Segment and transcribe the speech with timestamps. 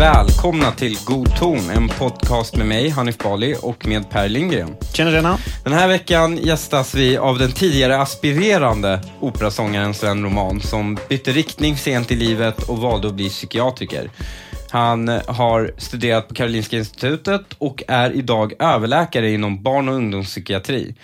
[0.00, 4.76] välkomna till God ton, en podcast med mig, Hanif Bali, och med Per Lindgren.
[4.92, 5.38] Tjena, tjena.
[5.64, 11.76] Den här veckan gästas vi av den tidigare aspirerande operasångaren Sven Roman, som bytte riktning
[11.76, 14.10] sent i livet och valde att bli psykiatriker.
[14.70, 20.94] Han har studerat på Karolinska institutet och är idag överläkare inom barn och ungdomspsykiatri.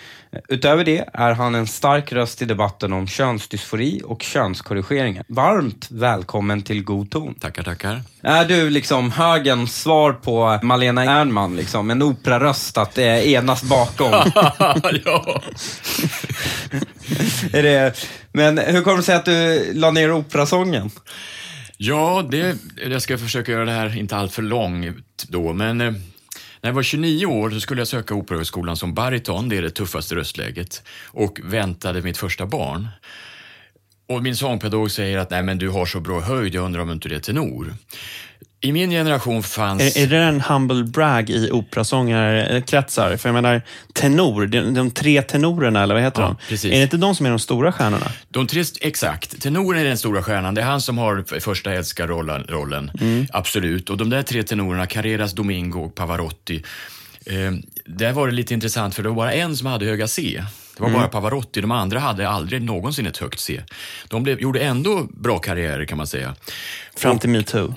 [0.47, 5.25] Utöver det är han en stark röst i debatten om könsdysfori och könskorrigeringar.
[5.27, 7.35] Varmt välkommen till God ton.
[7.35, 8.01] Tackar, tackar.
[8.21, 11.89] Är du liksom högens svar på Malena Ernman, liksom?
[11.89, 14.11] En operaröst att är enas bakom?
[15.05, 15.41] ja.
[17.53, 17.93] är det,
[18.31, 20.91] men hur kommer det sig att du la ner operasången?
[21.77, 22.57] Ja, det,
[22.89, 25.93] jag ska försöka göra det här inte allt för långt då, men eh,
[26.67, 29.69] när jag var 29 år så skulle jag söka Operahögskolan som bariton, det är det
[29.69, 32.87] tuffaste röstläget, och väntade mitt första barn.
[34.07, 36.91] Och min sångpedagog säger att nej men du har så bra höjd, jag undrar om
[36.91, 37.73] inte det är tenor.
[38.61, 39.97] I min generation fanns...
[39.97, 43.17] Är, är det en humble brag i operasångarkretsar?
[43.17, 43.61] För jag menar,
[43.93, 46.35] tenor, de, de tre tenorerna, eller vad heter Ja, de?
[46.49, 46.71] precis.
[46.73, 48.11] Är det inte de som är de stora stjärnorna?
[48.29, 49.41] De tre, exakt.
[49.41, 50.55] Tenoren är den stora stjärnan.
[50.55, 52.43] Det är han som har första älskarrollen.
[52.43, 52.91] Rollen.
[53.33, 53.89] Absolut.
[53.89, 56.63] Och de där tre tenorerna, Carreras, Domingo och Pavarotti,
[57.25, 57.51] eh,
[57.85, 60.43] där var det lite intressant för det var bara en som hade höga C.
[60.77, 61.61] Det var bara Pavarotti.
[61.61, 63.61] De andra hade aldrig någonsin ett högt C.
[64.07, 66.35] De blev, gjorde ändå bra karriärer kan man säga.
[66.95, 67.73] Fram till metoo.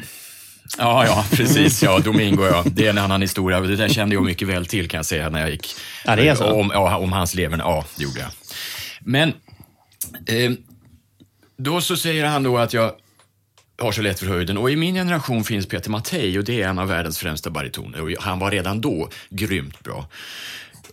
[0.78, 1.82] Ja, ja, precis.
[1.82, 2.64] Ja, Domingo, ja.
[2.66, 3.60] Det är en annan historia.
[3.60, 5.74] Det där kände jag mycket väl till kan jag säga när jag gick.
[6.04, 6.52] Ja, det är så.
[6.52, 7.62] Om, ja, om hans leverne.
[7.62, 8.30] Ja, det gjorde jag.
[9.00, 9.28] Men
[10.26, 10.52] eh,
[11.58, 12.92] då så säger han då att jag
[13.80, 14.58] har så lätt för höjden.
[14.58, 18.02] Och i min generation finns Peter Mattei och det är en av världens främsta baritoner.
[18.02, 20.08] Och han var redan då grymt bra.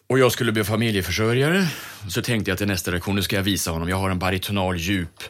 [0.10, 1.68] Och jag skulle bli familjeförsörjare.
[2.10, 3.90] Så tänkte jag till nästa lektion, nu ska jag visa honom.
[3.90, 5.24] Jag har en baritonal djup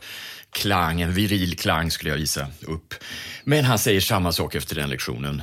[0.58, 2.94] klang, en viril klang skulle jag visa upp.
[3.44, 5.41] Men han säger samma sak efter den lektionen.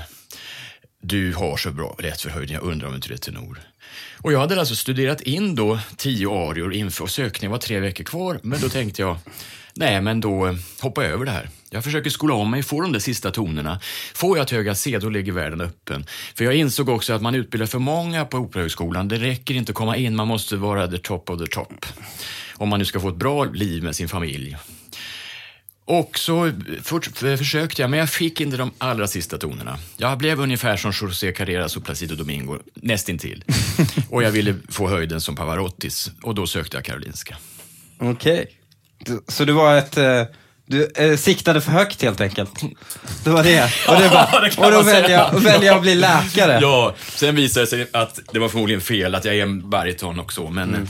[1.03, 3.59] Du har så bra lätt för höjden, jag undrar om inte det är tenor.
[4.19, 8.41] Och jag hade alltså studerat in då tio arior inför sökningen var tre veckor kvar.
[8.43, 9.17] Men då tänkte jag,
[9.75, 11.49] nej men då eh, hoppar jag över det här.
[11.71, 13.81] Jag försöker skola om mig, få de där sista tonerna.
[14.15, 16.07] Får jag ett höga C, då ligger världen öppen.
[16.35, 19.09] För jag insåg också att man utbildar för många på Operahögskolan.
[19.09, 21.87] Det räcker inte att komma in, man måste vara the top of the top.
[22.55, 24.57] Om man nu ska få ett bra liv med sin familj.
[25.87, 26.53] Och så
[26.83, 29.79] fort, försökte jag, men jag fick inte de allra sista tonerna.
[29.97, 33.45] Jag blev ungefär som José Carreras och Placido Domingo, nästintill.
[34.11, 37.37] och jag ville få höjden som Pavarottis och då sökte jag Karolinska.
[37.99, 38.47] Okej.
[38.99, 39.97] Du- Så du var ett...
[39.97, 40.23] eh,
[40.67, 42.51] Du eh, siktade för högt helt enkelt.
[43.25, 43.65] Det var det.
[43.89, 46.59] Och, det bara, det och då väljer jag, väljer jag att bli läkare.
[46.63, 50.19] Ja, sen visade det sig att det var förmodligen fel, att jag är en bariton
[50.21, 50.75] och så, men...
[50.75, 50.81] eh,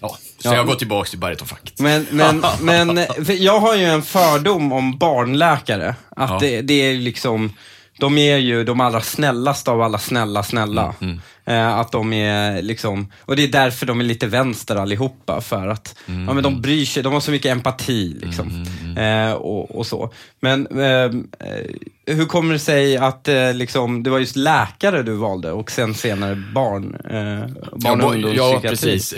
[0.00, 0.54] Ja, så Ja.
[0.56, 1.80] jag går tillbaka till baritonfacket.
[1.80, 3.06] Men, men, men
[3.38, 5.94] jag har ju en fördom om barnläkare.
[6.16, 6.38] Att Ja.
[6.40, 7.52] det, det är liksom,
[7.98, 10.94] de är ju de allra snällaste av alla snälla, snälla.
[11.00, 15.40] Mm, Eh, att de är liksom, och det är därför de är lite vänster allihopa.
[15.40, 18.16] För att Mm, ja, men de bryr sig, de har så mycket empati.
[18.22, 18.66] Liksom.
[18.98, 20.12] Eh, och, och så.
[20.40, 25.12] Men ehm, eh, hur kommer det sig att eh, liksom, det var just läkare du
[25.12, 28.36] valde och sen senare barn, eh, barn och ungdomspsykiatri?
[28.36, 29.14] ja, precis.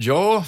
[0.00, 0.44] Ja,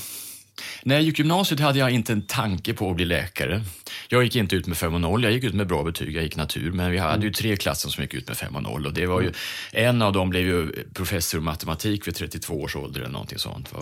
[0.83, 3.63] när jag gick gymnasiet hade jag inte en tanke på att bli läkare.
[4.09, 6.23] Jag gick inte ut med 5 och 0, jag gick ut med bra betyg, jag
[6.25, 8.87] gick natur, men vi hade ju tre klasser som gick ut med 5 och 0
[8.87, 9.33] och det var ju,
[9.73, 13.73] en av dem blev ju professor i matematik vid 32 års ålder eller någonting sånt.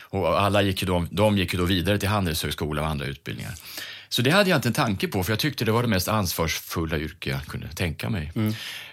[0.00, 3.52] Och alla gick ju då, de gick ju då vidare till Handelshögskola och andra utbildningar.
[4.12, 6.08] Så det hade jag inte en tanke på, för jag tyckte det var det mest
[6.08, 8.32] ansvarsfulla yrke jag kunde tänka mig.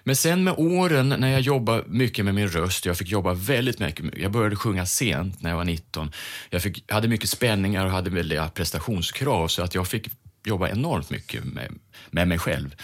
[0.03, 3.79] Men sen med åren när jag jobbade mycket med min röst, jag fick jobba väldigt
[3.79, 6.11] mycket, jag började sjunga sent när jag var 19.
[6.49, 10.09] Jag fick, hade mycket spänningar och hade väldiga prestationskrav, så att jag fick
[10.45, 11.71] jobba enormt mycket med,
[12.11, 12.75] med mig själv.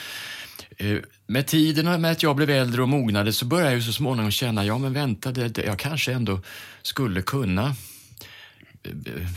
[0.78, 0.98] Eh,
[1.28, 4.32] Med tiden och med att jag blev äldre och mognade så började jag så småningom
[4.32, 6.40] känna, ja men vänta, det, jag kanske ändå
[6.82, 7.76] skulle kunna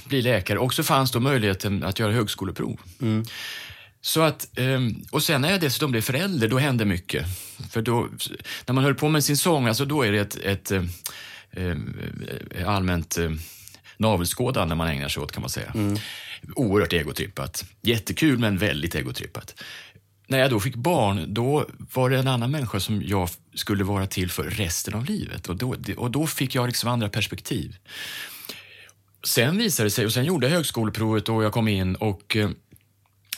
[0.04, 0.58] bli läkare.
[0.58, 2.80] Och så fanns då möjligheten att göra högskoleprov.
[4.00, 7.26] Så att, ehm, och sen när jag dessutom blev förälder, då hände mycket.
[7.70, 8.08] För då,
[8.66, 10.82] när man höll på med sin sång, alltså då är det ett, ett eh,
[11.50, 13.30] eh, allmänt eh,
[13.96, 15.72] navelskådande man ägnar sig åt kan man säga.
[16.54, 17.64] Oerhört egotrippat.
[17.82, 19.62] Jättekul men väldigt egotrippat.
[20.26, 24.06] När jag då fick barn, då var det en annan människa som jag skulle vara
[24.06, 25.48] till för resten av livet.
[25.48, 27.76] Och då, och då fick jag liksom andra perspektiv.
[29.28, 32.50] Sen visade det sig, och sen gjorde jag högskoleprovet och jag kom in och eh,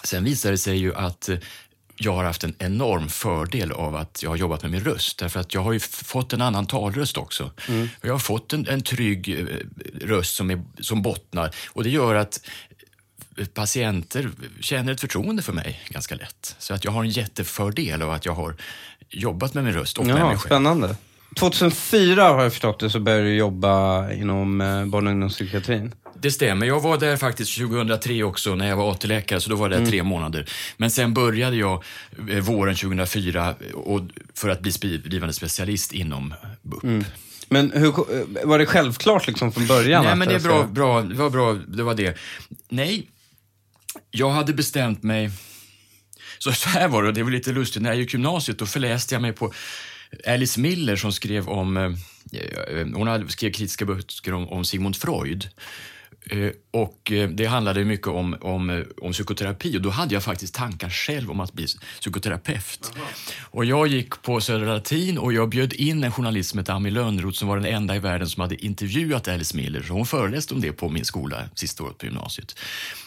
[0.05, 1.39] sen visade det sig ju att eh,
[1.97, 5.19] jag har haft en enorm fördel av att jag har jobbat med min röst.
[5.19, 7.45] Därför att jag har fått en annan talröst också.
[8.01, 9.47] Och jag har fått en, en trygg eh,
[10.07, 11.55] röst som, är, som bottnar.
[11.69, 12.41] Och det gör att
[13.55, 16.57] patienter känner ett förtroende för mig ganska lätt.
[16.59, 18.57] Så att jag har en jättefördel av att jag har
[19.09, 20.49] jobbat med min röst och med Ja, mig själv.
[20.49, 20.97] spännande.
[21.37, 25.95] 2004 har jag förstått det så började du jobba inom eh, barn och ungdomspsykiatrin.
[26.23, 26.67] Det stämmer.
[26.67, 29.91] Jag var där faktiskt 2003 också när jag var AT-läkare, så då var jag där
[29.91, 30.51] tre månader.
[30.77, 31.85] Men sen började jag
[32.31, 34.01] eh, våren 2004 och,
[34.35, 37.07] för att bli blivande specialist inom BUP.
[37.49, 40.05] Men hur, eh, var det självklart liksom från början?
[40.05, 42.19] Nej, men det är bra, bra, det var bra, det var det.
[42.69, 43.07] Nej,
[44.11, 45.31] jag hade bestämt mig,
[46.39, 49.15] så, så här var det, det var lite lustigt, när jag gick gymnasiet då förläste
[49.15, 49.53] jag mig på
[50.27, 51.85] Alice Miller som skrev om, eh,
[52.33, 55.49] eh, hon hade skrev kritiska böcker om, om Sigmund Freud.
[56.31, 60.91] Eh, Och det handlade mycket om, om, om psykoterapi och då hade jag faktiskt tankar
[60.91, 61.67] själv om att bli
[62.01, 62.93] psykoterapeut.
[63.51, 66.91] Och jag gick på Södra Latin och jag bjöd in en journalist som hette Ami
[66.91, 69.83] Lönnroth som var den enda i världen som hade intervjuat Alice Miller.
[69.83, 72.59] Så hon föreläste om det på min skola sista året på gymnasiet.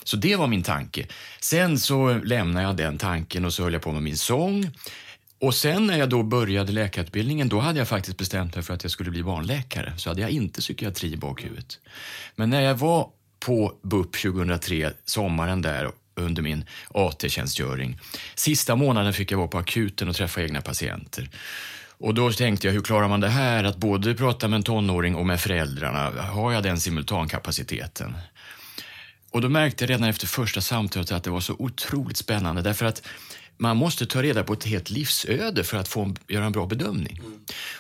[0.03, 1.07] Så det var min tanke.
[1.39, 4.71] Sen så lämnade jag den tanken och så höll jag på med min sång.
[5.43, 8.83] Och sen när jag då började läkarutbildningen, då hade jag faktiskt bestämt mig för att
[8.83, 9.93] jag skulle bli barnläkare.
[9.97, 11.79] Så hade jag inte psykiatri i bakhuvudet.
[12.35, 13.09] Men när jag var
[13.39, 17.99] på BUP 2003, sommaren där, under min AT-tjänstgöring.
[18.35, 21.29] Sista månaden fick jag vara på akuten och träffa egna patienter.
[21.97, 23.63] Och då tänkte jag, hur klarar man det här?
[23.63, 26.21] Att både prata med en tonåring och med föräldrarna.
[26.21, 28.15] Har jag den simultankapaciteten?
[29.31, 32.85] Och då märkte jag redan efter första samtalet att det var så otroligt spännande därför
[32.85, 33.01] att
[33.57, 36.65] man måste ta reda på ett helt livsöde för att få en, göra en bra
[36.65, 37.21] bedömning.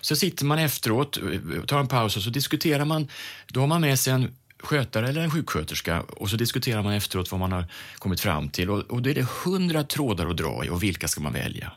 [0.01, 3.07] Så sitter man efteråt, eh, tar en paus och så diskuterar man.
[3.47, 7.31] Då har man med sig en skötare eller en sjuksköterska och så diskuterar man efteråt
[7.31, 7.65] vad man har
[7.95, 8.69] kommit fram till.
[8.69, 11.71] Och, och då är det hundra trådar att dra i och vilka ska man välja?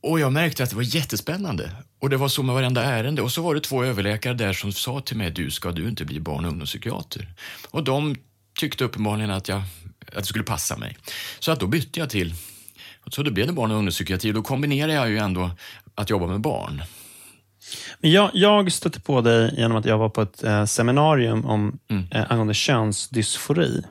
[0.00, 1.70] Och jag märkte att det var jättespännande.
[1.98, 3.22] Och det var så med varenda ärende.
[3.22, 6.04] Och så var det två överläkare där som sa till mig, du ska du inte
[6.04, 7.34] bli barn och ungdomspsykiater?
[7.70, 8.16] Och de
[8.58, 9.62] tyckte uppenbarligen att, jag,
[10.16, 10.96] att det skulle passa mig.
[11.38, 12.34] Så att då bytte jag till,
[13.10, 14.32] så då blev det barn och ungdomspsykiatri.
[14.32, 15.50] Då kombinerar jag ju ändå
[15.94, 16.82] att jobba med barn.
[18.00, 21.78] Men jag, jag stötte på dig genom att jag var på ett eh, seminarium om,
[22.10, 23.82] eh, angående könsdysfori.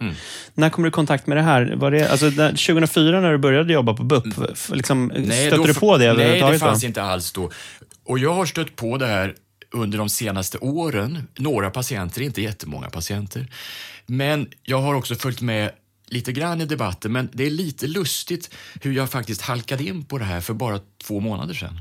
[0.54, 1.74] När kom du i kontakt med det här?
[1.76, 5.66] Var det, alltså, där, 2004 när du började jobba på BUP, f- liksom, stötte då-
[5.66, 6.62] du på det Nej, det överhuvudtaget?
[6.62, 6.66] då?
[6.68, 7.52] fanns inte alls då.
[8.06, 9.36] Och jag har stött på det här
[9.72, 11.28] under de senaste åren.
[11.38, 13.48] Några patienter, inte jättemånga patienter.
[14.06, 15.72] Men jag har också följt med
[16.08, 20.18] lite grann i debatten, men det är lite lustigt hur jag faktiskt halkade in på
[20.18, 21.80] det här för bara två månader sedan.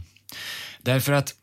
[0.78, 1.34] Därför att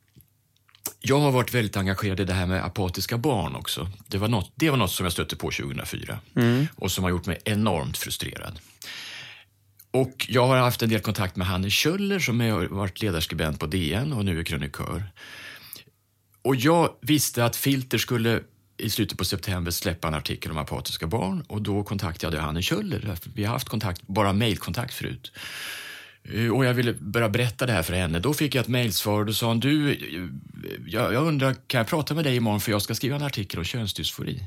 [0.99, 3.89] jag har varit väldigt engagerad i det här med apatiska barn också.
[4.07, 6.19] Det var något, det var något som jag stötte på 2004
[6.75, 8.59] och som har gjort mig enormt frustrerad.
[9.91, 13.65] Och jag har haft en del kontakt med Hanne Kjöller som har varit ledarskribent på
[13.65, 15.03] DN och nu är krönikör.
[16.41, 18.41] Och jag visste att Filter skulle
[18.81, 22.61] i slutet på september släppa en artikel om apatiska barn och då kontaktade jag Hanne
[22.61, 23.17] Kjöller.
[23.33, 25.31] Vi har haft kontakt, bara mejlkontakt förut.
[26.23, 28.19] Eh, Och jag ville börja berätta det här för henne.
[28.19, 29.97] Då fick jag ett mejlsvar och då sa hon, du, eh,
[30.87, 33.59] jag, jag undrar, kan jag prata med dig imorgon för jag ska skriva en artikel
[33.59, 34.43] om könsdysfori.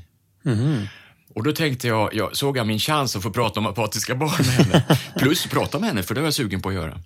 [1.35, 4.31] Och då tänkte jag, jag såg jag min chans att få prata om apatiska barn
[4.37, 4.97] med henne.
[5.19, 6.99] Plus prata med henne, för det var jag sugen på att göra.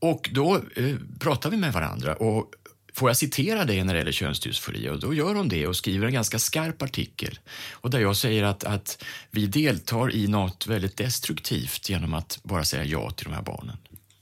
[0.00, 2.50] Och då eh, pratade vi med varandra och
[2.94, 4.88] får jag citera dig när det gäller könsdysfori?
[4.88, 7.38] Och då gör hon det och skriver en ganska skarp artikel.
[7.72, 12.64] Och där jag säger att, att vi deltar i något väldigt destruktivt genom att bara
[12.64, 13.76] säga ja till de här barnen.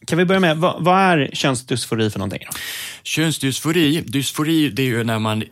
[0.07, 2.43] Kan vi börja med, vad, vad är könsdysfori för någonting?
[2.47, 2.59] Då?
[3.03, 5.45] Könsdysfori, dysfori det är ju när man,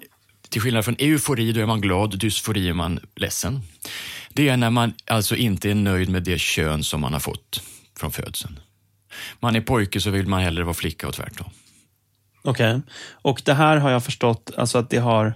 [0.49, 3.61] till skillnad från eufori, då är man glad, dysfori är man ledsen.
[4.33, 7.63] Det är när man alltså inte är nöjd med det kön som man har fått
[7.99, 8.61] från födseln.
[9.41, 11.51] Man är pojke så vill man hellre vara flicka och tvärtom.
[12.49, 12.81] Okej.
[13.13, 15.35] Och det här har jag förstått alltså att det har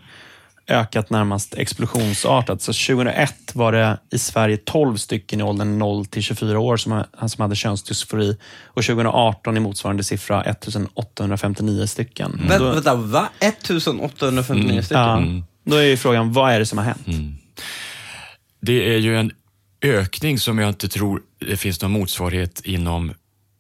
[0.69, 2.63] ökat närmast explosionsartat.
[2.63, 6.93] Så 2001 var det i Sverige 12 stycken i åldern 0 till 24 år som,
[6.93, 8.37] ha- som hade könsdysfori.
[8.65, 12.41] Och 2018 är motsvarande siffra 1859 stycken.
[12.59, 13.29] Då, vänta, va?
[13.41, 15.01] 1859 stycken?
[15.01, 17.07] ja, då är ju frågan, vad är det som har hänt?
[18.61, 19.31] Det är ju en
[19.85, 23.13] ökning som jag inte tror det finns någon motsvarighet inom,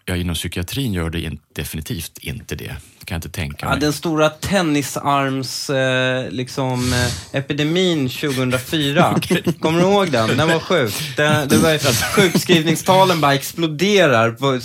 [0.04, 2.76] ja, inom psykiatrin gör det in, definitivt inte det.
[3.04, 3.80] Kan jag inte tänka Ja, mig.
[3.80, 9.20] den stora tennisarms eh, liksom, eh, epidemin 2004.
[9.60, 10.36] Kommer du ihåg den?
[10.36, 10.94] Den var sjuk.
[11.16, 14.60] Den, det var, sjukskrivningstalen bara exploderar på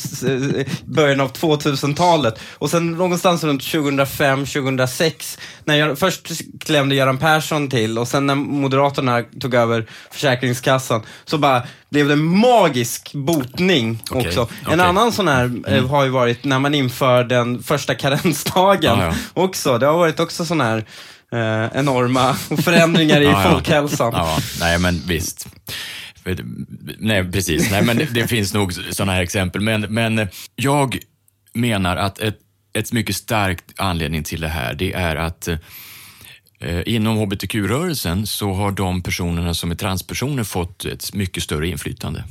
[0.86, 2.40] början av 2000-talet.
[2.54, 8.36] Och sen någonstans runt 2005-2006, när jag, först klämde Göran Persson till och sen när
[8.36, 14.48] Moderaterna tog över Försäkringskassan, så bara blev det magisk botning Okej, också.
[14.66, 14.74] En.
[14.74, 14.86] Mm.
[14.86, 19.14] annan sån här eh, har ju varit när man inför den första karensdagen Ja, ja.
[19.34, 19.78] också.
[19.78, 20.86] Det har varit också sån här
[21.32, 23.52] eh, enorma förändringar i Ja, ja.
[23.52, 24.14] folkhälsan.
[24.14, 25.48] Ja, nej men visst.
[26.98, 27.72] Nej, precis.
[27.72, 29.62] Nej, men det, det finns nog sådana här exempel.
[29.62, 30.98] Men, men jag
[31.54, 32.38] menar att ett,
[32.74, 35.48] ett mycket starkt anledning till det här, det är att
[36.60, 42.24] eh, inom hbtq-rörelsen så har de personerna som är transpersoner fått ett mycket större inflytande.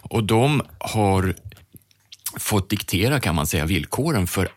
[0.00, 1.34] Och de har
[2.38, 4.48] fått diktera, kan man säga, villkoren för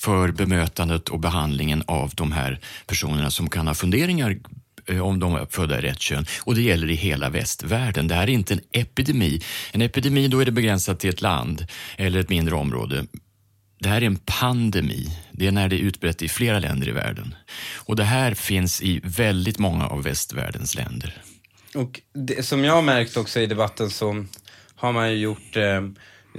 [0.00, 4.38] för bemötandet och behandlingen av de här personerna som kan ha funderingar
[4.86, 6.26] eh, om de är födda i rätt kön.
[6.40, 8.08] Och det gäller i hela västvärlden.
[8.08, 9.42] Det här är inte en epidemi.
[9.72, 13.06] En epidemi, då är det begränsat till ett land eller ett mindre område.
[13.78, 15.18] Det här är en pandemi.
[15.32, 17.34] Det är när det är utbrett i flera länder i världen.
[17.74, 21.22] Och det här finns i väldigt många av västvärldens länder.
[21.74, 24.24] Och det, som jag har märkt också i debatten så
[24.74, 25.80] har man ju gjort eh,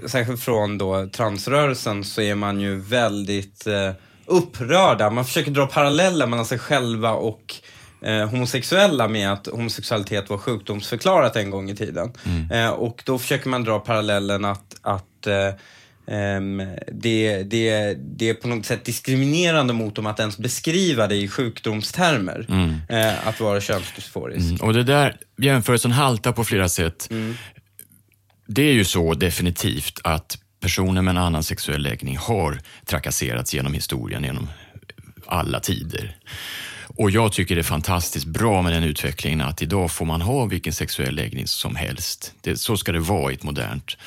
[0.05, 3.91] särskilt från då transrörelsen så är man ju väldigt eh,
[4.25, 5.09] upprörda.
[5.09, 7.55] Man försöker dra paralleller mellan sig själva och
[8.01, 12.13] eh, homosexuella med att homosexualitet var sjukdomsförklarat en gång i tiden.
[12.25, 12.51] Mm.
[12.51, 15.27] Eh, och då försöker man dra parallellen att, att
[16.05, 16.57] Um,
[16.91, 21.27] det, det, det är på något sätt diskriminerande mot dem att ens beskriva det i
[21.27, 22.45] sjukdomstermer.
[22.49, 22.69] Mm.
[22.69, 24.49] Uh, att vara könsdysforisk.
[24.49, 24.61] Mm.
[24.61, 27.07] Och det där jämförelsen haltar på flera sätt.
[27.11, 27.35] Mm
[28.53, 33.73] det är ju så definitivt att personer med en annan sexuell läggning har trakasserats genom
[33.73, 34.49] historien, genom
[35.27, 36.17] alla tider.
[36.87, 40.45] Och jag tycker det är fantastiskt bra med den utvecklingen att idag får man ha
[40.45, 42.33] vilken sexuell läggning som helst.
[42.41, 43.97] Det, så ska det vara i ett modernt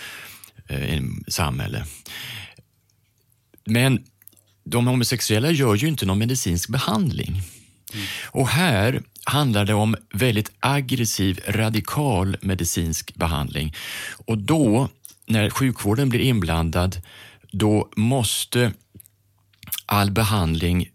[0.68, 1.84] eh, samhälle.
[3.64, 4.04] Men
[4.64, 7.42] de homosexuella gör ju inte någon medicinsk behandling.
[7.94, 8.06] Mm.
[8.26, 13.74] Och här handlar det om väldigt aggressiv, radikal medicinsk behandling.
[14.26, 14.88] Och då,
[15.26, 17.02] när sjukvården blir inblandad,
[17.52, 18.72] då måste
[19.86, 20.88] all behandling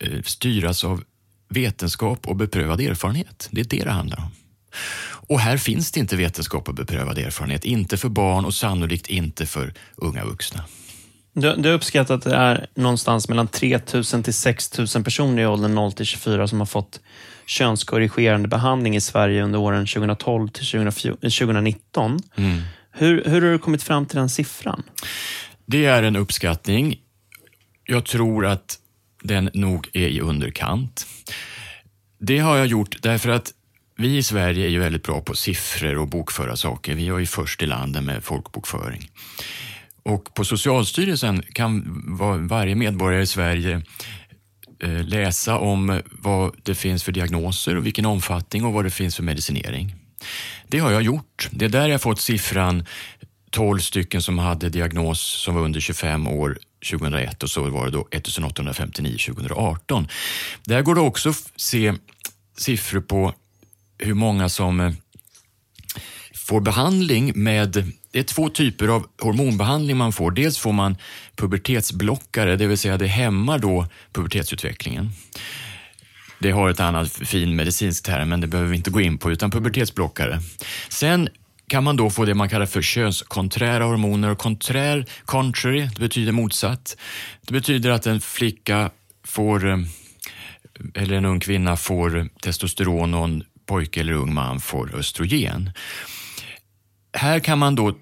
[0.00, 1.04] eh, styras av
[1.48, 3.48] vetenskap och beprövad erfarenhet.
[3.50, 4.30] Det är det det handlar om.
[5.28, 7.64] Och här finns det inte vetenskap och beprövad erfarenhet.
[7.64, 10.64] Inte för barn och sannolikt inte för unga vuxna.
[11.38, 15.46] Du, du uppskattar att det är någonstans mellan 3 000 till 6 000 personer i
[15.46, 17.00] åldern 0 till 24 som har fått
[17.46, 22.18] könskorrigerande behandling i Sverige under åren 2012 till 2019.
[22.36, 22.60] Mm.
[22.90, 24.82] Hur, hur har du kommit fram till den siffran?
[25.66, 27.00] Det är en uppskattning.
[27.84, 28.78] Jag tror att
[29.22, 31.06] den nog är i underkant.
[32.18, 33.52] Det har jag gjort därför att
[33.98, 36.94] vi i Sverige är ju väldigt bra på siffror och bokföra saker.
[36.94, 39.10] Vi är ju först i landet med folkbokföring.
[40.06, 41.84] Och på Socialstyrelsen kan
[42.48, 43.82] varje medborgare i Sverige
[44.82, 49.16] eh, läsa om vad det finns för diagnoser och vilken omfattning och vad det finns
[49.16, 49.94] för medicinering.
[50.68, 51.48] Det har jag gjort.
[51.50, 52.84] Det är där jag fått siffran
[53.50, 56.58] 12 stycken som hade diagnos som var under 25 år
[56.90, 60.08] 2001 och så var det då 1859 2018.
[60.64, 61.94] Där går det också att se
[62.58, 63.34] siffror på
[63.98, 64.92] hur många som eh,
[66.46, 70.30] får behandling med det är två typer av hormonbehandling man får.
[70.30, 70.96] Dels får man
[71.36, 75.10] pubertetsblockare, det vill säga det hämmar då pubertetsutvecklingen.
[76.38, 79.32] Det har ett annat fin medicinsk term, men det behöver vi inte gå in på,
[79.32, 80.40] utan pubertetsblockare.
[80.88, 81.28] Sen
[81.68, 84.34] kan man då få det man kallar för könskonträra hormoner.
[84.34, 86.96] Konträr, contrary, det betyder motsatt.
[87.46, 88.90] Det betyder att en flicka
[89.24, 89.78] får, eh,
[90.94, 95.70] eller en ung kvinna får testosteron och en pojke eller ung man får östrogen.
[97.16, 97.94] Här kan man då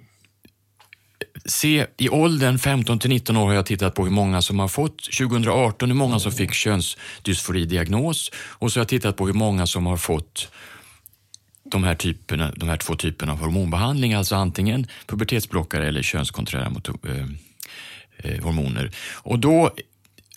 [1.44, 4.68] se i åldern 15 till 19 år har jag tittat på hur många som har
[4.68, 9.66] fått 2018, hur många som fick könsdysfori-diagnos och så har jag tittat på hur många
[9.66, 10.48] som har fått
[11.64, 16.88] de här, typerna, de här två typerna av hormonbehandling, alltså antingen pubertetsblockare eller könskonträra mot,
[16.88, 16.94] eh,
[18.16, 18.90] eh, hormoner.
[19.12, 19.70] Och då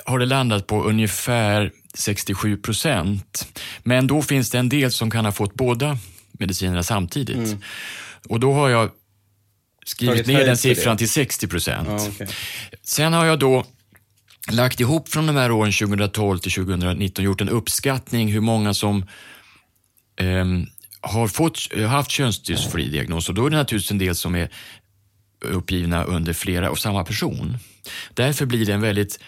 [0.06, 3.48] har det landat på ungefär 67 procent.
[3.84, 5.98] Men då finns det en del som kan ha fått båda
[6.32, 7.36] medicinerna samtidigt.
[7.36, 7.62] Mm.
[8.30, 8.92] Och då har jag
[9.86, 11.88] skrivit ner den siffran till 60 procent.
[11.88, 12.28] Ja, okay.
[12.84, 13.66] Sen har jag då
[14.52, 19.06] lagt ihop från de här åren 2012 till 2019 gjort en uppskattning hur många som
[20.16, 20.46] eh,
[21.02, 24.50] har fått, haft könsdysfori-diagnos och då är det naturligtvis en del som är
[25.42, 27.58] uppgivna under flera och samma person.
[28.14, 29.20] Därför blir det en väldigt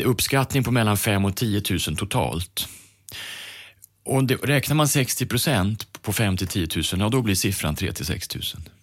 [0.00, 2.68] uppskattning på mellan 5 och 10 000 totalt.
[4.04, 7.76] Och det, räknar man 60 procent på 5 till 10 000, ja då blir siffran
[7.76, 8.28] 3 till 6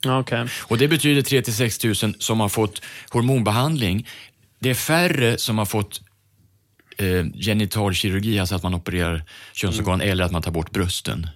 [0.06, 0.20] 000.
[0.20, 0.48] Okay.
[0.60, 4.08] Och det betyder 3 till 6 000 som har fått hormonbehandling.
[4.60, 6.02] Det är färre som har fått
[6.98, 9.24] eh, genitalkirurgi, alltså att man opererar
[9.54, 10.12] könsorgan mm.
[10.12, 11.28] eller att man tar bort brösten.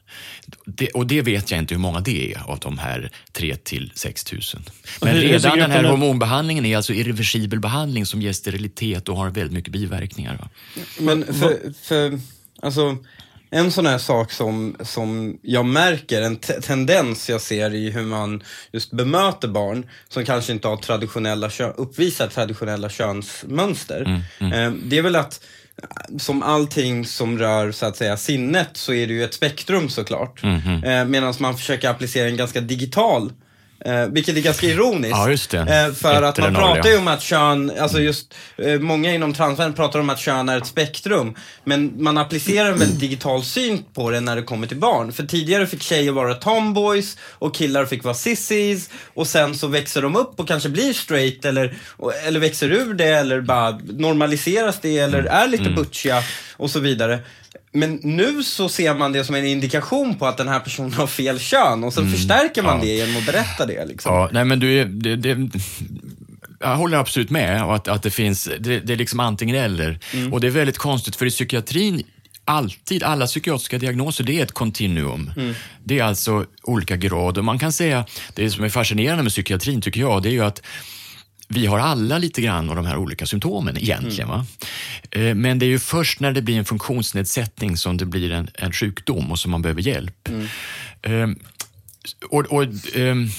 [0.65, 3.91] Det, och det vet jag inte hur många det är av de här 3 till
[3.95, 4.41] 6 000.
[5.01, 9.53] Men redan den här hormonbehandlingen är alltså irreversibel behandling som ger sterilitet och har väldigt
[9.53, 10.37] mycket biverkningar.
[10.37, 10.49] Va?
[10.99, 12.19] Men för, för
[12.61, 12.97] alltså
[13.53, 18.01] en sån här sak som, som jag märker, en te- tendens jag ser i hur
[18.03, 24.24] man just bemöter barn som kanske inte har traditionella, uppvisar traditionella könsmönster.
[24.39, 25.43] Eh, det är väl att
[25.81, 29.89] eh, som allting som rör så att säga sinnet så är det ju ett spektrum
[29.89, 30.43] såklart.
[30.83, 33.31] Eh, Medan man försöker applicera en ganska digital
[33.85, 35.11] Eh, vilket är ganska ironiskt.
[35.11, 35.57] Ja, just det.
[35.57, 39.73] Eh, för att man pratar ju om att kön, alltså just eh, många inom transvärlden
[39.73, 41.35] pratar om att kön är ett spektrum.
[41.63, 45.11] Men man applicerar en väldigt digital syn på det när det kommer till barn.
[45.11, 48.89] För tidigare fick tjejer vara tomboys och killar fick vara sissies.
[49.13, 51.77] Och sen så växer de upp och kanske blir straight eller,
[52.25, 56.23] eller växer ur det eller bara normaliseras det eller är lite butchiga
[56.57, 57.19] och så vidare.
[57.73, 61.07] Men nu så ser man det som en indikation på att den här personen har
[61.07, 62.85] fel kön och så förstärker man Ja.
[62.85, 63.85] det genom att berätta det.
[63.85, 64.13] Liksom.
[64.13, 65.49] Ja, nej men du det, det,
[66.59, 69.99] jag håller absolut med att, att det finns, det, det är liksom antingen eller.
[70.31, 72.03] Och det är väldigt konstigt för i psykiatrin
[72.45, 75.31] Alltid, alla psykiatriska diagnoser, det är ett kontinuum.
[75.83, 77.41] Det är alltså olika grader.
[77.41, 80.61] Man kan säga, det som är fascinerande med psykiatrin tycker jag, det är ju att
[81.47, 84.29] vi har alla lite grann av de här olika symptomen egentligen.
[84.29, 84.45] Va?
[85.12, 88.47] Eh, Men det är ju först när det blir en funktionsnedsättning som det blir en,
[88.53, 90.29] en sjukdom och som man behöver hjälp.
[91.01, 91.27] Eh,
[92.29, 92.63] och, och,
[92.95, 93.29] ehm,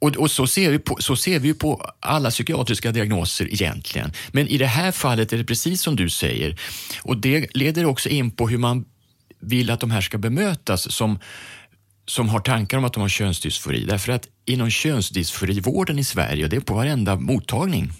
[0.00, 4.12] och, och så, ser vi på, så ser vi på alla psykiatriska diagnoser egentligen.
[4.32, 6.60] Men i det här fallet är det precis som du säger.
[7.02, 8.84] Och det leder också in på hur man
[9.40, 11.18] vill att de här ska bemötas som,
[12.08, 13.84] som har tankar om att de har könsdysfori.
[13.84, 17.92] Därför att inom könsdysforivården i Sverige, och det är på varenda mottagning,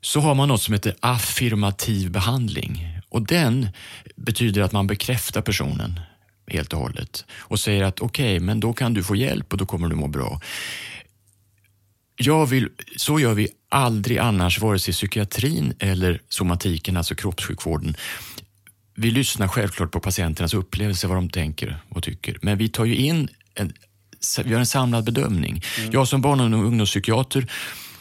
[0.00, 2.98] så har man något som heter affirmativ behandling.
[3.08, 3.68] Och den
[4.16, 6.00] betyder att man bekräftar personen
[6.46, 9.66] helt och hållet och säger att okej, men då kan du få hjälp och då
[9.66, 10.40] kommer du må bra.
[12.16, 17.96] Jag vill, så gör vi aldrig annars, vare sig psykiatrin eller somatiken, alltså kroppssjukvården.
[19.00, 22.38] Vi lyssnar självklart på patienternas upplevelse, vad de tänker och tycker.
[22.42, 23.72] Men vi tar ju in en,
[24.44, 25.62] vi gör en samlad bedömning.
[25.90, 27.46] Jag som barn och ungdomspsykiater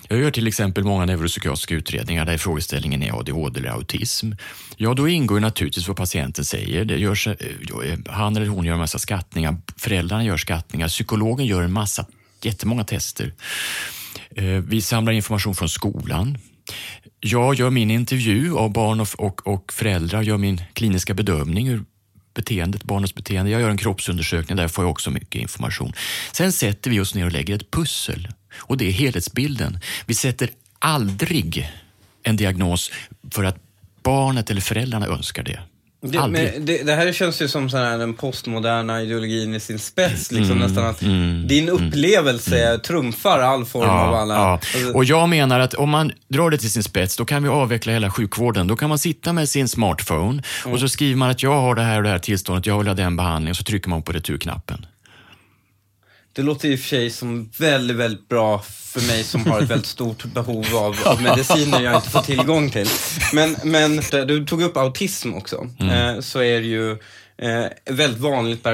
[0.10, 4.32] jag gör till exempel många neuropsykiatriska utredningar där frågeställningen är ADHD eller autism.
[4.78, 6.86] Ja, då ingår naturligtvis vad patienten säger.
[6.86, 7.36] Det görs, eh,
[8.08, 12.06] han eller hon gör en massa skattningar, föräldrarna gör skattningar, psykologen gör en massa,
[12.41, 13.34] jättemånga tester.
[14.36, 16.38] Eh, Vi samlar information från skolan.
[17.19, 21.84] Jag gör min intervju av barn och, och, och föräldrar, gör min kliniska bedömning ur
[22.34, 23.51] beteendet, barnets beteende.
[23.51, 25.93] Jag gör en kroppsundersökning, där får jag också mycket information.
[26.32, 29.79] Sen sätter vi oss ner och lägger ett pussel och det är helhetsbilden.
[30.05, 31.69] Vi sätter aldrig
[32.23, 32.91] en diagnos
[33.32, 33.58] för att
[34.03, 35.60] barnet eller föräldrarna önskar det.
[36.01, 39.79] Det, men det, det här känns ju som sån här, den postmoderna ideologin i sin
[39.79, 40.31] spets.
[40.31, 40.99] Liksom, Mm, nästan att
[41.49, 44.33] din upplevelse trumfar all form av alla...
[44.33, 44.51] Ja.
[44.51, 47.49] Alltså, Och jag menar att om man drar det till sin spets, då kan vi
[47.49, 48.67] avveckla hela sjukvården.
[48.67, 51.81] Då kan man sitta med sin smartphone och så skriver man att jag har det
[51.81, 54.12] här och det här tillståndet, jag vill ha den behandlingen, och så trycker man på
[54.12, 54.85] returknappen.
[56.34, 59.70] Det låter i och för sig som väldigt, väldigt bra för mig som har ett
[59.70, 62.88] väldigt stort behov av, av mediciner jag inte får tillgång till.
[63.34, 65.68] Men, men du tog upp autism också.
[65.80, 66.92] Eh, så är det ju
[67.38, 68.65] eh, väldigt vanligt,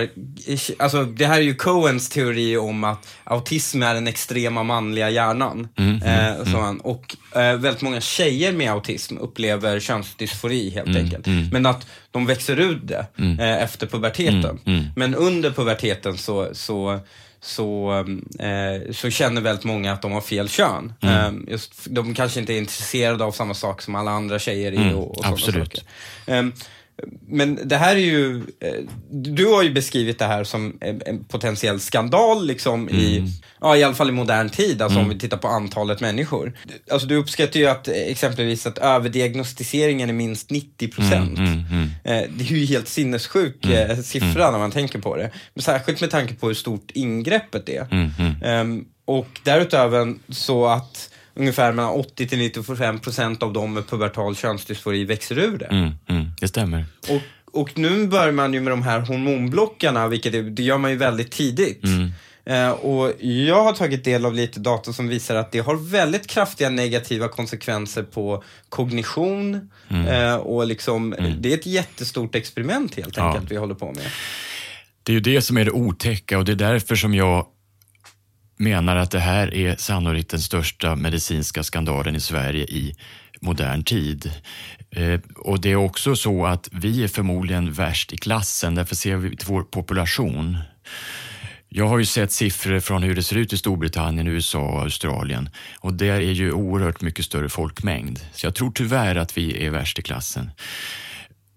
[0.79, 5.67] alltså det här är ju Coens teori om att autism är den extrema manliga hjärnan.
[6.05, 11.25] eh, som han, och eh, väldigt många tjejer med autism upplever könsdysfori helt enkelt.
[11.51, 13.05] Men att de växer ut det
[13.39, 14.59] eh, efter puberteten.
[14.95, 16.99] Men under puberteten så, så
[17.45, 17.93] så,
[18.39, 20.93] eh, så känner väldigt många att de har fel kön.
[21.01, 24.95] Eh, just, de kanske inte är intresserade av samma sak som alla andra tjejer är
[24.95, 25.77] och, och sådana absolut.
[25.77, 25.83] saker.
[26.33, 26.45] Eh,
[27.27, 28.73] men det här är ju, eh,
[29.11, 33.23] du har ju beskrivit det här som en, en potentiell skandal liksom i,
[33.61, 36.53] ja i alla fall i modern tid, alltså om vi tittar på antalet människor.
[36.91, 41.37] Alltså du uppskattar ju att eh, exempelvis att överdiagnostiseringen är minst 90 procent.
[41.37, 41.63] Mm,
[42.03, 45.31] Eh, det är ju helt sinnessjuk eh, siffra när man tänker på det.
[45.53, 47.87] Men särskilt med tanke på hur stort ingreppet är.
[47.91, 48.11] Mm,
[48.43, 54.35] Ehm, och därutöver så att ungefär mellan 80 till 95 procent av dem med pubertal
[54.35, 55.65] könsdysfori växer ur det.
[55.65, 56.85] Mm, mm, det stämmer.
[57.09, 57.21] Och,
[57.61, 60.97] och nu börjar man ju med de här hormonblockarna, vilket är, det gör man ju
[60.97, 61.83] väldigt tidigt.
[62.47, 66.27] Eh, och jag har tagit del av lite data som visar att det har väldigt
[66.27, 69.69] kraftiga negativa konsekvenser på kognition.
[70.09, 73.27] Eh, och liksom, Det är ett jättestort experiment helt Ja.
[73.33, 74.05] enkelt vi håller på med.
[75.03, 77.45] Det är ju det som är det otäcka och det är därför som jag
[78.57, 82.95] menar att det här är sannolikt den största medicinska skandalen i Sverige i
[83.41, 84.31] modern tid.
[84.91, 89.15] Eh, och det är också så att vi är förmodligen värst i klassen, därför ser
[89.15, 90.57] vi till vår population.
[91.69, 95.49] Jag har ju sett siffror från hur det ser ut i Storbritannien, USA och Australien
[95.79, 98.19] och där är ju oerhört mycket större folkmängd.
[98.33, 100.51] Så jag tror tyvärr att vi är värst i klassen.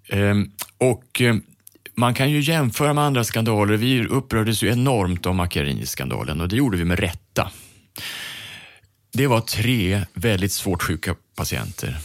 [0.09, 1.37] Ehm, och eh,
[1.99, 3.77] man kan ju jämföra med andra skandaler.
[3.77, 7.51] Vi upprördes ju enormt av Macchiarini-skandalen och det gjorde vi med rätta.
[9.13, 11.97] Det var tre väldigt svårt sjuka patienter.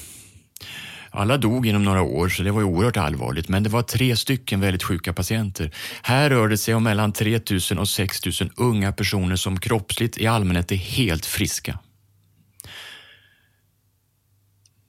[1.09, 4.15] Alla dog inom några år, så det var ju oerhört allvarligt, men det var tre
[4.15, 5.71] stycken väldigt sjuka patienter.
[6.03, 7.39] Här rör det sig om mellan 3
[7.71, 11.79] 000 och 6 000 unga personer som kroppsligt i allmänhet är helt friska.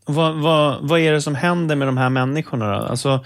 [0.06, 2.78] Vad, vad, vad är det som händer med de här människorna?
[2.78, 2.86] Då?
[2.86, 3.24] Alltså,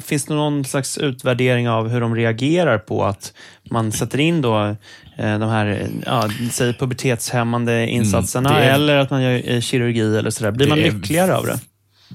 [0.00, 3.32] finns det någon slags utvärdering av hur de reagerar på att
[3.70, 4.76] man sätter in då,
[5.18, 10.00] eh, de här ja, säg pubertetshämmande insatserna Mm, är- eller att man gör eh, kirurgi
[10.16, 10.50] eller sådär?
[10.50, 11.60] Blir man lyckligare av det?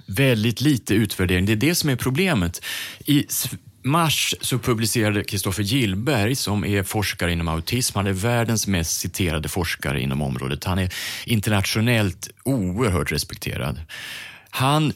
[0.07, 1.45] Väldigt lite utvärdering.
[1.45, 2.61] Det är det som är problemet.
[3.05, 3.25] I
[3.83, 9.49] mars så publicerade Kristoffer Gillberg, som är forskare inom autism, han är världens mest citerade
[9.49, 10.63] forskare inom området.
[10.63, 10.93] Han är
[11.25, 13.79] internationellt oerhört respekterad.
[14.49, 14.93] Han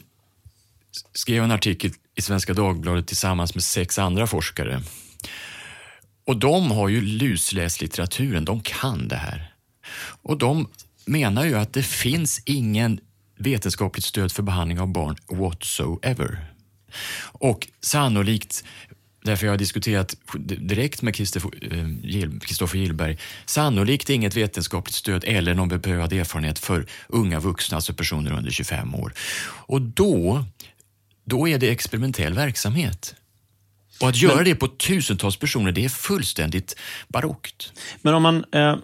[1.14, 4.82] skrev en artikel i Svenska Dagbladet tillsammans med sex andra forskare.
[6.26, 9.54] Och de har ju lusläst litteraturen, de kan det här.
[10.22, 10.68] Och de
[11.04, 13.00] menar ju att det finns ingen
[13.38, 16.52] vetenskapligt stöd för behandling av barn whatsoever.
[17.22, 18.64] Och sannolikt,
[19.24, 25.68] därför jag har diskuterat direkt med Kristoffer eh, Gillberg, sannolikt inget vetenskapligt stöd eller någon
[25.68, 29.12] beprövad erfarenhet för unga vuxna, alltså personer under 25 år.
[29.44, 30.44] Och då,
[31.32, 33.14] då är det experimentell verksamhet.
[34.00, 36.76] Och att göra det på tusentals personer, det är fullständigt
[37.08, 37.72] barockt.
[38.02, 38.76] Men om man, eh,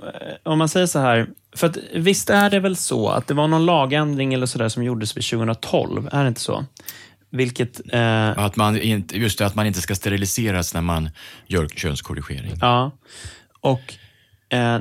[0.43, 3.49] om man säger så här, för att visst är det väl så att det var
[3.49, 6.65] någon lagändring eller sådär som gjordes vid 2012, är det inte så?
[7.31, 11.11] Vilket, eh, Att man inte, just det, att man inte ska steriliseras när man
[11.47, 12.53] gör könskorrigering.
[12.61, 12.93] ja.
[13.61, 13.95] Och
[14.57, 14.79] eh,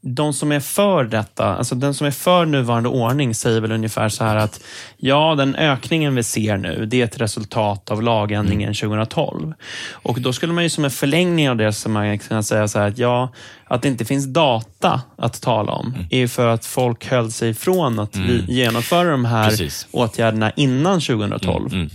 [0.00, 4.08] de som är för detta, alltså den som är för nuvarande ordning säger väl ungefär
[4.08, 4.60] så här att
[4.96, 9.54] ja, den ökningen vi ser nu, det är ett resultat av lagändringen 2012.
[9.90, 12.78] Och då skulle man ju som en förlängning av det som man kunna säga så
[12.78, 13.32] här att ja,
[13.64, 17.50] att det inte finns data att tala om är ju för att folk höll sig
[17.50, 19.86] ifrån att vi genomföra de här Precis.
[19.90, 21.72] åtgärderna innan 2012.
[21.72, 21.90] Mm.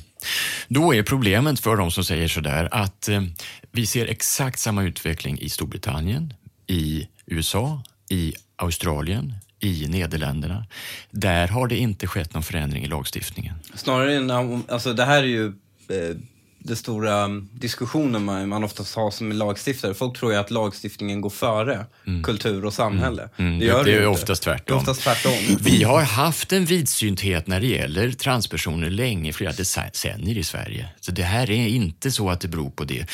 [0.68, 3.22] Då är problemet för de som säger sådär att eh,
[3.72, 6.34] vi ser exakt samma utveckling i Storbritannien,
[6.68, 10.66] i USA, i Australien, i Nederländerna.
[11.12, 13.56] Där har det inte skett någon förändring i lagstiftningen.
[13.76, 14.32] Snarare än,
[14.68, 16.16] alltså det här är ju eh,
[16.66, 19.94] den stora um, diskussionen man, man oftast har som lagstiftare.
[19.94, 21.86] Folk tror ju att lagstiftningen går före
[22.24, 23.30] kultur och samhälle.
[23.38, 24.78] Mm, Det gör det det är ju oftast tvärtom.
[24.78, 25.34] oftast tvärtom.
[25.60, 30.88] Vi har haft en vidsynthet när det gäller transpersoner länge, flera decennier i Sverige.
[31.00, 33.08] Så det här är inte så att det beror på det.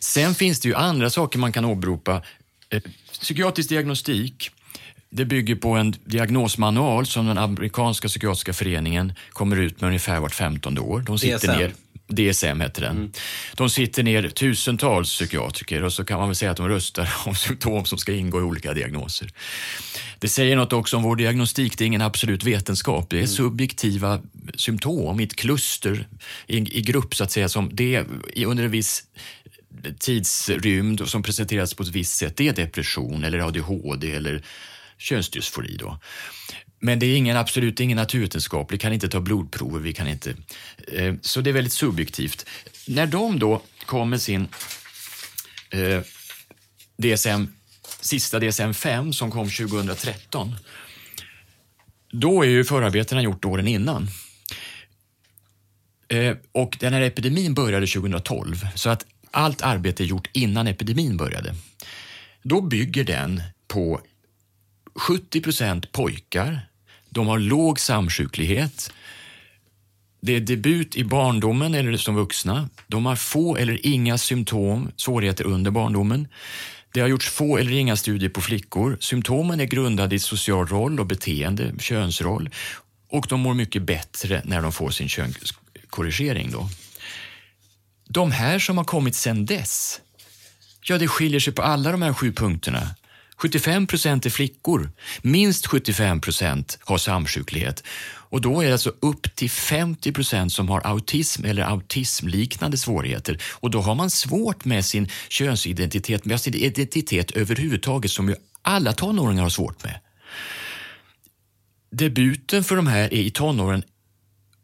[0.00, 2.22] Sen finns det ju andra saker man kan åberopa.
[3.20, 4.50] Psykiatrisk diagnostik,
[5.10, 10.34] det bygger på en diagnosmanual som den amerikanska psykiatriska föreningen kommer ut med ungefär vart
[10.34, 11.00] femtonde år.
[11.00, 11.58] De sitter DSM.
[11.58, 11.72] ner
[12.08, 13.12] DSM heter den.
[13.54, 17.34] De sitter ner tusentals psykiatriker och så kan man väl säga att de röstar om
[17.34, 19.30] symptom som ska ingå i olika diagnoser.
[20.18, 21.78] Det säger något också om vår diagnostik.
[21.78, 23.10] Det är ingen absolut vetenskap.
[23.10, 24.20] Det är subjektiva
[24.54, 26.08] symptom i ett kluster,
[26.46, 28.04] i, i grupp så att säga, som det
[28.46, 29.04] under en viss
[29.98, 32.36] tidsrymd som presenteras på ett visst sätt.
[32.36, 34.42] Det är depression eller ADHD eller
[34.98, 35.76] könsdysfori.
[35.76, 35.98] Då.
[36.80, 38.72] Men det är ingen, absolut ingen naturvetenskap.
[38.72, 39.80] Vi kan inte ta blodprover.
[39.80, 40.34] Vi kan inte,
[40.92, 42.46] eh, så det är väldigt subjektivt.
[42.86, 44.48] När de då kom med sin
[45.70, 46.00] eh,
[46.96, 47.46] DSM,
[48.00, 50.54] sista DSM-5 som kom 2013,
[52.10, 54.08] då är ju förarbetena gjort åren innan.
[56.08, 61.16] Eh, och den här epidemin började 2012, så att allt arbete är gjort innan epidemin
[61.16, 61.54] började.
[62.42, 64.00] Då bygger den på
[64.94, 66.68] 70 procent pojkar,
[67.08, 68.92] de har låg samsjuklighet,
[70.20, 72.68] det är debut i barndomen eller som vuxna.
[72.86, 76.28] De har få eller inga symptom, svårigheter under barndomen.
[76.92, 78.96] Det har gjorts få eller inga studier på flickor.
[79.00, 82.50] Symptomen är grundade i social roll och beteende, könsroll.
[83.08, 86.50] Och de mår mycket bättre när de får sin könskorrigering.
[86.50, 86.68] Då.
[88.08, 90.00] De här som har kommit sedan dess,
[90.82, 92.94] ja det skiljer sig på alla de här sju punkterna.
[93.36, 94.90] 75 procent är flickor.
[95.22, 97.84] Minst 75 procent har samsjuklighet.
[98.30, 103.42] Och då är det alltså upp till 50 procent som har autism eller autismliknande svårigheter.
[103.52, 108.92] Och då har man svårt med sin könsidentitet, med sin identitet överhuvudtaget som ju alla
[108.92, 110.00] tonåringar har svårt med.
[111.90, 113.82] Debuten för de här är i tonåren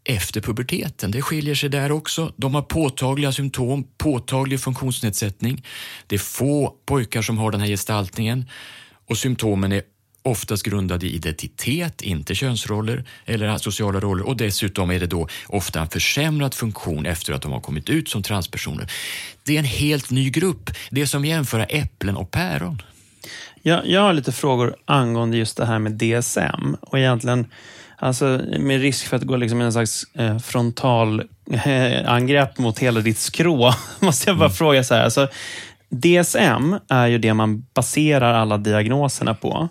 [0.04, 1.10] efter puberteten.
[1.10, 2.32] Det skiljer sig där också.
[2.36, 5.64] De har påtagliga symptom, påtaglig funktionsnedsättning.
[6.06, 8.48] Det är få pojkar som har den här gestaltningen
[9.08, 9.82] och symptomen är
[10.22, 15.80] oftast grundade i identitet, inte könsroller eller sociala roller och dessutom är det då ofta
[15.80, 18.92] en försämrad funktion efter att de har kommit ut som transpersoner.
[19.42, 20.70] Det är en helt ny grupp.
[20.90, 22.82] Det är som jämföra äpplen och päron.
[23.62, 27.46] Jag, jag har lite frågor angående just det här med DSM och egentligen
[27.96, 33.74] Alltså med risk för att gå liksom en slags eh, frontalangrepp mot hela ditt skrå,
[34.00, 34.56] måste jag bara mm.
[34.56, 35.04] fråga så här.
[35.04, 35.28] Alltså,
[35.88, 39.68] DSM är ju det man baserar alla diagnoserna på.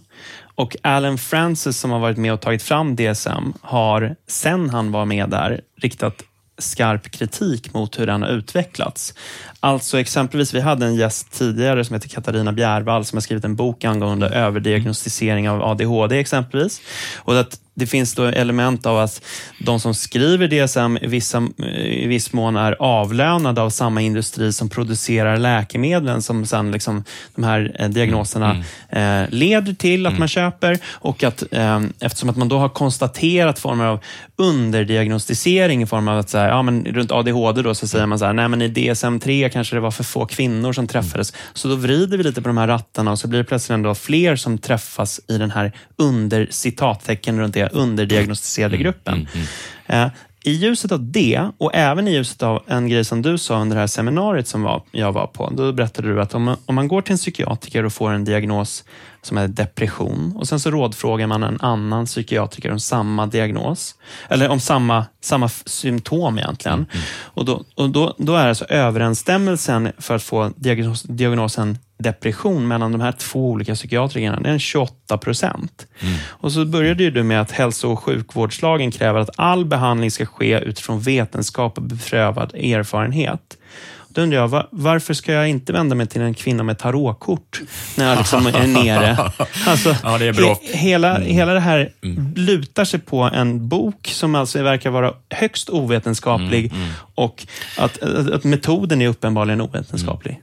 [0.55, 5.05] Och Alan Francis som har varit med och tagit fram DSM har, sen han var
[5.05, 6.23] med där, riktat
[6.57, 9.13] skarp kritik mot hur den har utvecklats.
[9.63, 13.55] Alltså exempelvis, vi hade en gäst tidigare som heter Katarina Bjärvall som har skrivit en
[13.55, 16.81] bok angående överdiagnostisering av ADHD exempelvis.
[17.17, 19.21] Och att det finns då element av att
[19.59, 24.69] de som skriver DSM i, vissa, i viss mån är avlönade av samma industri som
[24.69, 27.03] producerar läkemedlen som sen liksom
[27.35, 28.63] de här eh, diagnoserna mm.
[28.89, 29.23] mm.
[29.23, 30.19] eh, leder till att mm.
[30.19, 33.99] man köper och att eh, eftersom att man då har konstaterat former av
[34.35, 38.19] underdiagnostisering i form av att så här, ja, men runt ADHD då, så säger man
[38.19, 41.31] så här, nej men i DSM-3 kanske det var för få kvinnor som träffades.
[41.31, 41.41] Mm.
[41.53, 43.95] Så då vrider vi lite på de här rattarna och så blir det plötsligt ändå
[43.95, 49.13] fler som träffas i den här under citattecken runt det underdiagnostiserade mm, gruppen.
[49.33, 49.47] Mm,
[49.87, 50.09] mm,
[50.43, 53.75] I ljuset av det och även i ljuset av en grej som du sa under
[53.75, 55.49] det här seminariet som var, jag var på.
[55.49, 58.23] Då berättade du att om man, om man går till en psykiatriker och får en
[58.23, 58.83] diagnos
[59.25, 63.95] som är depression och sen så rådfrågar man en annan psykiatriker om samma diagnos,
[64.29, 66.77] eller om samma, samma symptom egentligen.
[66.77, 67.05] Mm.
[67.23, 72.91] Och, då, och då, då är alltså överensstämmelsen för att få diagnos, diagnosen depression mellan
[72.91, 75.87] de här två olika psykiatrikerna, det är 28 procent.
[75.99, 76.13] Mm.
[76.27, 80.59] Och så började du med att hälso och sjukvårdslagen kräver att all behandling ska ske
[80.59, 83.57] utifrån vetenskap och beprövad erfarenhet.
[84.13, 87.61] Då undrar jag, var, varför ska jag inte vända mig till en kvinna med tarotkort
[87.97, 89.17] när jag liksom är nere?
[89.67, 90.59] Alltså, ja, det är bra.
[90.63, 91.27] He, hela, mm.
[91.27, 92.33] hela det här mm.
[92.35, 96.93] lutar sig på en bok som alltså verkar vara högst ovetenskaplig mm, mm.
[97.15, 97.47] och
[97.77, 100.41] att, att, att, metoden är uppenbarligen ovetenskaplig.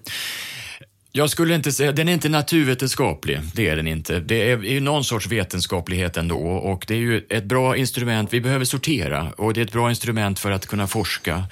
[1.13, 4.21] Jag skulle inte säga, den är inte naturvetenskaplig, det är den inte.
[4.21, 8.41] Det är ju någon sorts vetenskaplighet ändå och det är ju ett bra instrument, vi
[8.41, 11.45] behöver sortera och det är ett bra instrument för att kunna forska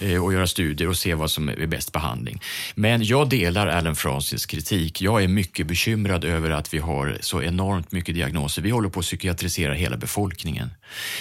[0.00, 2.40] eh, och göra studier och se vad som är bäst behandling.
[2.74, 5.02] Men jag delar Alan Francis kritik.
[5.02, 8.62] Jag är mycket bekymrad över att vi har så enormt mycket diagnoser.
[8.62, 10.70] Vi håller på att psykiatrisera hela befolkningen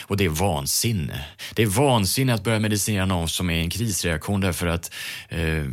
[0.08, 1.26] och det är vansinne.
[1.54, 4.94] Det är vansinne att börja medicinera någon som är i en krisreaktion därför att
[5.30, 5.64] eh,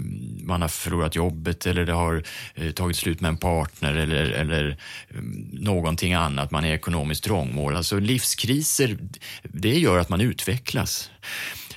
[0.42, 2.24] man har förlorat jobbet eller det har
[2.54, 4.68] eh, tagit slut med en partner eller, eller
[5.08, 5.20] eh,
[5.52, 7.76] någonting annat, man är ekonomiskt trångmål.
[7.76, 8.98] Alltså livskriser,
[9.42, 11.10] det gör att man utvecklas.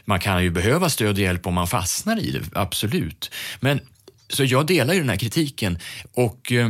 [0.06, 3.32] Man kan ju behöva stöd och hjälp om man fastnar i det, absolut.
[3.60, 3.80] Men,
[4.30, 5.80] så jag delar ju den här kritiken
[6.13, 6.69] och eh,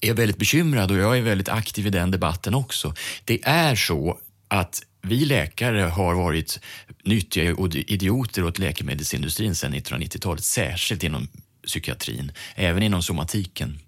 [0.00, 2.94] är väldigt bekymrad och jag är väldigt aktiv i den debatten också.
[3.24, 4.18] Det är så
[4.48, 6.60] att vi läkare har varit
[7.04, 11.28] nyttiga idioter åt läkemedelsindustrin sedan 1990-talet, särskilt inom
[11.66, 13.78] psykiatrin, även inom somatiken.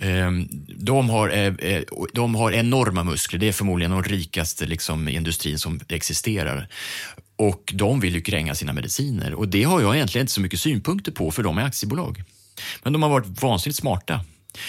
[0.00, 5.08] Ehm, de har, eh, eh, de har enorma muskler, det är förmodligen den rikaste liksom,
[5.08, 6.68] industrin som existerar.
[7.36, 10.60] Och de vill ju kränga sina mediciner och det har jag egentligen inte så mycket
[10.60, 12.22] synpunkter på för de är aktiebolag.
[12.82, 14.20] Men de har varit vansinnigt smarta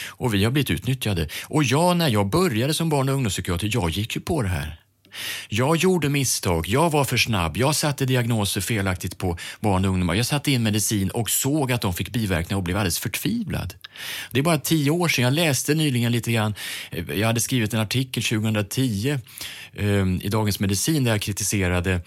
[0.07, 1.27] och vi har blivit utnyttjade.
[1.43, 4.79] Och jag, när jag började som barn och ungdomspsykiater, jag gick ju på det här.
[5.49, 10.13] Jag gjorde misstag, jag var för snabb, jag satte diagnoser felaktigt på barn och ungdomar.
[10.13, 13.73] Jag satte in medicin och såg att de fick biverkningar och blev alldeles förtvivlad.
[14.31, 16.55] Det är bara tio år sedan, jag läste nyligen lite grann,
[17.15, 19.19] jag hade skrivit en artikel 2010
[19.73, 22.01] um, ehm, i Dagens Medicin där jag kritiserade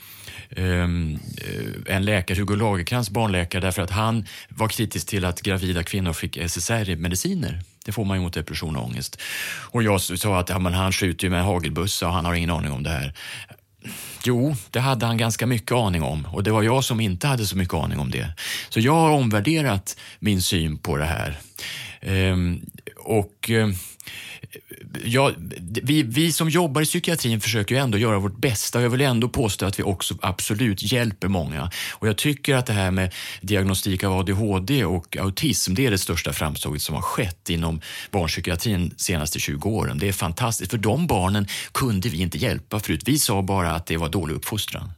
[0.56, 1.18] um,
[1.86, 6.36] en läkare, Hugo Lagerkrans barnläkare, därför att han var kritisk till att gravida kvinnor fick
[6.36, 7.62] SSRI-mediciner.
[7.84, 9.20] Det får man ju mot depression och ångest.
[9.70, 12.34] Och jag sa att ja, men han skjuter ju med en hagelbössa och han har
[12.34, 13.14] ingen aning om det här.
[14.24, 17.46] Jo, det hade han ganska mycket aning om och det var jag som inte hade
[17.46, 18.32] så mycket aning om det.
[18.68, 21.38] Så jag har omvärderat min syn på det här.
[22.00, 22.60] Ehm,
[22.96, 23.74] och ehm,
[25.04, 25.34] jag,
[25.82, 29.00] vi, vi som jobbar i psykiatrin försöker ju ändå göra vårt bästa och jag vill
[29.00, 31.70] ändå påstå att vi också absolut hjälper många.
[31.92, 35.98] Och jag tycker att det här med diagnostik av ADHD och autism, det är det
[35.98, 39.98] största framsteget som har skett inom barnpsykiatrin de senaste 20 åren.
[39.98, 43.02] Det är fantastiskt, för de barnen kunde vi inte hjälpa förut.
[43.04, 44.90] Vi sa bara att det var dålig uppfostran.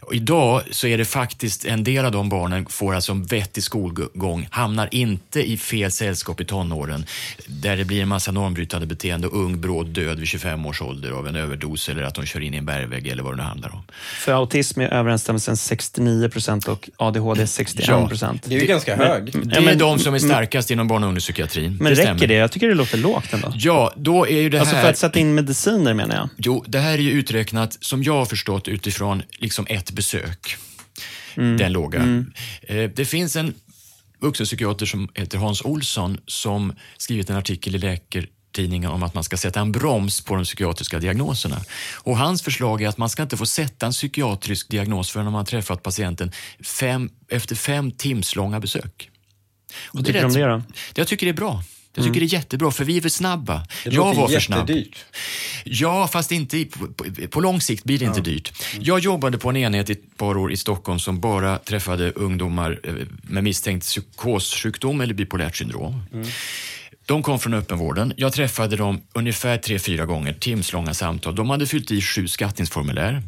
[0.00, 3.62] Och idag så är det faktiskt en del av de barnen får alltså en vettig
[3.62, 7.04] skolgång, hamnar inte i fel sällskap i tonåren
[7.46, 11.10] där det blir en massa normbrytande beteende och ung bråd död vid 25 års ålder
[11.10, 13.42] av en överdos eller att de kör in i en bergvägg eller vad det nu
[13.42, 13.82] handlar om.
[14.18, 18.42] För autism är överensstämmelsen 69 procent och ADHD 61 procent.
[18.46, 19.24] Det är ju ganska hög.
[19.48, 21.76] Det är men- de som är starkast inom barn och ungdomspsykiatrin.
[21.80, 22.26] Men räcker stämmer.
[22.26, 22.34] det?
[22.34, 23.52] Jag tycker det låter lågt ändå.
[23.56, 24.82] Ja, då är ju det Alltså här...
[24.82, 26.28] för att sätta in mediciner menar jag.
[26.36, 30.56] Jo, det här är ju uträknat, som jag har förstått, utifrån liksom ett besök.
[31.34, 32.24] Den låga.
[32.62, 33.54] Eh, Det finns en
[34.20, 39.36] vuxenpsykiater som heter Hans Olsson som skrivit en artikel i Läkartidningen om att man ska
[39.36, 41.60] sätta en broms på de psykiatriska diagnoserna.
[41.94, 45.34] Och hans förslag är att man ska inte få sätta en psykiatrisk diagnos förrän man
[45.34, 46.32] har träffat patienten
[46.64, 49.10] fem, efter fem timslånga besök.
[49.92, 50.62] Vad tycker du om det då?
[50.94, 51.62] Jag tycker det är bra.
[51.94, 53.66] Jag tycker det är jättebra, för vi är för snabba.
[53.84, 54.70] Det jag var för snabb.
[54.70, 55.04] jättedyrt.
[55.64, 58.52] Ja, fast inte i, på, på, på lång sikt blir det inte dyrt.
[58.80, 62.80] Jag jobbade på en enhet i ett par år i Stockholm som bara träffade ungdomar
[62.82, 66.02] eh, med misstänkt psykossjukdom eller bipolärt syndrom.
[67.10, 68.12] De kom från öppenvården.
[68.16, 71.34] Jag träffade dem ungefär tre, fyra gånger, timslånga samtal.
[71.34, 73.22] De hade fyllt i sju skattningsformulär.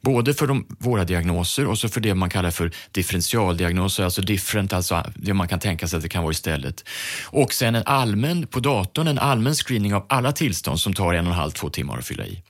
[0.00, 4.72] Både för de, våra diagnoser och så för det man kallar för differentialdiagnoser, alltså different,
[4.72, 6.84] alltså det man kan tänka sig att det kan vara istället.
[7.24, 11.26] Och sen en allmän, på datorn, en allmän screening av alla tillstånd som tar en
[11.26, 12.42] och en halv, två timmar att fylla i.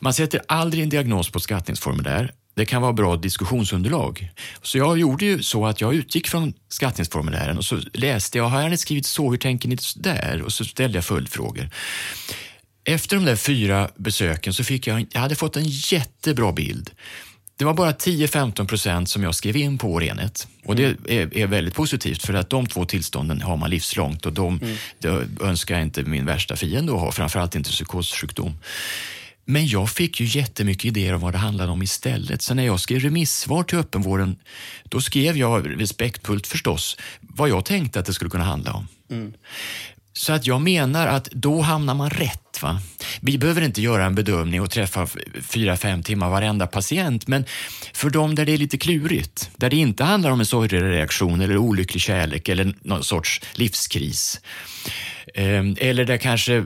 [0.00, 2.32] Man sätter aldrig en diagnos på ett skattningsformulär.
[2.54, 4.30] Det kan vara bra diskussionsunderlag.
[4.62, 8.68] Så jag gjorde ju så att jag utgick från skattningsformulären och så läste jag, har
[8.68, 10.42] ni skrivit så, hur tänker ni där?
[10.42, 11.70] Och så ställde jag följdfrågor.
[12.84, 16.90] Efter de där fyra besöken så fick jag, jag hade fått en jättebra bild.
[17.56, 20.48] Det var bara 10-15 procent som jag skrev in på vår enhet.
[20.64, 24.32] Och det är, är väldigt positivt för att de två tillstånden har man livslångt och
[24.32, 24.60] de,
[24.98, 28.58] det önskar jag inte min värsta fiende att ha, framförallt inte psykossjukdom.
[29.44, 32.42] Men jag fick ju jättemycket idéer om vad det handlade om istället.
[32.42, 34.36] Så när jag skrev remissvar till öppenvården,
[34.84, 38.86] då skrev jag respektfullt förstås vad jag tänkte att det skulle kunna handla om.
[40.14, 42.62] Så att jag menar att då hamnar man rätt.
[42.62, 42.80] Va?
[43.20, 45.08] Vi behöver inte göra en bedömning och träffa
[45.42, 47.44] fyra, fem timmar varenda patient, men
[47.94, 51.56] för de där det är lite klurigt, där det inte handlar om en sorgereaktion eller
[51.56, 54.40] olycklig kärlek eller någon sorts livskris,
[55.34, 56.64] eller där kanske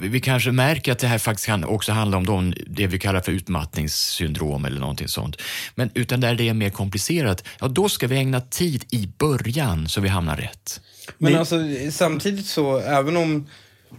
[0.00, 3.20] vi kanske märker att det här faktiskt kan också handla om de, det vi kallar
[3.20, 5.36] för utmattningssyndrom eller någonting sånt.
[5.74, 9.88] Men utan där det är mer komplicerat, ja då ska vi ägna tid i början
[9.88, 10.80] så vi hamnar rätt.
[11.18, 11.56] Men alltså
[11.90, 13.48] samtidigt så, även om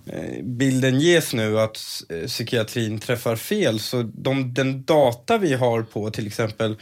[0.05, 5.81] eh, bilden ges nu att eh, psykiatrin träffar fel, så de, den data vi har
[5.81, 6.77] på till exempel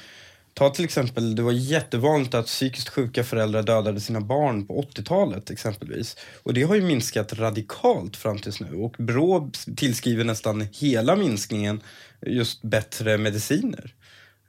[0.53, 5.49] Ta till exempel, det var jättevanligt att psykiskt sjuka föräldrar dödade sina barn på 80-talet
[5.49, 6.15] exempelvis.
[6.43, 8.75] Och det har ju minskat radikalt fram tills nu.
[8.75, 11.81] Och Brå tillskriver nästan hela minskningen
[12.25, 13.93] just bättre mediciner.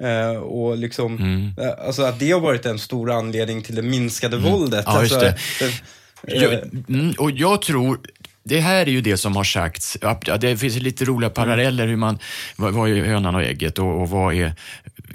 [0.03, 1.19] Eh, och liksom,
[1.59, 4.85] eh, alltså att det har varit en stor anledning till det minskade våldet.
[4.87, 5.29] Ja, alltså, det.
[5.29, 6.53] eh, Jag,
[6.89, 8.01] mm, och jag tror,
[8.45, 9.99] det här är ju det som har sagts,
[10.41, 12.19] det finns lite roliga paralleller hur man,
[12.57, 14.55] vad, är hönan och ägget och, och vad är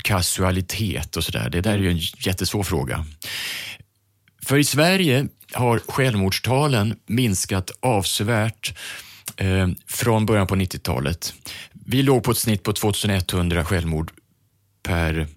[0.03, 1.49] kasualitet och sådär.
[1.49, 3.05] Det där är ju en jättesvår fråga.
[4.45, 8.77] För i Sverige har självmordstalen minskat avsevärt
[9.37, 11.33] eh, från början på 90-talet.
[11.85, 14.11] Vi låg på ett snitt på 2100 självmord
[14.83, 15.27] per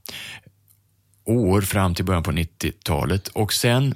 [1.25, 3.95] år fram till början på 90-talet och sen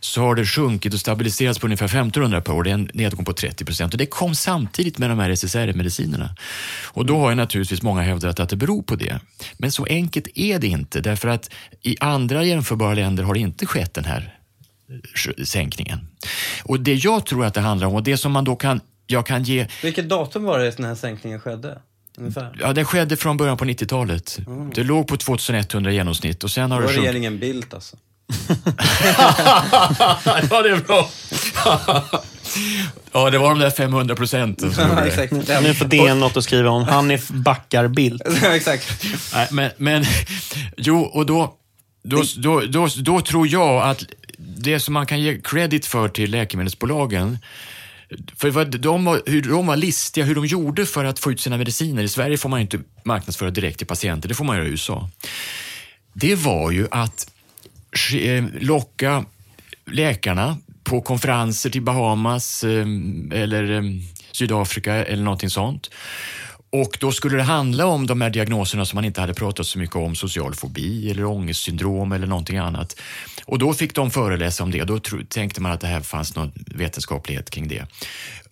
[0.00, 2.62] så har det sjunkit och stabiliserats på ungefär 1500 per år.
[2.64, 6.34] Det är en nedgång på 30 procent och det kom samtidigt med de här SSRI-medicinerna.
[6.84, 9.20] Och då har ju naturligtvis många hävdat att det beror på det.
[9.58, 11.50] Men så enkelt är det inte därför att
[11.82, 14.38] i andra jämförbara länder har det inte skett den här
[15.44, 15.98] sänkningen.
[16.64, 19.26] Och det jag tror att det handlar om och det som man då kan, jag
[19.26, 21.78] kan ge Vilket datum var det den här sänkningen skedde?
[22.18, 22.56] Ungefär.
[22.60, 24.38] Ja, det skedde från början på 90-talet.
[24.74, 27.08] Det låg på 2100 i genomsnitt och sen har Det det var sjunkit.
[27.10, 27.96] regeringen Bildt alltså.
[30.50, 31.10] ja, det är bra.
[33.12, 35.02] ja, det var de där 500 procenten det.
[35.06, 35.32] exakt.
[35.62, 36.84] Nu får DN något att skriva om.
[36.84, 38.22] Hanif backar Bildt.
[38.42, 39.04] exakt.
[39.34, 40.04] Nej, men, men
[40.76, 41.54] jo, och då,
[42.02, 44.02] då, då, då, då tror jag att
[44.38, 47.38] det som man kan ge credit för till läkemedelsbolagen
[48.36, 51.40] för vad de var, hur de var listiga, hur de gjorde för att få ut
[51.40, 52.02] sina mediciner.
[52.02, 54.70] I Sverige får man ju inte marknadsföra direkt till patienter, det får man göra i
[54.70, 55.10] USA.
[56.12, 57.32] Det var ju att
[58.14, 59.24] eh, locka
[59.86, 62.86] läkarna på konferenser till Bahamas eh,
[63.32, 63.82] eller eh,
[64.32, 65.90] Sydafrika eller någonting sånt.
[66.72, 69.78] Och då skulle det handla om de här diagnoserna som man inte hade pratat så
[69.78, 72.96] mycket om, social fobi eller ångestsyndrom eller någonting annat.
[73.44, 74.84] Och då fick de föreläsa om det.
[74.84, 77.86] Då tänkte man att det här fanns någon vetenskaplighet kring det.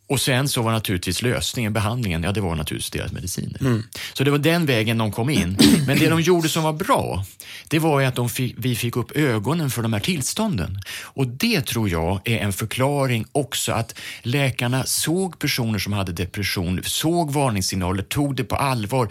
[0.06, 3.82] Och sen så var naturligtvis lösningen, behandlingen, ja det var naturligtvis deras mediciner.
[4.14, 5.56] Så det var den vägen de kom in.
[5.86, 7.24] Men det de gjorde som var bra,
[7.68, 10.80] det var ju att de fick, vi fick upp ögonen för de här tillstånden.
[11.02, 16.80] Och det tror jag är en förklaring också att läkarna såg personer som hade depression,
[16.84, 19.08] såg varningssignaler, tog det på allvar,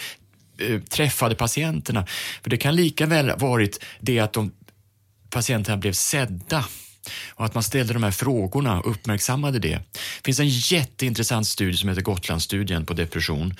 [0.58, 2.06] eh, träffade patienterna.
[2.42, 4.52] För det kan lika väl ha varit det att de,
[5.30, 6.66] patienterna blev sedda
[7.30, 9.80] och att man ställde de här frågorna och uppmärksammade det.
[9.92, 13.54] Det finns en jätteintressant studie som heter Gotlandsstudien på depression.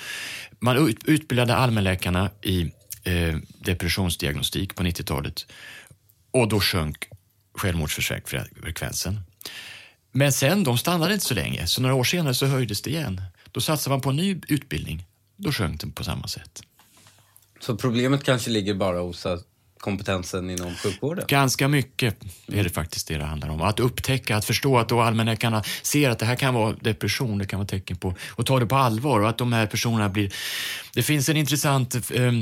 [0.58, 2.72] Man utbildade allmänläkarna i
[3.02, 5.46] eh, depressionsdiagnostik på 90-talet
[6.30, 7.08] och då sjönk
[7.54, 9.20] självmordsfrekvensen.
[10.12, 13.22] Men sen, de stannade inte så länge, så några år senare så höjdes det igen.
[13.52, 15.06] Då satsade man på en ny utbildning.
[15.36, 16.62] Då sjönk den på samma sätt.
[17.60, 19.46] Så problemet kanske ligger bara hos att
[19.84, 21.24] kompetensen inom sjukvården?
[21.28, 22.16] Ganska mycket
[22.46, 23.62] är det faktiskt det det handlar om.
[23.62, 27.46] Att upptäcka, att förstå att då allmänläkarna ser att det här kan vara depression, det
[27.46, 30.32] kan vara tecken på, och ta det på allvar och att de här personerna blir...
[30.94, 32.32] Det finns en intressant eh,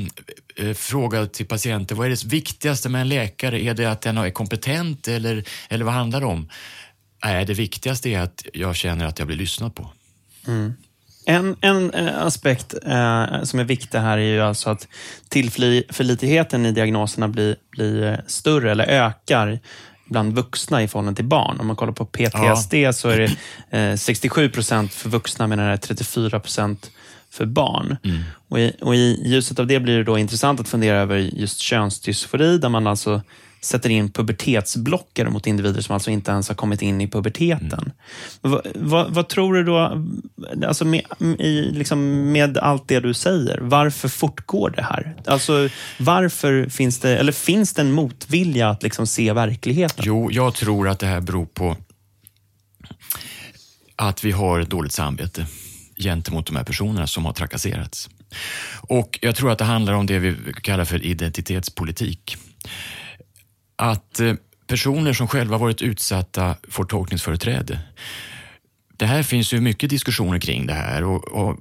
[0.55, 1.95] eh, fråga till patienter.
[1.95, 3.63] Vad är det viktigaste med en läkare?
[3.63, 6.49] Är det att den är kompetent eller, eller vad handlar det om?
[7.23, 9.89] Nej, det viktigaste är att jag känner att jag blir lyssnad på.
[11.25, 14.87] En, en eh, aspekt eh, som är viktig här är ju alltså att
[15.29, 19.59] tillförlitligheten i diagnoserna blir, blir eh, större eller ökar
[20.05, 21.59] bland vuxna i förhållande till barn.
[21.59, 23.17] Om man kollar på PTSD så är
[23.69, 26.91] det eh, 67 procent för vuxna medan det är 34 procent
[27.29, 27.97] för barn.
[28.49, 31.59] Och, i, och I ljuset av det blir det då intressant att fundera över just
[31.59, 33.21] könsdysfori där man alltså
[33.63, 37.91] sätter in pubertetsblockare mot individer som alltså inte ens har kommit in i puberteten.
[38.41, 40.03] Vad, vad, vad tror du då,
[40.67, 41.01] alltså med,
[41.39, 45.15] i, liksom med allt det du säger, varför fortgår det här?
[45.25, 50.03] Alltså, varför finns det, eller finns det en motvilja att liksom se verkligheten?
[50.07, 51.77] Jo, jag tror att det här beror på
[53.95, 55.45] att vi har dåligt samvete
[55.97, 58.09] gentemot de här personerna som har trakasserats.
[58.87, 62.37] Och jag tror att det handlar om det vi kallar för identitetspolitik.
[63.75, 64.33] Att eh,
[64.67, 67.79] personer som själva varit utsatta får tolkningsföreträde.
[69.03, 71.59] Det här finns ju mycket diskussioner kring det här och, och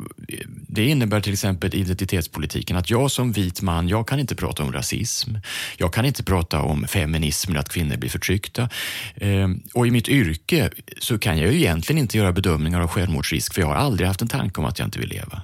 [0.68, 4.72] det innebär till exempel identitetspolitiken att jag som vit man, jag kan inte prata om
[4.72, 5.30] rasism.
[5.76, 8.68] Jag kan inte prata om feminism, att kvinnor blir förtryckta.
[9.14, 13.54] Ehm, och i mitt yrke så kan jag ju egentligen inte göra bedömningar av självmordsrisk
[13.54, 15.42] för jag har aldrig haft en tanke om att jag inte vill leva.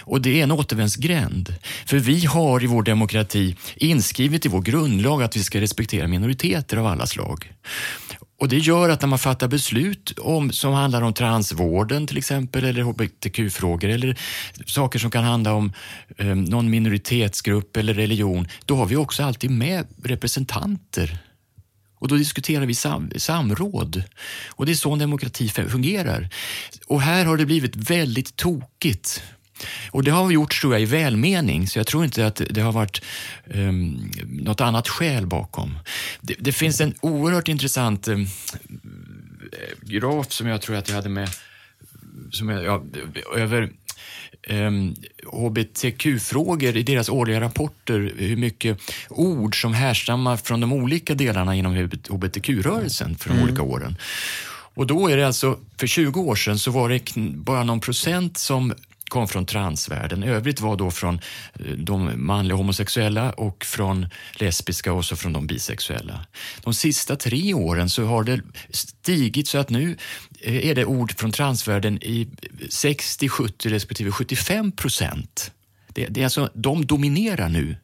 [0.00, 1.54] Och det är en återvändsgränd.
[1.86, 6.76] För vi har i vår demokrati inskrivet i vår grundlag att vi ska respektera minoriteter
[6.76, 7.52] av alla slag.
[8.40, 12.64] Och det gör att när man fattar beslut om, som handlar om transvården till exempel,
[12.64, 14.18] eller hbtq-frågor, eller
[14.66, 15.72] saker som kan handla om
[16.16, 21.18] eh, någon minoritetsgrupp eller religion, då har vi också alltid med representanter.
[21.98, 24.02] Och då diskuterar vi sam samråd.
[24.48, 26.28] Och det är så en demokrati fungerar.
[26.86, 29.22] Och här har det blivit väldigt tokigt.
[29.90, 32.60] Och det har vi gjort tror jag i välmening, så jag tror inte att det
[32.60, 33.02] har varit
[33.44, 35.78] um, något annat skäl bakom.
[36.20, 38.26] Det, det finns en oerhört intressant um,
[39.82, 41.28] graf som jag tror att jag hade med
[42.30, 42.82] som jag, ja,
[43.36, 43.70] över
[44.48, 44.94] um,
[45.32, 51.90] hbtq-frågor i deras årliga rapporter, hur mycket ord som härstammar från de olika delarna inom
[52.08, 53.44] hbtq-rörelsen för de mm.
[53.44, 53.96] olika åren.
[54.74, 57.02] Och då är det alltså, för 20 år sedan så var det
[57.34, 58.74] bara någon procent som
[59.08, 60.22] kom från transvärlden.
[60.22, 61.20] Övrigt var då från
[61.76, 66.26] de manliga homosexuella och från lesbiska och så från de bisexuella.
[66.62, 68.40] De sista tre åren så har det
[68.70, 69.96] stigit så att nu
[70.42, 72.28] är det ord från transvärlden i
[72.68, 75.52] 60, 70 respektive 75 procent.
[75.88, 77.76] Det, det är alltså, de dominerar nu.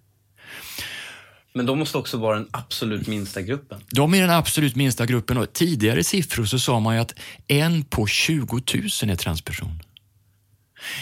[1.57, 3.81] Men de måste också vara den absolut minsta gruppen.
[3.91, 7.15] De är den absolut minsta gruppen och tidigare siffror så sa man ju att
[7.49, 8.63] en på 20 000
[9.11, 9.81] är transperson.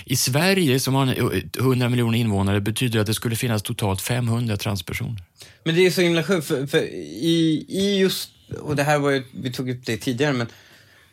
[0.05, 4.57] I Sverige, som har 100 miljoner invånare, betyder det att det skulle finnas totalt 500
[4.57, 5.23] transpersoner.
[5.65, 8.31] Men det är så himla sjukt, för, för i, i just,
[8.61, 10.47] och det här var ju, vi tog upp det tidigare, men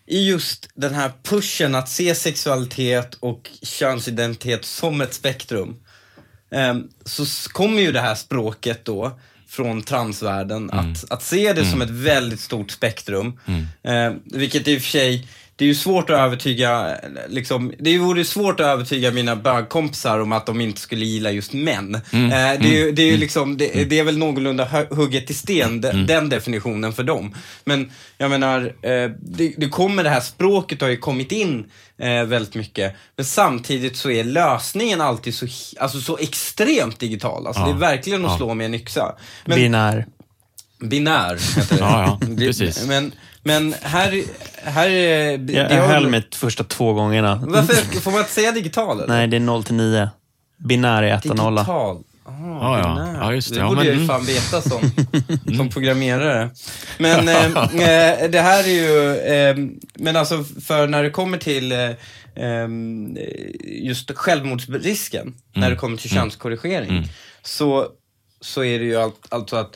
[0.06, 5.76] i just den här pushen att se sexualitet och könsidentitet som ett spektrum,
[6.52, 10.92] eh, så kommer ju det här språket då från transvärlden, mm.
[10.92, 11.72] att, att se det mm.
[11.72, 13.40] som ett väldigt stort spektrum.
[13.46, 13.66] Mm.
[13.84, 15.28] Eh, vilket i och för sig
[15.60, 16.98] det är ju svårt att övertyga,
[17.28, 21.54] liksom, det vore svårt att övertyga mina bögkompisar om att de inte skulle gilla just
[21.54, 22.02] män.
[22.12, 23.20] Mm, eh, det, är ju, det, är ju mm.
[23.20, 23.90] liksom, det, mm.
[23.90, 26.08] det, är väl någorlunda hugget i sten, mm.
[26.08, 27.36] den definitionen för dem.
[27.64, 31.66] Men jag menar, eh, det, det, kommer det här språket har ju kommit in
[31.98, 32.96] eh, väldigt mycket.
[33.16, 35.48] Men samtidigt så är lösningen alltid så,
[35.80, 37.48] alltså så extremt digital.
[37.48, 37.68] Alltså ja.
[37.68, 39.16] det är verkligen att slå med en yxa.
[39.46, 40.06] Men, Binär.
[40.80, 41.82] Binär, heter det.
[41.82, 42.86] ja, ja, precis.
[42.86, 43.12] Men,
[43.44, 44.24] Men här,
[44.64, 45.38] här är...
[45.38, 47.44] det Jag, har- jag höll mig första två gångerna.
[47.48, 48.00] Varför?
[48.02, 48.98] Får man inte säga digital?
[48.98, 49.08] Eller?
[49.08, 50.10] Nej, det är 0 till 9.
[50.58, 51.56] Binär är 1 och 0.
[51.56, 52.04] Digital.
[52.26, 53.34] Ah, Ja, ja.
[53.34, 53.56] just det.
[53.56, 54.92] det Ja, borde men- jag ju fan veta som,
[55.58, 56.50] som programmerare.
[56.98, 59.56] Men eh, eh, det här är ju, eh,
[59.96, 61.80] men alltså för när det kommer till eh,
[62.36, 62.68] eh,
[63.66, 67.08] just självmordsrisken, när det kommer till könskorrigering,
[67.44, 67.88] så,
[68.42, 69.76] så är det ju allt, alltså att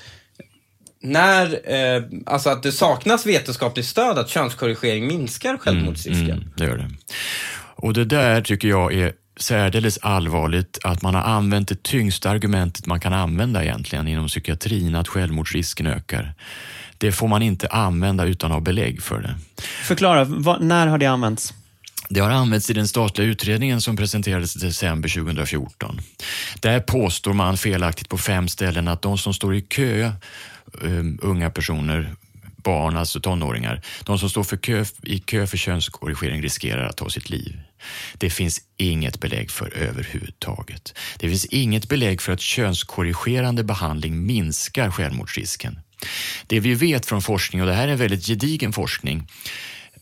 [1.03, 6.31] när, eh, alltså att det saknas vetenskapligt stöd att könskorrigering minskar självmordsrisken.
[6.31, 6.89] Mm, det gör det.
[7.75, 12.85] Och det där tycker jag är särdeles allvarligt att man har använt det tyngsta argumentet
[12.85, 16.33] man kan använda egentligen inom psykiatrin, att självmordsrisken ökar.
[16.97, 19.35] Det får man inte använda utan att ha belägg för det.
[19.83, 21.53] Förklara, vad, när har det använts?
[22.09, 26.01] Det har använts i den statliga utredningen som presenterades i december 2014.
[26.59, 30.11] Där påstår man felaktigt på fem ställen att de som står i kö,
[30.81, 32.15] um, unga personer,
[32.63, 37.09] barn, alltså tonåringar, de som står för kö, i kö för könskorrigering riskerar att ta
[37.09, 37.61] sitt liv.
[38.17, 40.97] Det finns inget belägg för överhuvudtaget.
[41.19, 45.79] Det finns inget belägg för att könskorrigerande behandling minskar självmordsrisken.
[46.47, 49.27] Det vi vet från forskning, och det här är en väldigt gedigen forskning,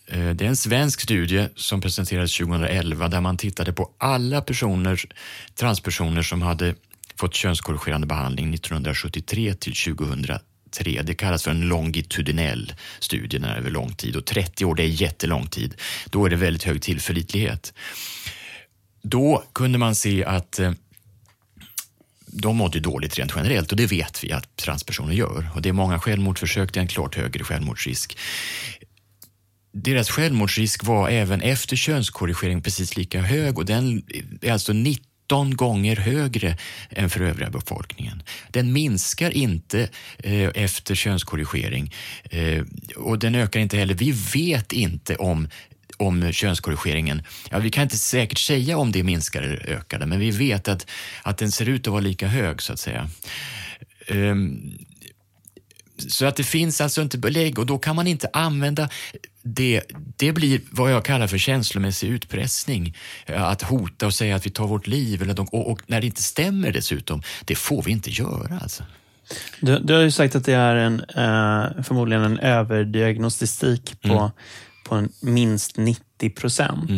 [0.08, 5.02] eh, Det är en svensk studie som presenterades 2011 där man tittade på alla personer,
[5.56, 6.76] transpersoner som hade
[7.16, 9.74] fått könskorrigerande behandling 1973 till
[10.72, 11.02] 3.
[11.02, 14.84] Det kallas för en longitudinell studie, den är över lång tid och 30 år det
[14.84, 15.76] är jättelång tid.
[16.10, 17.74] Då är det väldigt hög tillförlitlighet.
[19.04, 20.72] Då kunde man se att eh,
[22.26, 25.50] de mådde dåligt rent generellt och det vet vi att transpersoner gör.
[25.56, 28.18] Och det är många självmordsförsök, det är en klart högre självmordsrisk.
[29.74, 34.04] Deras självmordsrisk var även efter könskorrigering precis lika hög och den
[34.42, 34.74] är alltså
[35.32, 36.58] 17 gånger högre
[36.90, 38.24] än för övriga befolkningen.
[38.50, 42.64] Den minskar inte eh, efter könskorrigering eh,
[42.96, 43.94] och den ökar inte heller.
[43.94, 45.48] Vi vet inte om
[45.98, 47.22] om könskorrigeringen.
[47.52, 50.88] Ja, vi kan inte säkert säga om det minskar eller ökar, men vi vet att,
[51.24, 53.10] att den ser ut att vara lika hög så att säga.
[54.08, 54.78] Ehm,
[56.10, 58.90] så att det finns alltså inte belägg och då kan man inte använda
[59.44, 59.82] det.
[60.18, 62.98] Det blir vad jag kallar för känslomässig utpressning.
[63.26, 66.08] Att hota och säga att vi tar vårt liv eller de, och, och när det
[66.08, 68.84] inte stämmer dessutom, det får vi inte göra alltså.
[69.60, 74.32] Du, du har ju sagt att det är en, eh, förmodligen en överdiagnostistik på,
[74.84, 76.90] på en minst 90 procent.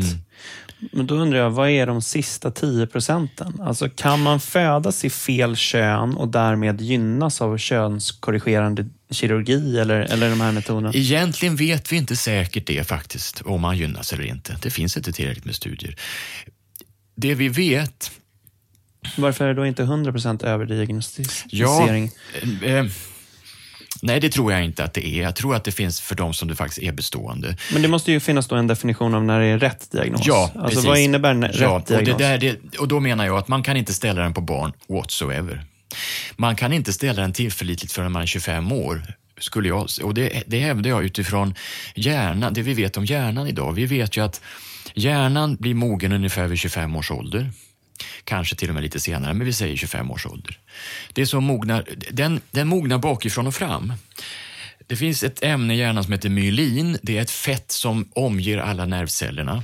[0.92, 3.62] Men då undrar jag, vad är de sista 10 procenten?
[3.62, 10.30] Alltså, kan man födas i fel kön och därmed gynnas av könskorrigerande kirurgi eller, eller
[10.30, 10.92] de här metoderna?
[10.94, 14.58] Egentligen vet vi inte säkert det faktiskt, om man gynnas eller inte.
[14.62, 15.96] Det finns inte tillräckligt med studier.
[17.16, 18.12] Det vi vet
[19.18, 22.12] Varför är det då inte 100 procent överdiagnostisering?
[22.62, 22.86] Ja, eh,
[24.04, 25.22] nej, det tror jag inte att det är.
[25.22, 27.58] Jag tror att det finns för de som det faktiskt är bestående.
[27.74, 30.22] Men det måste ju finnas då en definition av när det är rätt diagnos.
[30.26, 30.86] Ja, alltså, precis.
[30.86, 32.18] vad innebär rätt ja, och, det diagnos?
[32.18, 35.66] där, det, och då menar jag att man kan inte ställa den på barn whatsoever.
[36.36, 39.04] Man kan inte ställa den tillförlitligt förrän man är 25 år.
[39.40, 41.56] Skulle jag, och det, det hävdar jag utifrån
[41.96, 43.72] hjärnan, det vi vet om hjärnan idag.
[43.72, 44.42] Vi vet ju att
[44.94, 47.52] hjärnan blir mogen ungefär vid 25 års ålder.
[48.24, 50.60] Kanske till och med lite senare, men vi säger 25 års ålder.
[51.14, 53.94] Det som mognar, den, den mognar bakifrån och fram.
[54.88, 56.98] Det finns ett ämne i hjärnan som heter myelin.
[57.02, 59.64] Det är ett fett som omger alla nervcellerna.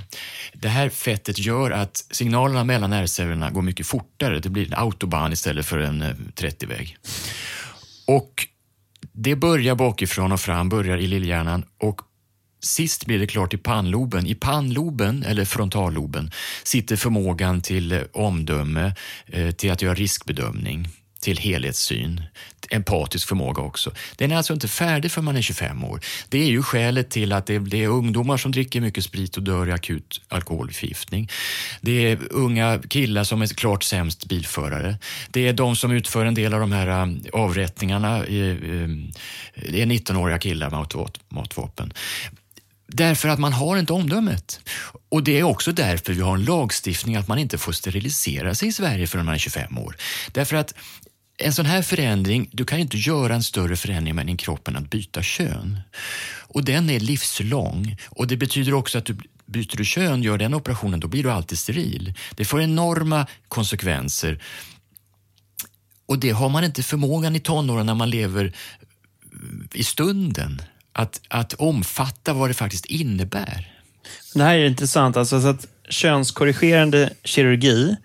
[0.53, 4.39] Det här fettet gör att signalerna mellan nervcellerna går mycket fortare.
[4.39, 6.97] Det blir en autobahn istället för en eh, 30-väg.
[8.07, 8.47] Och
[9.13, 12.01] det börjar bakifrån och fram, börjar i lillhjärnan och
[12.61, 14.27] Sist blir det klart i pannloben.
[14.27, 16.31] I pannloben, eller frontalloben,
[16.63, 18.93] sitter förmågan till eh, omdöme,
[19.27, 20.87] eh, till att göra riskbedömning,
[21.19, 22.21] till helhetssyn,
[22.69, 23.91] empatisk förmåga också.
[24.15, 26.01] Den är alltså inte färdig för man är 25 år.
[26.29, 29.67] Det är ju skälet till att det, är ungdomar som dricker mycket sprit och dör
[29.67, 31.29] i akut alkoholförgiftning.
[31.81, 34.97] Det är unga killar som är klart sämst bilförare.
[35.31, 38.19] Det är de som utför en del av de här eh, avrättningarna.
[38.19, 41.93] Det är 19-åriga killar med automatvapen.
[42.91, 44.59] Därför att man har inte omdömet.
[45.09, 48.67] Och det är också därför vi har en lagstiftning att man inte får sterilisera sig
[48.67, 49.95] i Sverige förrän man är 25 år.
[50.31, 50.73] Därför att
[51.37, 54.67] en sån här förändring, du kan ju inte göra en större förändring med din kropp
[54.67, 55.79] än att byta kön.
[56.37, 57.97] Och den är livslång.
[58.09, 61.31] Och det betyder också att du byter du kön, gör den operationen, då blir du
[61.31, 62.13] alltid steril.
[62.35, 64.43] Det får enorma konsekvenser.
[66.05, 68.55] Och det har man inte förmågan i tonåren när man lever
[69.73, 70.61] i stunden.
[70.93, 73.75] Att, att omfatta vad det faktiskt innebär.
[74.33, 75.17] Det här är intressant.
[75.17, 77.95] Alltså, så att könskorrigerande kirurgi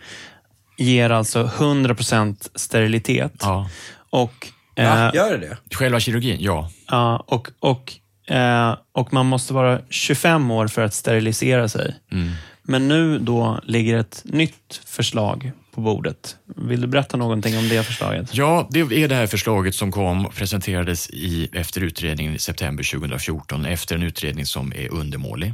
[0.76, 3.34] ger alltså 100% sterilitet.
[3.40, 3.70] Ja.
[4.10, 5.76] Och, eh, Gör det det?
[5.76, 6.70] Själva kirurgin, ja.
[6.88, 11.94] ja, och, och Eh, och man måste vara 25 år för att sterilisera sig.
[12.12, 12.30] Mm.
[12.62, 16.36] Men nu då ligger ett nytt förslag på bordet.
[16.56, 18.34] Vill du berätta någonting om det förslaget?
[18.34, 22.84] Ja, det är det här förslaget som kom och presenterades i, efter utredningen i september
[22.92, 25.52] 2014, efter en utredning som är undermålig.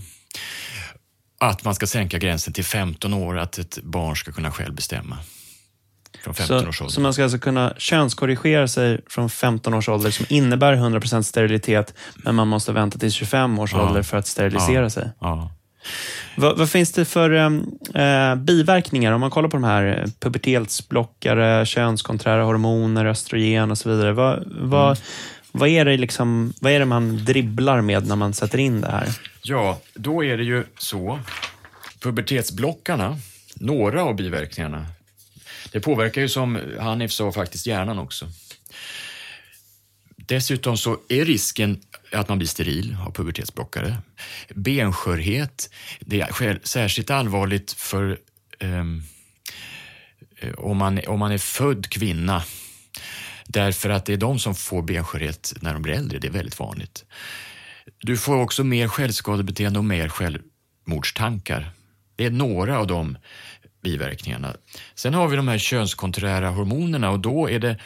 [1.41, 5.19] Att man ska sänka gränsen till 15 år, att ett barn ska kunna själv bestämma.
[6.25, 6.93] Från 15 års Så, ålder.
[6.95, 11.95] så man ska alltså kunna könskorrigera sig från 15 års ålder som innebär 100% sterilitet,
[12.17, 13.89] men man måste vänta till 25 års Ja.
[13.89, 14.91] ålder för att sterilisera Ja.
[14.91, 15.11] sig.
[15.21, 15.53] Ja.
[16.37, 21.67] Vad, vad finns det för em, eh, biverkningar om man kollar på de här pubertetsblockare,
[21.67, 24.13] könskonträra hormoner, östrogen och så vidare?
[24.13, 25.61] Vad, vad, Mm.
[25.61, 28.91] vad, är det liksom, vad är det man dribblar med när man sätter in det
[28.91, 29.09] här?
[29.43, 31.19] Ja, då är det ju så.
[32.03, 33.17] Pubertetsblockarna,
[33.55, 34.87] några av biverkningarna,
[35.73, 38.27] det påverkar ju som Hanif sa faktiskt hjärnan också.
[40.31, 41.81] Dessutom så är risken
[42.13, 43.97] att man blir steril av pubertetsblockare.
[44.55, 45.71] Benskörhet,
[46.01, 48.19] det är särskilt allvarligt för
[48.61, 49.03] um,
[50.57, 52.43] om, man, om man är född kvinna.
[53.47, 56.59] Därför att det är de som får benskörhet när de blir äldre, det är väldigt
[56.59, 57.05] vanligt.
[57.99, 61.71] Du får också mer självskadebeteende och mer självmordstankar.
[62.17, 63.19] Det är några av de
[63.83, 64.57] biverkningarna.
[64.95, 67.79] Sen har vi de här könskonträra hormonerna och då är det,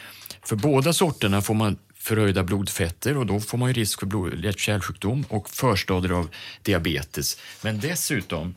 [0.43, 4.45] för båda sorterna får man förhöjda blodfetter och då får man ju risk för blod-
[4.45, 6.29] hjärt-kärlsjukdom och förstadier av
[6.61, 7.37] diabetes.
[7.61, 8.55] Men dessutom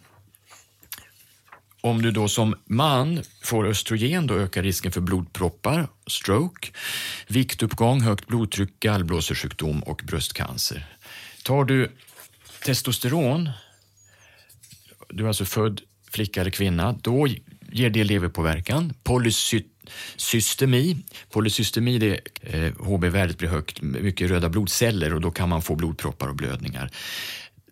[1.80, 6.68] om du då som man får östrogen då ökar risken för blodproppar, stroke,
[7.26, 10.86] viktuppgång, högt blodtryck, gallblåsesjukdom och bröstcancer.
[11.42, 11.92] Tar du
[12.64, 13.50] testosteron,
[15.08, 15.80] du är alltså född
[16.10, 17.28] flicka eller kvinna, då
[17.72, 18.94] ger det leverpåverkan.
[20.16, 20.96] Systemi,
[21.30, 25.74] polysystemi det är eh, HB-värdet blir högt, mycket röda blodceller och då kan man få
[25.74, 26.90] blodproppar och blödningar.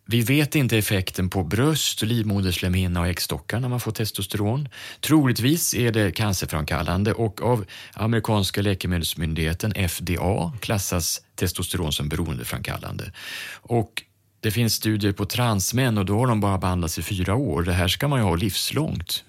[0.09, 4.69] Vi vet inte effekten på bröst, livmoderslemhinna och äggstockar när man får testosteron.
[5.01, 13.13] Troligtvis är det cancerframkallande och av amerikanska läkemedelsmyndigheten FDA klassas testosteron som beroendeframkallande.
[13.55, 14.03] Och
[14.41, 17.63] det finns studier på transmän och då har de bara behandlats i fyra år.
[17.63, 19.25] Det här ska man ju ha livslångt.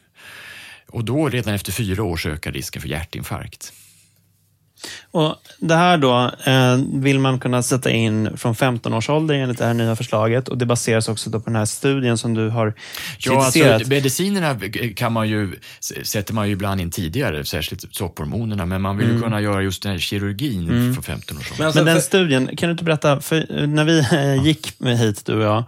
[0.92, 3.74] Och då redan efter fyra år så ökar risken för hjärtinfarkt.
[5.12, 9.58] Och Det här då eh, vill man kunna sätta in från 15 års ålder enligt
[9.58, 10.48] det här nya förslaget.
[10.48, 12.74] Och det baseras också då på den här studien som du har
[13.20, 13.74] Ja, kritiserat.
[13.74, 14.60] alltså, medicinerna
[14.96, 15.56] kan man ju,
[16.04, 19.84] sätter man ju ibland in tidigare, särskilt sopphormonerna, men man vill ju kunna göra just
[19.84, 21.56] den här kirurgin för 15 år sedan.
[21.58, 24.46] Men alltså, Men den för- studien, kan du inte berätta, för eh, när vi eh,
[24.46, 25.64] gick med hit du och jag,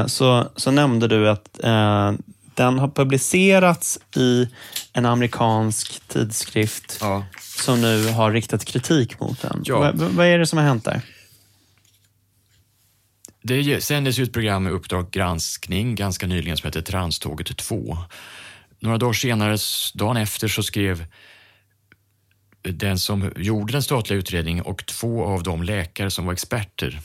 [0.00, 2.12] eh, så, så nämnde du att eh,
[2.58, 4.48] den har publicerats i
[4.92, 7.26] en amerikansk tidskrift Ja.
[7.40, 9.62] som nu har riktat kritik mot den.
[9.64, 9.78] Ja.
[9.80, 11.00] Va- va- vad är det som har hänt där?
[13.42, 17.98] Det sändes ju ett program med Uppdrag granskning ganska nyligen som heter Tranståget 2.
[18.80, 19.56] Några dagar senare,
[19.94, 21.04] dagen efter, så skrev
[22.62, 27.00] den som gjorde den statliga utredningen och två av de läkare som var experter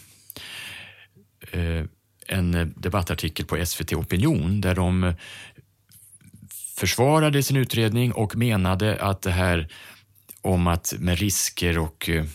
[1.52, 1.86] eh,
[2.34, 5.14] en eh, debattartikel på SVT Opinion där de eh,
[6.76, 9.68] försvarade sin utredning och menade att det här
[10.42, 12.26] om att med risker och eh,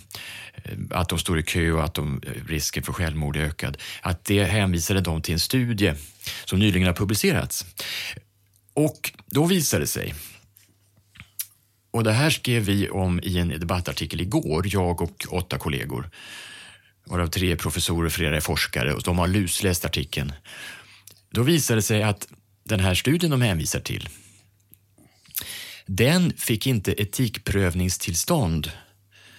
[0.90, 3.76] att de står i kö och att de, risken för självmord är ökad.
[4.02, 5.94] Att det hänvisade de till en studie
[6.44, 7.66] som nyligen har publicerats.
[8.74, 10.14] Och då visade det sig,
[11.90, 16.10] och det här skrev vi om i en debattartikel igår, jag och åtta kollegor,
[17.08, 20.32] varav tre är professorer, flera är forskare och de har lusläst artikeln.
[21.30, 22.28] Då visade det sig att
[22.64, 24.08] den här studien de hänvisar till,
[25.86, 28.70] den fick inte etikprövningstillstånd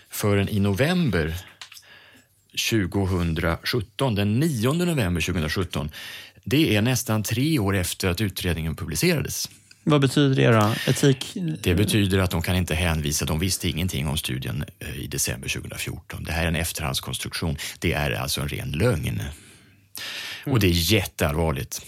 [0.09, 1.36] förrän i november
[2.70, 5.91] 2017, den 9 november 2017.
[6.43, 9.49] Det är nästan tre år efter att utredningen publicerades.
[9.90, 10.92] Vad betyder det då?
[10.92, 11.38] Etik?
[11.62, 15.50] Det betyder att de kan inte hänvisa, de visste ingenting om studien eh, i december
[15.50, 16.24] 2014.
[16.24, 17.58] Det här är en efterhandskonstruktion.
[17.80, 19.22] Det är alltså en ren lögn.
[20.46, 21.82] Och det är jätteallvarligt.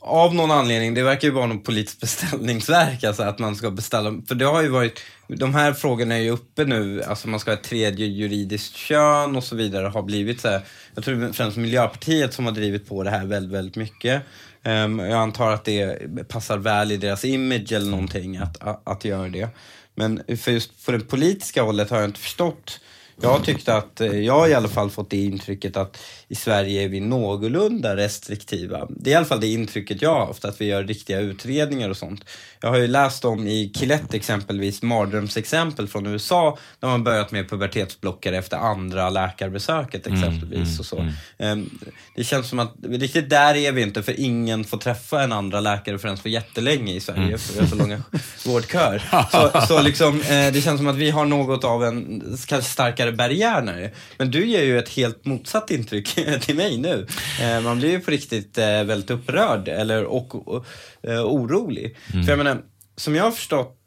[0.00, 4.22] Av någon anledning, det verkar ju vara något politiskt beställningsverk, alltså att man ska beställa,
[4.28, 7.50] för det har ju varit, de här frågorna är ju uppe nu, alltså man ska
[7.50, 10.60] ha ett tredje juridiskt kön och så vidare, har blivit så här,
[10.94, 14.22] jag tror främst Miljöpartiet som har drivit på det här väldigt, väldigt mycket.
[14.64, 19.04] Ehm, jag antar att det passar väl i deras image eller någonting att, att, att
[19.04, 19.48] göra det.
[19.94, 22.80] Men för just på det politiska hållet har jag inte förstått
[23.20, 25.98] Jag tyckte att, eh, jag har i alla fall fått det intrycket att
[26.28, 28.86] i Sverige är vi någorlunda restriktiva.
[28.90, 31.90] Det är i alla fall det intrycket jag har haft, att vi gör riktiga utredningar
[31.90, 32.24] och sånt.
[32.60, 37.50] Jag har ju läst om i Kilett exempelvis, mardrömsexempel från USA, där man börjat med
[37.50, 40.68] pubertetsblockare efter andra läkarbesöket exempelvis.
[40.68, 40.98] mm, och så.
[40.98, 41.12] mm.
[41.38, 41.70] Ehm,
[42.16, 45.60] Det känns som att riktigt där är vi inte, för ingen får träffa en andra
[45.60, 47.38] läkare förrän för jättelänge i Sverige, Mm.
[47.38, 48.02] för vi har så långa
[48.46, 49.02] vårdköer.
[49.32, 53.12] Så, så liksom, eh, det känns som att vi har något av en kanske starkare
[53.12, 57.06] barriär det Men du ger ju ett helt motsatt intryck till mig nu.
[57.40, 60.66] Eh, man blir ju på riktigt eh, väldigt upprörd eller, och, och
[61.02, 61.96] eh, orolig.
[62.12, 62.24] Mm.
[62.24, 62.58] För jag menar,
[62.96, 63.80] som jag har förstått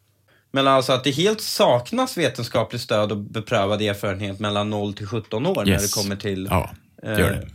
[0.52, 5.46] men alltså att det helt saknas vetenskapligt stöd och beprövad erfarenhet mellan 0 till 17
[5.46, 5.92] år när Yes.
[5.92, 6.70] det kommer till Ja,
[7.04, 7.48] det gör det.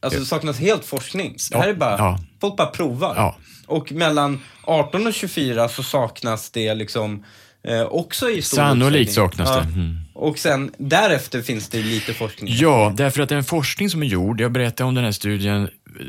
[0.00, 1.36] Alltså det saknas helt forskning.
[1.50, 2.18] Det här är bara, ja.
[2.40, 3.14] folk bara provar.
[3.16, 3.36] Ja.
[3.66, 7.24] Och mellan 18 och 24 så saknas det liksom
[7.64, 9.62] eh, också i stor Sannolikt saknas det.
[9.62, 9.98] Mm.
[10.14, 12.54] Och sen därefter finns det lite forskning.
[12.58, 15.62] Ja, därför att den forskning som är gjord, jag berättade om den här studien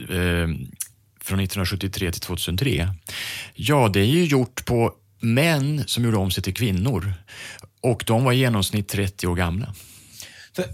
[0.09, 0.47] eh,
[1.21, 2.89] från 1973 till 2003.
[3.53, 7.13] Ja, det är ju gjort på män som gjorde om sig till kvinnor.
[7.81, 9.73] Och de var i genomsnitt 30 år gamla.
[10.55, 10.65] För,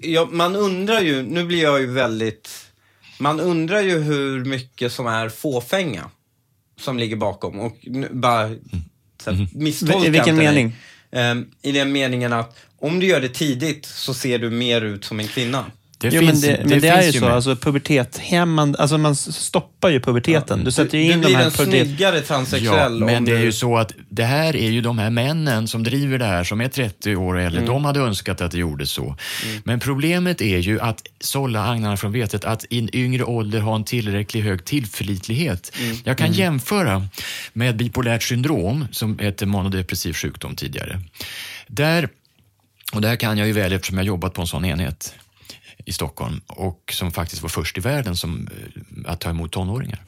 [0.00, 2.50] ja, man undrar ju, nu blir jag ju väldigt,
[3.18, 6.10] man undrar ju hur mycket som är fåfänga
[6.80, 7.60] som ligger bakom.
[7.60, 8.48] Och nu, bara
[9.22, 10.76] så här, misstolka I vilken mening?
[11.10, 15.04] Ehm, I den meningen att om du gör det tidigt så ser du mer ut
[15.04, 15.64] som en kvinna.
[16.00, 17.24] Det jo, men det, men det är ju så.
[17.24, 17.34] med.
[17.34, 20.64] Alltså, pubertetshämmande, alltså man stoppar ju puberteten.
[20.64, 21.86] Du sätter ju du in de blir här en pubertet...
[21.86, 23.44] snyggare transsexuell Ja, men det är du...
[23.44, 26.60] ju så att det här är ju de här männen som driver det här, som
[26.60, 29.16] är 30 år och äldre, de hade önskat att det gjorde så.
[29.64, 33.76] Men problemet är ju att sålla agnarna från vetet, att i en yngre ålder ha
[33.76, 35.76] en tillräckligt hög tillförlitlighet.
[36.04, 37.06] Jag kan jämföra
[37.52, 41.00] med bipolärt syndrom, som heter monodepressiv sjukdom tidigare.
[41.66, 42.08] Där,
[42.92, 45.14] och det här kan jag ju väl eftersom jag jobbat på en sån enhet
[45.84, 50.04] i Stockholm och som faktiskt var först i världen som, eh, att ta emot tonåringar.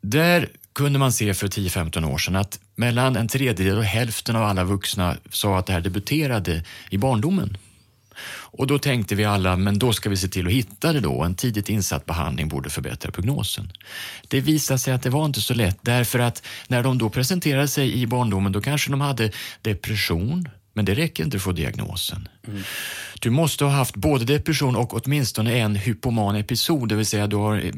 [0.00, 4.42] Där kunde man se för 10-15 år sedan att mellan en tredjedel och hälften av
[4.42, 7.56] alla vuxna sa att det här debuterade i barndomen.
[8.30, 11.22] Och då tänkte vi alla, men då ska vi se till att hitta det då.
[11.22, 13.72] En tidigt insatt behandling borde förbättra prognosen.
[14.28, 17.68] Det visade sig att det var inte så lätt därför att när de då presenterade
[17.68, 19.32] sig i barndomen då kanske de hade
[19.62, 20.48] depression,
[20.78, 22.28] men det räcker inte för att få diagnosen.
[23.20, 27.36] Du måste ha haft både depression och åtminstone en hypoman episod, det vill säga du
[27.36, 27.72] har eh,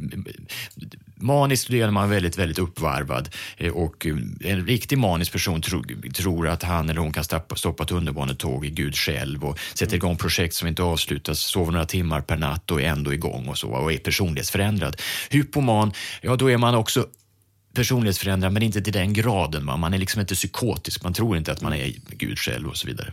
[1.15, 5.85] Maniskt är man väldigt, väldigt uppvarvad eh, och eh, en riktig manisk person tro,
[6.15, 10.17] tror att han eller hon kan stoppa, stoppa tunnelbanetåg i Gud själv och sätter igång
[10.17, 13.69] projekt som inte avslutas, sover några timmar per natt och är ändå igång och så
[13.69, 14.97] och är personlighetsförändrad.
[15.31, 15.93] Hypoman,
[16.23, 17.07] ja då är man också
[17.75, 19.67] personlighetsförändrad men inte till den graden.
[19.67, 19.77] Va?
[19.77, 22.87] Man är liksom inte psykotisk, man tror inte att man är Gud själv och så
[22.87, 23.13] vidare.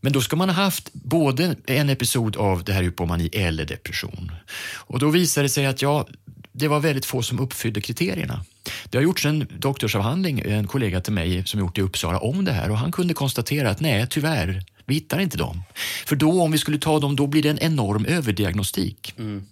[0.00, 4.32] Men då ska man ha haft både en episod av det här hypomani eller depression.
[4.74, 6.06] Och då visade det sig att ja,
[6.52, 8.44] det var väldigt få som uppfyllde kriterierna.
[8.90, 12.44] Det har gjorts en doktorsavhandling, en kollega till mig som gjort det i Uppsala om
[12.44, 15.62] det här och han kunde konstatera att nej, tyvärr, vi hittar inte dem.
[16.06, 19.14] För då om vi skulle ta dem, då blir det en enorm överdiagnostik.
[19.18, 19.46] Mm.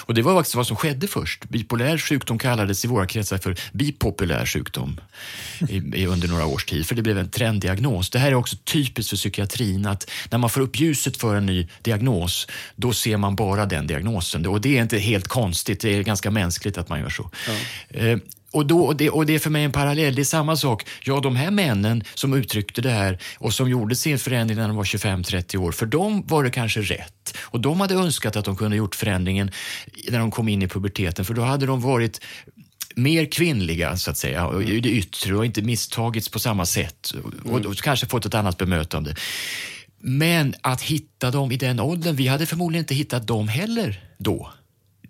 [0.00, 1.48] Och det var faktiskt vad som skedde först.
[1.48, 5.00] Bipolär sjukdom kallades i våra kretsar för bipopulär sjukdom
[5.68, 8.10] i, under några års tid, för det blev en trenddiagnos.
[8.10, 11.46] Det här är också typiskt för psykiatrin, att när man får upp ljuset för en
[11.46, 12.46] ny diagnos,
[12.76, 14.46] då ser man bara den diagnosen.
[14.46, 17.30] Och det är inte helt konstigt, det är ganska mänskligt att man gör så.
[17.88, 18.18] Eh,
[18.52, 20.86] och, då, och, det, och det är för mig en parallell, det är samma sak.
[21.04, 24.76] Ja, de här männen som uttryckte det här och som gjorde sin förändring när de
[24.76, 27.36] var 25-30 år, för dem var det kanske rätt.
[27.40, 29.50] Och de hade önskat att de kunde gjort förändringen
[30.10, 32.20] när de kom in i puberteten, för då hade de varit
[32.94, 37.12] mer kvinnliga så att säga, och i det yttre och inte misstagits på samma sätt
[37.44, 39.14] och, och kanske fått ett annat bemötande.
[39.98, 44.52] Men att hitta dem i den åldern, vi hade förmodligen inte hittat dem heller då.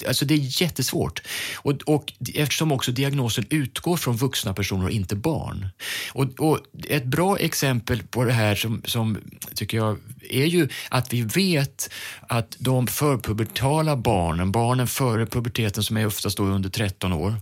[0.07, 1.23] Alltså det är jättesvårt.
[1.55, 5.69] Och, och eftersom också diagnosen utgår från vuxna personer och inte barn.
[6.13, 9.19] Och, och ett bra exempel på det här som, som
[9.55, 9.99] tycker jag
[10.31, 11.91] är ju att vi vet
[12.21, 17.35] att de förpubertala barnen, barnen före puberteten som är oftast då under 13 år,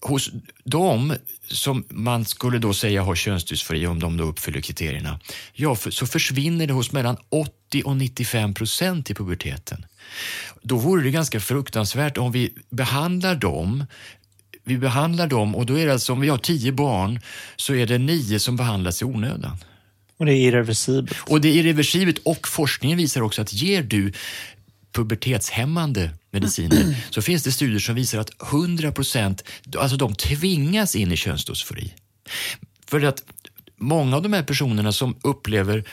[0.00, 0.30] hos
[0.64, 1.14] dem
[1.48, 5.20] som man skulle då säga har könsdysfori om de då uppfyller kriterierna,
[5.52, 9.86] ja, för, så försvinner det hos mellan 80 och 95 procent i puberteten.
[10.68, 13.84] Då vore det ganska fruktansvärt om vi behandlar dem
[14.64, 17.20] vi behandlar dem och då är det alltså om vi har tio barn
[17.56, 19.56] så är det nio som behandlas i onödan.
[20.16, 21.18] Och det är irreversibelt.
[21.26, 24.12] Och det är irreversibelt och forskningen visar också att ger du
[24.92, 29.44] pubertetshämmande mediciner så finns det studier som visar att 100 procent,
[29.78, 31.94] alltså de tvingas in i könsdysfori.
[32.86, 33.22] För att
[33.76, 35.84] många av de här personerna som upplever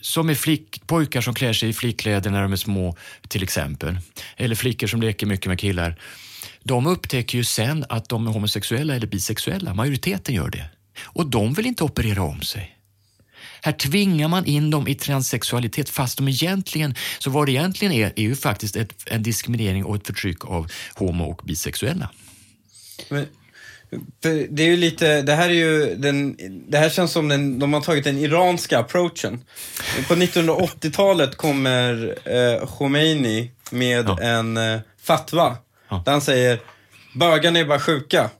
[0.00, 2.96] som är flick, pojkar som klär sig i flickkläder när de är små,
[3.28, 3.98] till exempel.
[4.36, 6.00] Eller flickor som leker mycket med killar.
[6.62, 9.74] De upptäcker ju sen att de är homosexuella eller bisexuella.
[9.74, 10.70] Majoriteten gör det.
[11.02, 12.76] Och de vill inte operera om sig.
[13.62, 18.12] Här tvingar man in dem i transsexualitet fast de egentligen, så vad det egentligen är,
[18.16, 22.10] är ju faktiskt ett, en diskriminering och ett förtryck av homo och bisexuella.
[23.08, 23.26] Men,
[24.22, 26.36] för det är ju lite, det här är ju den,
[26.70, 29.44] det här känns som den, de har tagit den iranska approachen.
[30.08, 34.20] På 1980-talet kommer eh, Khomeini med Ja.
[34.20, 35.56] en eh, fatwa.
[35.88, 36.02] Ja.
[36.04, 36.60] Där han säger,
[37.14, 38.30] bögarna är bara sjuka.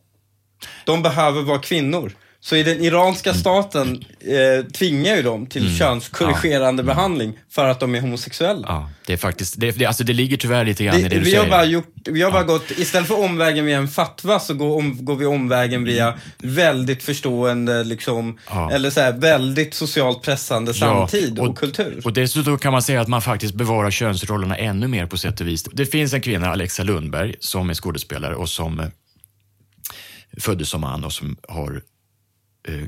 [0.85, 2.13] De behöver vara kvinnor.
[2.43, 3.41] Så i den iranska Mm.
[3.41, 8.67] staten eh, tvingar ju dem till könskorrigerande behandling för att de är homosexuella.
[8.69, 11.15] Ja, det är faktiskt, det, det, alltså det ligger tyvärr lite grann i Det, det
[11.15, 11.43] du vi säger.
[11.43, 14.77] har bara gjort, vi har bara gått, istället för omvägen via en fatwa så går,
[14.79, 18.71] om, går vi omvägen via väldigt förstående, liksom, Ja.
[18.73, 22.01] eller så här, väldigt socialt pressande samtid och, kultur.
[22.05, 25.47] Och dessutom kan man säga att man faktiskt bevarar könsrollerna ännu mer på sätt och
[25.49, 25.63] vis.
[25.63, 28.87] Det finns en kvinna, Alexa Lundberg, som är skådespelare och som eh,
[30.39, 31.83] föddes som man och som har
[32.69, 32.87] eh,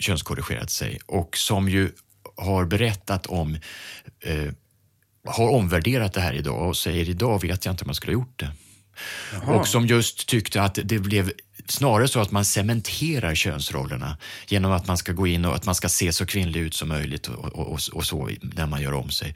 [0.00, 1.90] könskorrigerat sig och som ju
[2.36, 3.58] har berättat om,
[4.20, 4.52] eh,
[5.26, 8.20] har omvärderat det här idag och säger idag vet jag inte om jag skulle ha
[8.20, 8.52] gjort det.
[9.46, 11.32] Och som just tyckte att det blev
[11.66, 14.16] snarare så att man cementerar könsrollerna
[14.48, 16.88] genom att man ska gå in och att man ska se så kvinnlig ut som
[16.88, 19.34] möjligt och, och, och, så när man gör om sig.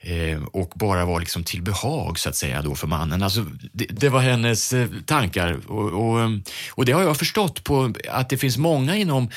[0.00, 3.22] Eh, och bara vara liksom till behag så att säga då för mannen.
[3.22, 7.64] Alltså, det, det var hennes eh, tankar och, och, ehm, och det har jag förstått
[7.64, 9.30] på att det finns många inom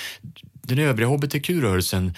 [0.61, 2.13] den övriga hbtq-rörelsen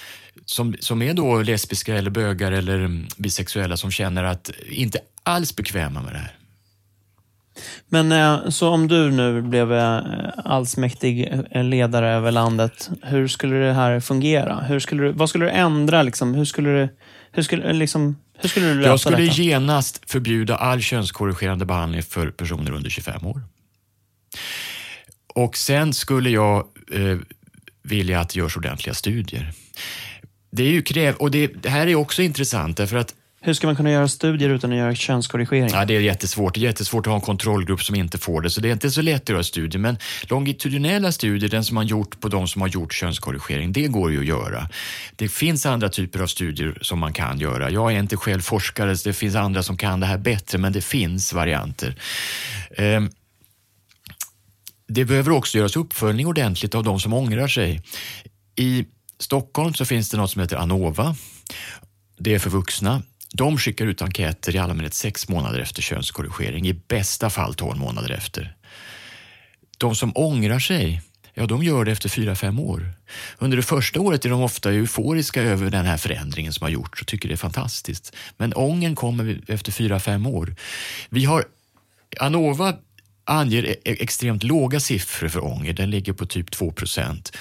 [0.45, 5.55] som, som är då lesbiska eller bögar eller mm, bisexuella som känner att inte alls
[5.55, 6.37] bekväma med det här.
[7.89, 9.99] Men eh, så om du nu blev eh,
[10.37, 14.59] allsmäktig eh, ledare över landet, hur skulle det här fungera?
[14.59, 16.03] Hur skulle du, vad skulle du ändra?
[16.03, 16.33] Liksom?
[16.33, 16.89] Hur, skulle du,
[17.31, 19.41] hur, skulle, liksom, hur skulle du lösa Jag skulle detta?
[19.41, 23.41] genast förbjuda all könskorrigerande behandling för personer under 25 år.
[25.35, 26.57] Och sen skulle jag
[26.91, 27.17] eh,
[27.83, 29.51] vilja att det görs ordentliga studier.
[30.51, 33.13] Det är ju kräv och det, det här är också intressant därför att
[33.45, 35.69] hur ska man kunna göra studier utan att göra könskorrigering?
[35.73, 36.53] Ja, det är jättesvårt.
[36.53, 38.91] Det är jättesvårt att ha en kontrollgrupp som inte får det, så det är inte
[38.91, 39.79] så lätt att göra studier.
[39.79, 44.11] Men longitudinella studier, den som man gjort på de som har gjort könskorrigering, det går
[44.11, 44.69] ju att göra.
[45.15, 47.69] Det finns andra typer av studier som man kan göra.
[47.69, 50.73] Jag är inte själv forskare, så det finns andra som kan det här bättre, men
[50.73, 51.95] det finns varianter.
[52.77, 53.09] Ehm,
[54.87, 57.81] det behöver också göras uppföljning ordentligt av de som ångrar sig.
[58.55, 58.85] I
[59.19, 61.15] Stockholm så finns det något som heter Anova.
[62.17, 63.01] Det är för vuxna.
[63.37, 68.11] De skickar ut enkäter i allmänhet sex månader efter könskorrigering, i bästa fall tolv månader
[68.11, 68.55] efter.
[69.77, 71.01] De som ångrar sig,
[71.33, 72.93] ja de gör det efter fyra, fem år.
[73.37, 77.01] Under det första året är de ofta euforiska över den här förändringen som har gjorts
[77.01, 78.15] och tycker det är fantastiskt.
[78.37, 80.55] Men ången kommer efter fyra, fem år.
[81.09, 81.45] Vi har,
[82.19, 82.73] Anova
[83.23, 87.37] anger e-, e-, extremt låga siffror för ånger, den ligger på typ 2 procent.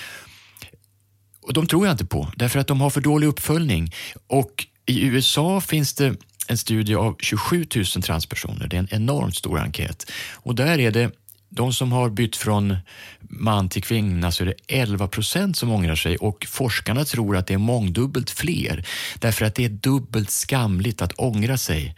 [1.40, 3.92] Och de tror jag inte på, därför att de har för dålig uppföljning.
[4.26, 6.16] Och i USA finns det
[6.48, 8.68] en studie av 27 000 transpersoner.
[8.68, 10.10] Det är en enormt stor enkät.
[10.32, 11.10] Och där är det
[11.48, 12.76] de som har bytt från
[13.20, 17.46] man till kvinna så är det 11 procent som ångrar sig och forskarna tror att
[17.46, 18.86] det är mångdubbelt fler
[19.18, 21.96] därför att det är dubbelt skamligt att ångra sig.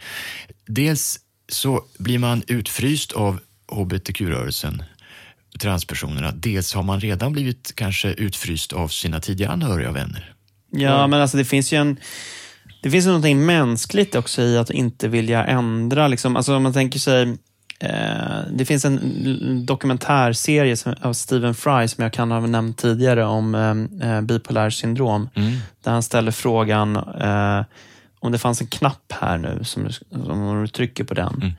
[0.65, 1.19] Dels
[1.49, 3.39] så blir man utfryst av
[3.71, 4.83] hbtq-rörelsen
[5.59, 6.31] transpersonerna.
[6.31, 10.33] Dels har man redan blivit kanske utfryst av sina tidigare anhöriga och vänner.
[10.71, 11.97] Ja, men alltså det finns ju en...
[12.81, 16.07] Det finns någonting mänskligt också i att inte vilja ändra.
[16.07, 16.35] Liksom.
[16.35, 17.37] Alltså om man tänker sig...
[17.79, 23.55] Eh, det finns en dokumentärserie av Stephen Fry som jag kan ha nämnt tidigare om
[23.55, 25.29] eh, eh, bipolär syndrom.
[25.83, 27.65] Där han ställer frågan eh,
[28.19, 31.53] om det fanns en knapp här nu, som, som om du trycker på den,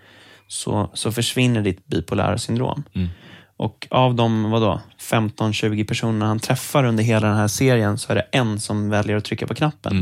[0.48, 2.84] så, så försvinner ditt bipolära syndrom.
[3.58, 4.80] Och av de vadå,
[5.10, 9.16] 15-20 personer han träffar under hela den här serien så är det en som väljer
[9.16, 9.96] att trycka på knappen.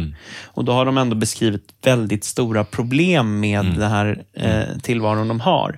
[0.45, 5.41] Och då har de ändå beskrivit väldigt stora problem med den här eh, tillvaron de
[5.41, 5.77] har.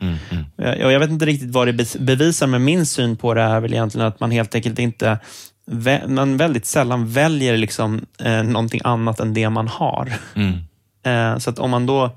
[0.57, 3.61] Jag, jag vet inte riktigt vad det be- bevisar, men min syn på det är
[3.61, 5.18] väl egentligen att man helt enkelt inte
[6.09, 10.12] man väldigt sällan väljer liksom, eh, någonting annat än det man har.
[11.03, 12.11] Eh, så att om man då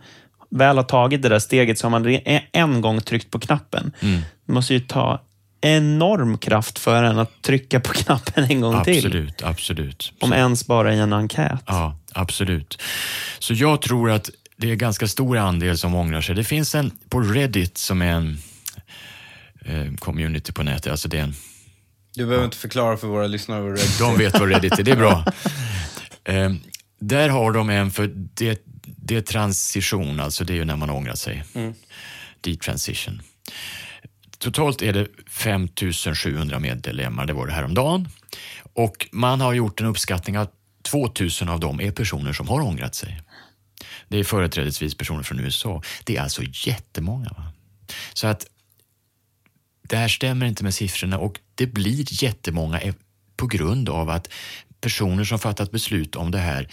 [0.50, 2.18] väl har tagit det där steget så har man
[2.52, 3.92] en gång tryckt på knappen.
[4.46, 5.20] Det måste ju ta
[5.62, 8.98] enorm kraft för en att trycka på knappen en gång till.
[9.06, 10.14] Absolut, absolut.
[10.20, 11.64] Om ens bara i en enkät.
[11.66, 12.82] Ja, absolut.
[13.40, 16.36] Så jag tror att det är ganska stor andel som ångrar sig.
[16.36, 18.38] Det finns en på Reddit som är en
[19.66, 20.92] eh, community på nätet.
[20.92, 21.34] Alltså det är en,
[22.16, 24.92] Du behöver inte förklara för våra lyssnare vad Red de vet vad Reddit är, det
[24.92, 25.26] är bra.
[26.24, 26.52] Eh,
[27.00, 30.90] Där har de en för det, det är transition, alltså det är ju när man
[30.90, 31.44] ångrar sig.
[31.54, 31.74] Mm.
[32.42, 33.22] Detransition.
[34.42, 38.08] Totalt är det 5700 medlemmar, det var det häromdagen.
[38.74, 42.96] Och man har gjort en uppskattning att 2000 av dem är personer som har ångrat
[42.96, 43.22] sig.
[44.08, 45.82] Det är företrädesvis personer från USA.
[46.04, 47.30] Det är alltså jättemånga.
[47.30, 47.52] Va?
[48.14, 48.46] Så att
[49.90, 52.94] det här stämmer inte med siffrorna och det blir jättemånga e-
[53.38, 54.30] på grund av att
[54.82, 56.68] personer som fattat beslut om det här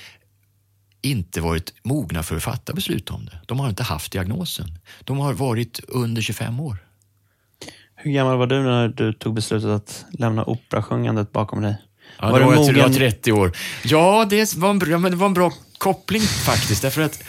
[1.03, 3.41] inte varit mogna för att fatta beslut om det.
[3.47, 4.79] De har inte haft diagnosen.
[5.01, 6.88] De har varit under 25 år.
[8.01, 11.77] Hur gammal var du när du tog beslutet att lämna operasjungandet bakom dig?
[12.19, 13.53] Ja, var, det var jag 30 år.
[13.85, 16.83] Ja, det var, en, ja, men det var en bra koppling faktiskt.
[16.83, 17.25] Därför att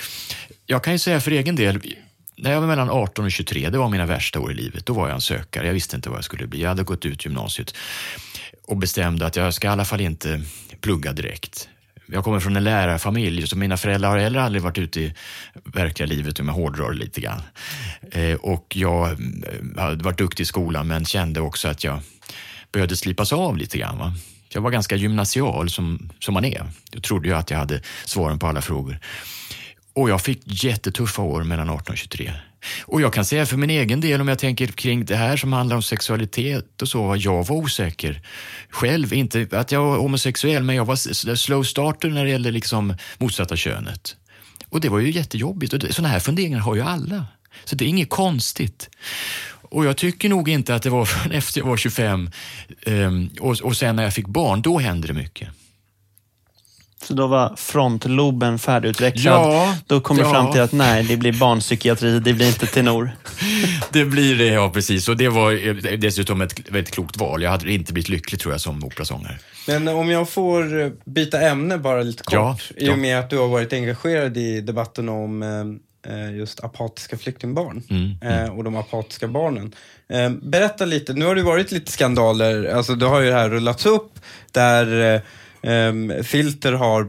[0.66, 1.80] jag kan ju säga för egen del,
[2.36, 4.86] när jag var mellan 18 och 23, det var mina värsta år i livet.
[4.86, 5.68] Då var jag en sökare.
[5.68, 6.62] Jag visste inte vad jag skulle bli.
[6.62, 7.76] Jag hade gått ut gymnasiet
[8.68, 10.42] och bestämde att jag ska i alla fall inte
[10.82, 11.70] plugga direkt.
[12.12, 15.14] Jag kommer från en lärarfamilj, så mina föräldrar har heller aldrig varit ute i
[15.64, 17.42] verkliga livet om jag hårdrar lite grann.
[18.12, 22.00] Eh, och jag eh, hade varit duktig i skolan men kände också att jag
[22.72, 23.98] behövde slipas av lite grann.
[23.98, 24.14] Va?
[24.50, 26.66] Jag var ganska gymnasial som, som man är.
[26.92, 29.00] Jag trodde ju att jag hade svaren på alla frågor.
[30.00, 32.34] Och jag fick jättetuffa år mellan 18 och 23.
[32.86, 35.54] Och jag kan säga för min egen del, om jag tänker kring det här som
[35.54, 38.22] handlar om sexualitet och så, jag var osäker
[38.70, 39.14] själv.
[39.14, 43.56] Inte att jag var homosexuell, men jag var slow starter när det gällde liksom motsatta
[43.56, 44.16] könet.
[44.70, 45.74] Och det var ju jättejobbigt.
[45.74, 47.26] Och sådana här funderingar har ju alla.
[47.66, 48.90] Så det är inget konstigt.
[49.52, 52.32] Och jag tycker nog inte att det var förrän efter jag var 25
[52.86, 55.50] ehm, och, och sen när jag fick barn, då hände det mycket.
[57.04, 59.54] Så då var frontloben färdigutvecklad.
[59.54, 60.24] Ja, då kom ja.
[60.24, 63.12] du fram till att nej, det blir barnpsykiatri, det blir inte tenor.
[63.92, 65.10] det blir det, ja precis.
[65.10, 67.42] Och det var dessutom ett väldigt klokt val.
[67.42, 69.40] Jag hade inte blivit lycklig tror jag som operasångare.
[69.68, 72.34] Men om jag får eh, byta ämne bara lite kort.
[72.34, 76.64] Ja, I och med att du har varit engagerad i debatten om eh, eh, just
[76.64, 78.58] apatiska flyktingbarn mm, mm.
[78.58, 79.76] och de apatiska barnen.
[80.42, 83.86] Berätta lite, nu har det varit lite skandaler, alltså det har ju det här rullats
[83.86, 84.20] upp
[84.52, 85.22] där
[85.62, 87.08] Um, Filter har uh,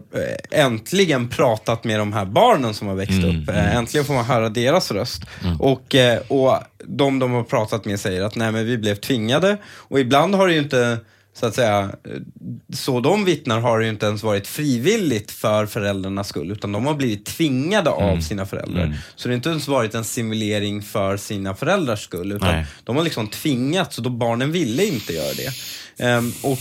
[0.51, 3.49] äntligen pratat med de här barnen som har växt mm, upp.
[3.49, 5.23] Uh, äntligen får man höra deras röst.
[5.45, 5.61] Mm.
[5.61, 9.57] Och, uh, och de de har pratat med säger att nej men vi blev tvingade.
[9.67, 10.99] Och ibland har det ju inte,
[11.35, 11.91] så att säga,
[12.75, 16.87] så de vittnar har det ju inte ens varit frivilligt för föräldrarnas skull, utan de
[16.87, 18.03] har blivit tvingade mm.
[18.03, 18.83] av sina föräldrar.
[18.83, 18.97] Mm.
[19.17, 22.67] Så det har inte ens varit en simulering för sina föräldrars skull, utan nej.
[22.85, 25.53] de har liksom tvingats och då barnen ville inte göra det.
[26.05, 26.61] Um, och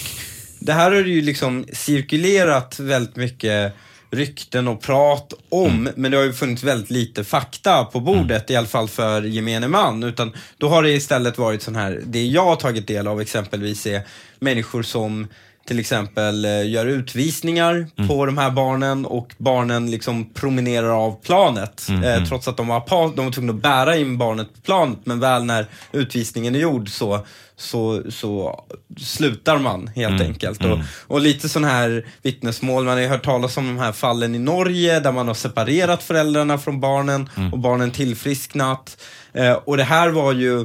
[0.59, 3.73] det här har ju liksom cirkulerat väldigt mycket
[4.11, 5.93] rykten och prat om, mm.
[5.95, 8.53] men det har ju funnits väldigt lite fakta på bordet, mm.
[8.53, 10.03] i alla fall för gemene man.
[10.03, 13.85] Utan då har det istället varit sån här, det jag har tagit del av exempelvis
[13.87, 14.01] är
[14.39, 15.27] människor som
[15.67, 18.07] till exempel eh, gör utvisningar mm.
[18.07, 21.85] på de här barnen och barnen liksom promenerar av planet.
[21.89, 22.03] Mm.
[22.03, 22.25] Eh, mm.
[22.25, 25.43] trots att de var, de var tvungna att bära in barnet på planet, men väl
[25.43, 27.25] när utvisningen är gjord så,
[27.59, 28.63] så, så
[28.97, 30.27] slutar man helt mm.
[30.27, 30.59] enkelt.
[30.59, 30.85] Och, mm.
[31.07, 34.39] och lite sån här vittnesmål, man har ju hört talas om de här fallen i
[34.39, 37.53] Norge där man har separerat föräldrarna från barnen mm.
[37.53, 39.01] och barnen tillfrisknat.
[39.33, 40.61] Eh, och det här var ju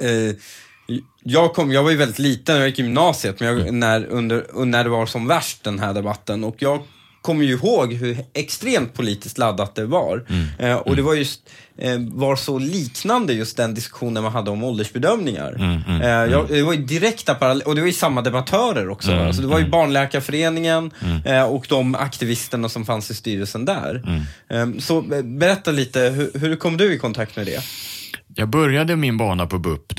[0.00, 0.36] eh,
[1.22, 3.80] jag, kom, jag var ju väldigt liten jag gick i gymnasiet men jag, mm.
[3.80, 6.82] när, under, när det var som värst den här debatten och jag
[7.26, 10.24] kommer ju ihåg hur extremt politiskt laddat det var.
[10.28, 10.46] Mm.
[10.58, 11.40] Eh, och det var just
[11.78, 15.52] eh, var så liknande just den diskussionen man hade om åldersbedömningar.
[15.52, 16.46] Mm, mm, eh, jag, mm.
[16.48, 19.10] det var ju direkta paralleller, och det var ju samma debattörer också.
[19.10, 20.90] Mm, alltså det var ju Barnläkarföreningen
[21.24, 24.02] eh, och de aktivisterna som fanns i styrelsen där.
[24.50, 27.62] Eh, så eh, berätta lite, hur, hur kom du i kontakt med det?
[28.38, 29.92] Jag började min bana på BUP,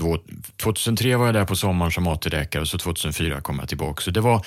[0.57, 4.01] 2003 var jag där på sommaren som AT-läkare och så 2004 kom jag tillbaka.
[4.01, 4.45] Så det var,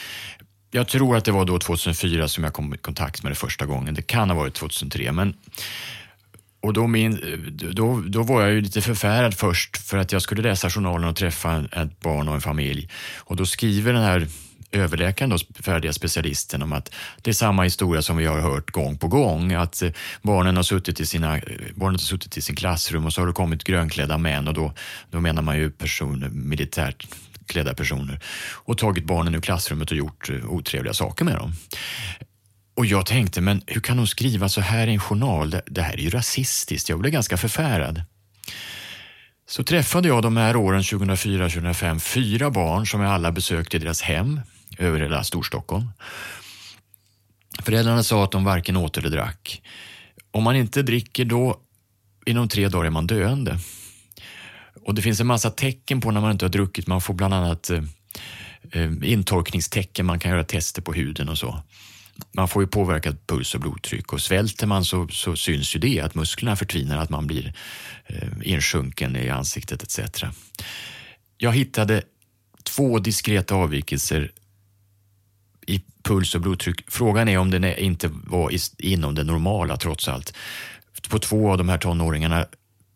[0.70, 3.66] jag tror att det var då 2004 som jag kom i kontakt med det första
[3.66, 3.94] gången.
[3.94, 5.12] Det kan ha varit 2003.
[5.12, 5.34] Men,
[6.60, 7.20] och då, min,
[7.72, 11.16] då, då var jag ju lite förfärad först för att jag skulle läsa journalen och
[11.16, 12.88] träffa ett barn och en familj.
[13.18, 14.28] Och då skriver den här
[14.72, 18.98] överläkaren, då, färdiga specialisten, om att det är samma historia som vi har hört gång
[18.98, 19.52] på gång.
[19.52, 19.90] Att eh,
[20.22, 21.40] barnen har suttit i, sina,
[21.74, 24.72] barnen har suttit i sin klassrum och så har det kommit grönklädda män och då,
[25.10, 27.06] då menar man ju personer, militärt
[27.50, 28.20] klädda personer
[28.52, 31.52] och tagit barnen ur klassrummet och gjort eh, otrevliga saker med dem.
[32.76, 35.56] Och jag tänkte, men hur kan hon skriva så här i en journal?
[35.66, 36.88] Det här är ju rasistiskt.
[36.88, 38.02] Jag blev ganska förfärad.
[39.48, 44.02] Så träffade jag de här åren 2004-2005 fyra barn som jag alla besökte i deras
[44.02, 44.40] hem
[44.78, 45.88] över hela Storstockholm.
[47.62, 49.62] Föräldrarna sa att de varken åt eller drack.
[50.30, 51.60] Om man inte dricker då,
[52.26, 53.58] inom tre dagar är man döende.
[54.84, 56.86] Och det finns en massa tecken på när man inte har druckit.
[56.86, 57.82] Man får bland annat eh,
[58.72, 61.62] eh, intorkningstecken, man kan göra tester på huden och så.
[62.32, 66.00] man får ju påverkat puls och blodtryck och svälter man så, så syns ju det,
[66.00, 67.54] att musklerna förtvinar, att man blir
[68.06, 70.24] eh, insjunken i ansiktet etc.
[71.38, 72.02] Jag hittade
[72.64, 74.32] två diskreta avvikelser
[75.66, 76.90] i puls och blodtryck.
[76.90, 80.36] Frågan är om den inte var inom det normala trots allt.
[81.08, 82.46] På två av de här tonåringarna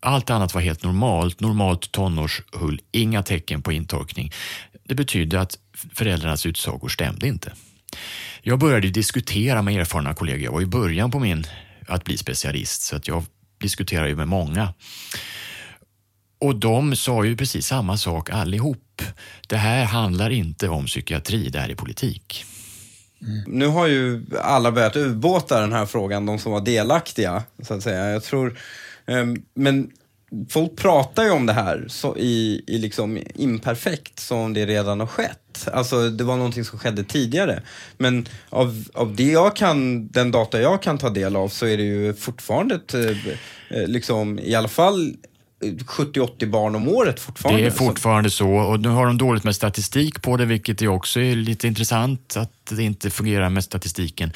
[0.05, 4.31] allt annat var helt normalt, normalt tonårshull, inga tecken på intorkning.
[4.83, 5.57] Det betydde att
[5.93, 7.53] föräldrarnas utsagor stämde inte.
[8.41, 10.43] Jag började diskutera med erfarna kollegor.
[10.43, 11.47] Jag var i början på min
[11.87, 13.23] att bli specialist så att jag
[13.57, 14.73] diskuterade ju med många.
[16.39, 19.01] Och de sa ju precis samma sak allihop.
[19.47, 22.45] Det här handlar inte om psykiatri, det här är politik.
[23.21, 23.43] Mm.
[23.47, 27.83] Nu har ju alla börjat ubåta den här frågan, de som var delaktiga, så att
[27.83, 28.09] säga.
[28.09, 28.57] Jag tror,
[29.07, 29.91] Ehm, men
[30.49, 34.99] folk pratar ju om det här så i, i liksom imperfekt, som om det redan
[34.99, 35.67] har skett.
[35.73, 37.61] Alltså det var någonting som skedde tidigare.
[37.97, 41.77] Men av, av det jag kan, den data jag kan ta del av så är
[41.77, 43.01] det ju fortfarande ett, eh,
[43.69, 45.13] eh, liksom, i alla fall
[45.63, 47.61] eh, 70-80 barn om året fortfarande.
[47.61, 50.87] Det är fortfarande så och nu har de dåligt med statistik på det vilket är
[50.87, 54.31] också är lite intressant att det inte fungerar med statistiken.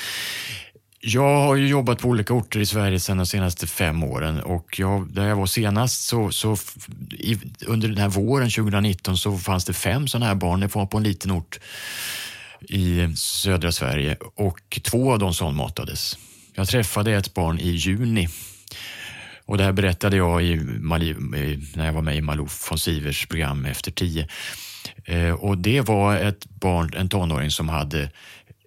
[1.01, 4.79] Jag har ju jobbat på olika orter i Sverige sedan de senaste fem åren och
[4.79, 6.57] jag, där jag var senast så, så
[7.11, 10.59] i, under den här våren 2019 så fanns det fem sådana här barn.
[10.59, 11.59] Det var på en liten ort
[12.61, 16.17] i södra Sverige och två av dem sondmatades.
[16.53, 18.29] Jag träffade ett barn i juni
[19.45, 20.55] och det här berättade jag i
[21.75, 24.27] när jag var med i Malou von Sivers program Efter tio.
[25.05, 28.11] Eh, och det var ett barn, en tonåring som hade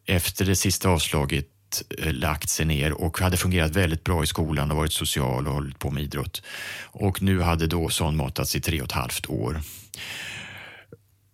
[0.07, 1.51] efter det sista avslaget
[1.99, 5.55] Eh, lagt sig ner och hade fungerat väldigt bra i skolan och varit social och
[5.55, 6.43] hållit på med idrott.
[6.83, 9.61] Och nu hade då sondmatats i tre och ett halvt år.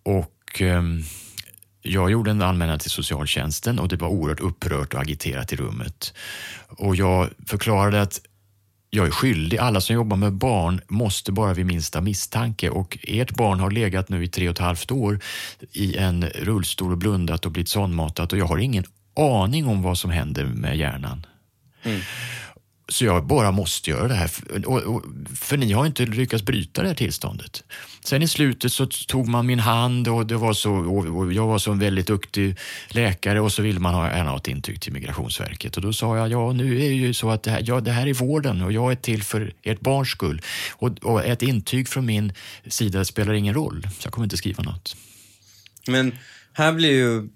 [0.03, 0.82] Och eh,
[1.82, 6.14] jag gjorde en anmälan till socialtjänsten och det var oerhört upprört och agiterat i rummet.
[6.68, 8.20] Och jag förklarade att
[8.91, 9.59] jag är skyldig.
[9.59, 14.09] Alla som jobbar med barn måste bara vid minsta misstanke och ert barn har legat
[14.09, 15.20] nu i tre och ett halvt år
[15.72, 18.84] i en rullstol och blundat och blivit sondmatat och jag har ingen
[19.18, 21.26] aning om vad som händer med hjärnan.
[21.82, 22.00] Mm.
[22.90, 24.28] Så jag bara måste göra det här.
[25.34, 27.64] För ni har inte lyckats bryta det här tillståndet.
[28.04, 31.58] Sen i slutet så tog man min hand och, det var så, och jag var
[31.58, 32.56] så en väldigt duktig
[32.88, 35.76] läkare och så ville man ha, gärna ha ett intyg till Migrationsverket.
[35.76, 37.92] Och då sa jag, ja nu är det ju så att det här, ja, det
[37.92, 40.42] här är vården och jag är till för ert barns skull.
[40.70, 42.32] Och, och ett intyg från min
[42.66, 44.96] sida spelar ingen roll, så jag kommer inte skriva något.
[45.86, 46.12] Men
[46.52, 47.28] här blir ju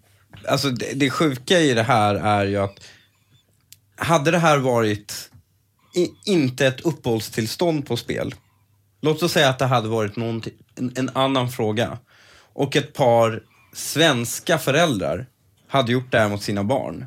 [0.48, 2.80] alltså det, det sjuka i det här är ju att
[3.96, 5.30] hade det här varit
[5.94, 8.34] i, inte ett uppehållstillstånd på spel,
[9.02, 10.42] låt oss säga att det hade varit en,
[10.96, 11.98] en annan fråga
[12.52, 15.26] och ett par svenska föräldrar
[15.68, 17.06] hade gjort det här mot sina barn.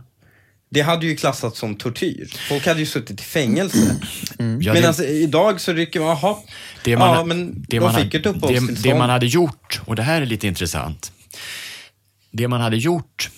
[0.70, 2.34] Det hade ju klassats som tortyr.
[2.50, 4.00] Folk hade ju suttit i fängelse.
[4.40, 4.62] Mm.
[4.62, 6.38] Ja, men alltså, idag så rycker man, jaha,
[6.84, 8.84] det man, ja, men det de man, fick ett uppehållstillstånd.
[8.84, 11.12] Det, det man hade gjort, och det här är lite intressant,
[12.36, 13.30] det man hade gjort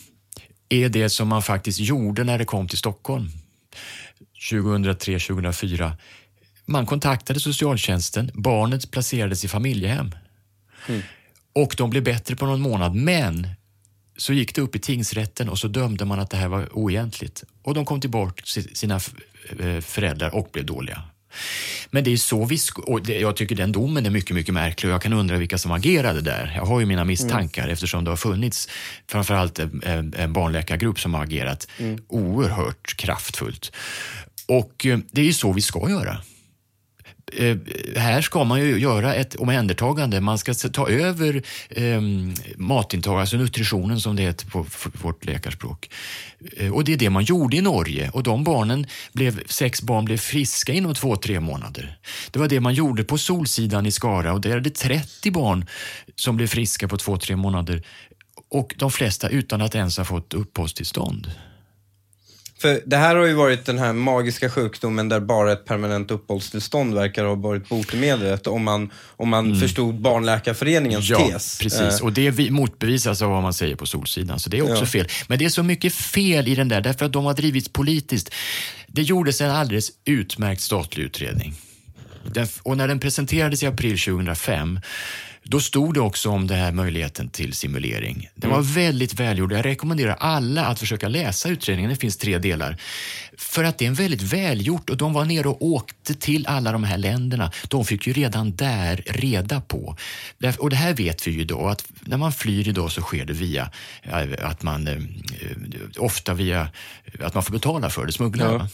[0.70, 3.30] är det som man faktiskt gjorde när det kom till Stockholm
[4.52, 5.92] 2003-2004.
[6.66, 10.12] Man kontaktade socialtjänsten, barnet placerades i familjehem.
[10.88, 11.02] Mm.
[11.54, 13.48] Och de blev bättre på någon månad, men
[14.18, 17.44] så gick det upp i tingsrätten och så dömde man att det här var oegentligt.
[17.64, 19.00] Och de kom tillbaka till sina
[19.60, 21.04] eh, föräldrar och blev dåliga.
[21.92, 22.58] Men det är så vi...
[22.76, 25.58] Och det, jag tycker den domen är mycket, mycket märklig och jag kan undra vilka
[25.58, 26.54] som agerade där.
[26.56, 27.74] Jag har ju mina misstankar mm.
[27.74, 28.70] eftersom det har funnits
[29.08, 32.00] framförallt en, en barnläkargrupp som har agerat mm.
[32.08, 33.72] oerhört kraftfullt.
[34.48, 36.18] Och eh, det är ju så vi ska göra.
[37.34, 37.58] Eh,
[37.96, 40.22] här ska man ju göra ett omhändertagande.
[40.22, 42.02] Man ska ta över eh,
[42.56, 44.66] matintag, alltså nutritionen som det heter på
[45.02, 45.90] vårt läkarspråk.
[46.58, 50.06] Eh, och det är det man gjorde i Norge och de barnen blev, sex barn
[50.06, 51.98] blev friska inom två, tre månader.
[52.32, 55.66] Det var det man gjorde på Solsidan i Skara och där är det 30 barn
[56.16, 57.84] som blev friska på två, tre månader
[58.50, 61.32] och de flesta utan att ens ha fått uppehållstillstånd.
[62.60, 66.94] För det här har ju varit den här magiska sjukdomen där bara ett permanent uppehållstillstånd
[66.94, 69.60] verkar ha varit botemedlet om man, om man mm.
[69.60, 71.60] förstod Barnläkarföreningens ja, tes.
[71.60, 72.02] precis.
[72.02, 72.06] Uh.
[72.06, 74.86] Och det motbevisas av vad man säger på Solsidan, så det är också ja.
[74.86, 75.08] fel.
[75.28, 78.34] Men det är så mycket fel i den där, därför att de har drivits politiskt.
[78.88, 81.56] Det gjordes en alldeles utmärkt statlig utredning.
[82.64, 84.80] Och när den presenterades i april 2005
[85.50, 88.30] Då stod det också om den här möjligheten till simulering.
[88.36, 89.52] Den var väldigt välgjord.
[89.52, 91.90] Jag rekommenderar alla att försöka läsa utredningen.
[91.90, 92.78] Det finns tre delar.
[93.38, 96.72] För att det är en väldigt välgjort och de var nere och åkte till alla
[96.72, 97.52] de här länderna.
[97.68, 99.96] De fick ju redan där reda på.
[100.58, 103.34] Och det här vet vi ju då att när man flyr idag så sker det
[103.34, 103.72] via
[104.04, 105.02] eh, att man eh,
[105.98, 106.70] ofta via
[107.20, 108.54] att man får betala för det, smugglare.
[108.54, 108.68] Ja.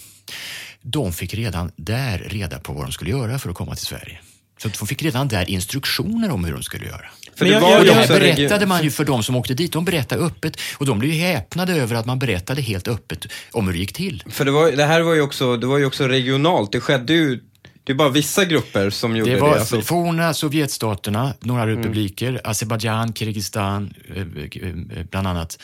[0.81, 4.19] De fick redan där reda på vad de skulle göra för att komma till Sverige.
[4.63, 7.05] Så de fick redan där instruktioner om hur de skulle göra.
[7.35, 9.71] För Men det jag- var jag- det berättade man ju för de som åkte dit.
[9.73, 13.65] De berättade öppet och de blev ju häpnade över att man berättade helt öppet om
[13.67, 14.23] hur det gick till.
[14.29, 16.71] För det, var, det här var ju också, det var ju också regionalt.
[16.71, 17.39] Det skedde ju,
[17.83, 19.41] det är bara vissa grupper som gjorde Det det.
[19.41, 21.77] var alltså, forna Sovjetstaterna, några Mm.
[21.77, 25.57] republiker, Azerbajdzjan, Kirgizistan eh, eh, bland annat.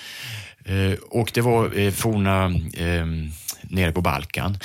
[0.66, 2.46] Eh, Och det var eh, forna
[2.78, 3.06] eh,
[3.70, 4.58] nere på Balkan.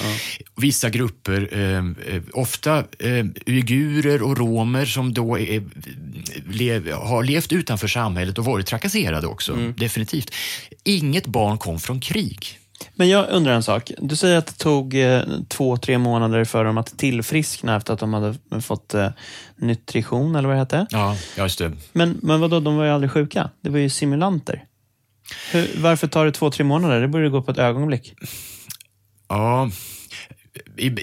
[0.57, 5.63] Vissa grupper, eh, eh, ofta eh, uigurer och romer som då är,
[6.53, 9.75] lev, har levt utanför samhället och varit trakasserade också, Mm.
[9.77, 10.31] definitivt.
[10.85, 12.47] Inget barn kom från krig.
[12.95, 13.91] Men jag undrar en sak.
[13.99, 18.01] Du säger att det tog eh, två, tre månader för dem att tillfriskna efter att
[18.01, 19.09] de hade fått eh,
[19.57, 20.87] nutrition, eller vad det hette.
[20.91, 21.73] Ja, just det.
[21.93, 23.51] Men, men vadå, de var ju aldrig sjuka.
[23.61, 24.65] Det var ju simulanter.
[25.53, 27.01] Hur, varför tar det två, tre månader?
[27.01, 28.15] Det borde gå på ett ögonblick.
[29.29, 29.71] Ja,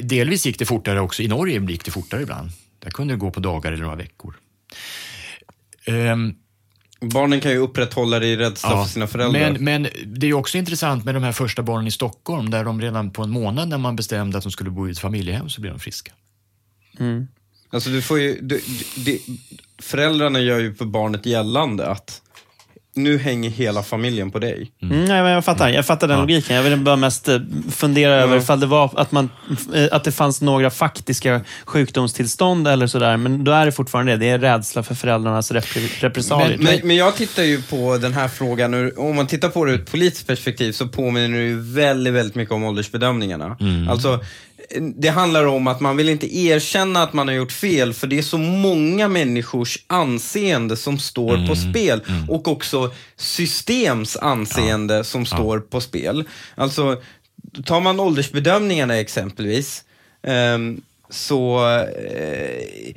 [0.03, 1.23] delvis gick det fortare också.
[1.23, 2.49] I Norge gick det fortare ibland.
[2.79, 4.35] Där kunde det gå på dagar eller några veckor.
[5.85, 6.35] Ehm,
[7.01, 9.51] Barnen kan ju upprätthålla det i rädsla ja, för sina föräldrar.
[9.51, 12.81] Men, men det är också intressant med de här första barnen i Stockholm där de
[12.81, 15.61] redan på en månad när man bestämde att de skulle bo i ett familjehem så
[15.61, 16.11] blev de friska.
[17.69, 18.61] Alltså du får ju, du,
[18.95, 19.19] du,
[19.79, 22.21] föräldrarna gör ju för barnet gällande att
[22.95, 24.71] nu hänger hela familjen på dig.
[24.81, 25.69] Mm, nej, men jag fattar.
[25.69, 26.55] Jag fattar den logiken.
[26.55, 27.39] Jag ville bara mest eh,
[27.71, 29.29] fundera över ifall det var att, man,
[29.73, 33.17] eh, att det fanns några faktiska sjukdomstillstånd eller sådär.
[33.17, 34.17] Men då är det fortfarande det.
[34.17, 36.57] Det är rädsla för föräldrarnas repre- repressalier.
[36.57, 39.71] Men, men jag tittar ju på den här frågan, ur, om man tittar på det
[39.71, 43.57] ur ett politiskt perspektiv så påminner det ju väldigt, väldigt mycket om åldersbedömningarna.
[43.89, 44.19] Alltså,
[44.79, 48.17] det handlar om att man vill inte erkänna att man har gjort fel, för det
[48.17, 52.01] är så många människors anseende som står på spel.
[52.29, 56.23] Och också systems anseende som står på spel.
[56.55, 57.01] Alltså,
[57.65, 59.83] tar man åldersbedömningarna exempelvis,
[60.23, 62.95] ehm, så eh,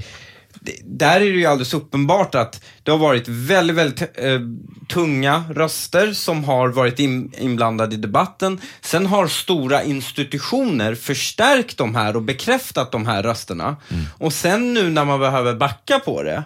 [0.84, 4.40] där är det ju alldeles uppenbart att det har varit väldigt, väldigt eh,
[4.88, 8.60] tunga röster som har varit in, inblandade i debatten.
[8.80, 13.76] Sen har stora institutioner förstärkt de här och bekräftat de här rösterna.
[14.18, 16.42] Och sen nu när man behöver backa på det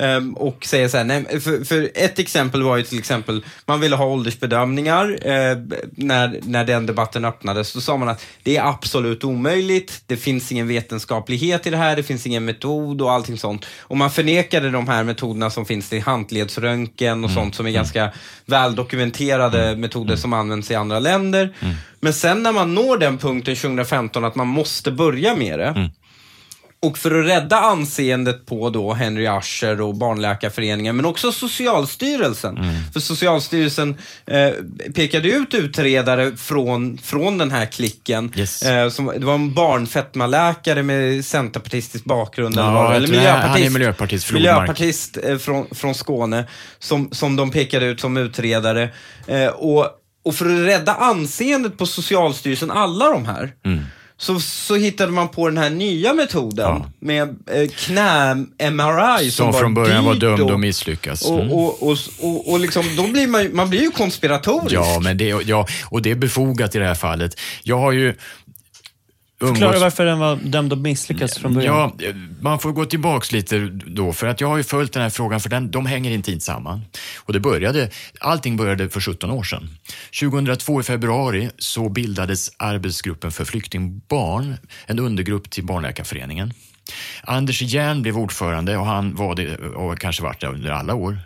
[0.00, 3.80] ehm, och säga så här, nej, för, för ett exempel var ju till exempel, man
[3.80, 5.18] ville ha åldersbedömningar.
[5.22, 5.56] Eh,
[5.90, 10.02] när, när den debatten öppnades, så sa man att det är absolut omöjligt.
[10.06, 13.66] Det finns ingen vetenskaplighet i det här, det finns ingen metod och allting sånt.
[13.80, 18.12] Och man förnekade de här metoderna som finns i handledsröntgen och sånt som är ganska
[18.46, 21.54] väldokumenterade metoder som används i andra länder.
[22.00, 25.90] Men sen när man når den punkten 2015 att man måste börja med det,
[26.82, 32.58] och för att rädda anseendet på då Henry Ascher och Barnläkarföreningen, men också Socialstyrelsen.
[32.92, 33.96] För Socialstyrelsen
[34.26, 34.50] eh,
[34.94, 38.32] pekade ut utredare från, från den här klicken.
[38.36, 38.62] Yes.
[38.62, 42.56] Eh, som, det var en barnfetmaläkare med centerpartistisk bakgrund.
[42.56, 43.72] Ja, eller, eller är- han är miljöpartist.
[43.72, 46.44] miljöpartist, miljöpartist eh, från, från Skåne,
[46.78, 48.88] som, som de pekade ut som utredare.
[49.26, 49.86] Eh, och,
[50.24, 53.84] och för att rädda anseendet på Socialstyrelsen, alla de här, Mm.
[54.18, 56.90] Så, så hittade man på den här nya metoden Ja.
[57.00, 61.22] med eh, knä-MRI Som från var början var dömd och- att misslyckas.
[61.22, 61.52] Och, Mm.
[61.52, 64.72] och, och, och, och liksom, då blir man, man blir ju konspiratorisk.
[64.74, 67.40] Ja, men det, ja, och det är befogat i det här fallet.
[67.62, 68.14] Jag har ju
[69.40, 71.92] Förklara umgåtts- varför den var dömd att misslyckas från början.
[71.98, 72.08] Ja,
[72.40, 75.40] man får gå tillbaks lite då, för att jag har ju följt den här frågan,
[75.40, 76.80] för den, de hänger intimt samman.
[77.16, 77.90] Och det började,
[78.20, 79.68] allting började för 17 år sedan.
[80.20, 84.56] 2002 i februari så bildades Arbetsgruppen för flyktingbarn,
[84.86, 86.52] en undergrupp till Barnläkarföreningen.
[87.22, 91.18] Anders Järn blev ordförande och han var det, och kanske varit det under alla år.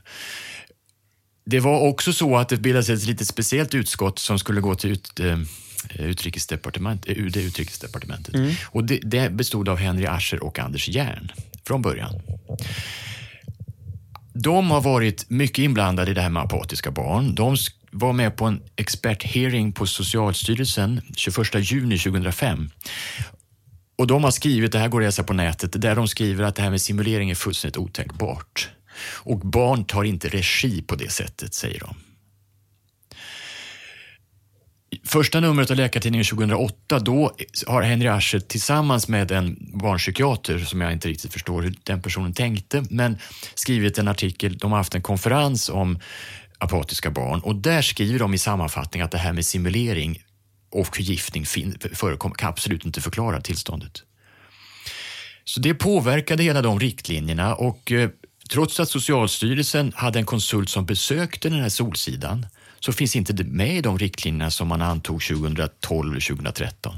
[1.47, 4.91] Det var också så att det bildades ett lite speciellt utskott som skulle gå till
[4.91, 5.39] ut, eh,
[5.98, 8.35] utrikesdepartement, eh, UD, utrikesdepartementet.
[8.65, 11.32] Och det, det bestod av Henry Ascher och Anders Järn
[11.66, 12.20] från början.
[14.32, 17.35] De har varit mycket inblandade i det här med apatiska barn.
[17.35, 17.57] De
[17.90, 22.70] var med på en experthearing på Socialstyrelsen 21 juni 2005.
[23.98, 26.57] Och de har skrivit, det här går att läsa på nätet, där de skriver att
[26.57, 28.69] det här med simulering är fullständigt otänkbart.
[29.02, 31.94] Och barn tar inte regi på det sättet, säger de.
[35.05, 37.33] Första numret av Läkartidningen 2008, då
[37.67, 42.33] har Henry Ascher tillsammans med en barnpsykiater, som jag inte riktigt förstår hur den personen
[42.33, 43.19] tänkte, men
[43.55, 45.99] skrivit en artikel, de har haft en konferens om
[46.59, 50.23] apatiska barn och där skriver de i sammanfattning att det här med simulering
[50.71, 51.47] och förgiftning
[51.93, 54.03] förekommer, kan absolut inte förklara tillståndet.
[55.45, 58.11] Så det påverkade hela de riktlinjerna och eh,
[58.51, 62.47] trots att Socialstyrelsen hade en konsult som besökte den här Solsidan
[62.81, 66.97] så finns inte det med i de riktlinjerna som man antog 2012 och 2013.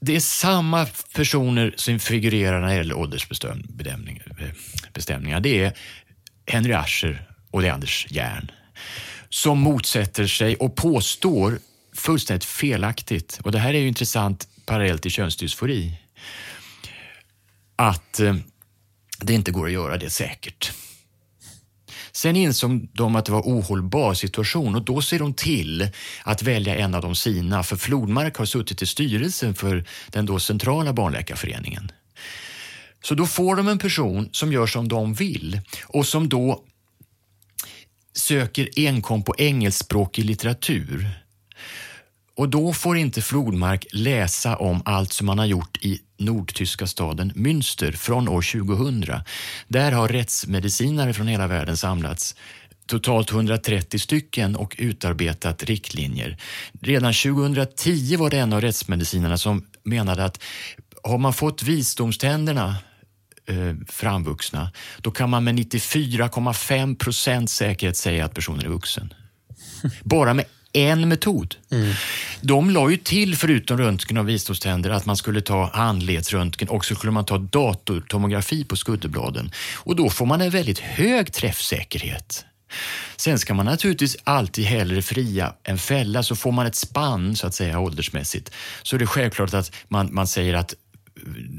[0.00, 5.40] Det är samma personer som figurerar när det gäller åldersbestämningar.
[5.40, 5.72] Det är
[6.46, 8.50] Henry Ascher och det är Anders Järn
[9.28, 11.58] som motsätter sig och påstår
[11.94, 15.94] fullständigt felaktigt, och det här är ju intressant parallellt till könsdysfori,
[17.76, 18.34] att eh,
[19.18, 20.72] det inte går att göra det säkert.
[22.12, 25.88] Sen insåg de att det var ohållbar situation och då ser de till
[26.22, 30.38] att välja en av de sina, för Flodmark har suttit i styrelsen för den då
[30.38, 31.92] centrala barnläkarföreningen.
[33.02, 36.64] Så då får de en person som gör som de vill och som då
[38.12, 41.19] söker enkom på engelskspråkig litteratur.
[42.40, 47.32] Och då får inte Flodmark läsa om allt som man har gjort i nordtyska staden
[47.32, 49.04] Münster från år 2000.
[49.68, 52.36] Där har rättsmedicinare från hela världen samlats
[52.86, 56.36] totalt 130 stycken och utarbetat riktlinjer.
[56.80, 60.42] Redan 2010 var det en av rättsmedicinerna som menade att
[61.02, 62.76] har man fått visdomständerna
[63.46, 69.14] eh, framvuxna, då kan man med 94,5 procent säkerhet säga att personen är vuxen.
[70.02, 71.56] Bara med en metod.
[71.70, 71.92] Mm.
[72.40, 76.94] De la ju till, förutom röntgen av visdomständer, att man skulle ta handledsröntgen och så
[76.94, 79.52] skulle man ta datortomografi på skuddebladen.
[79.76, 82.44] Och då får man en väldigt hög träffsäkerhet.
[83.16, 87.46] Sen ska man naturligtvis alltid hellre fria än fälla, så får man ett spann så
[87.46, 88.50] att säga åldersmässigt
[88.82, 90.74] så är det självklart att man, man säger att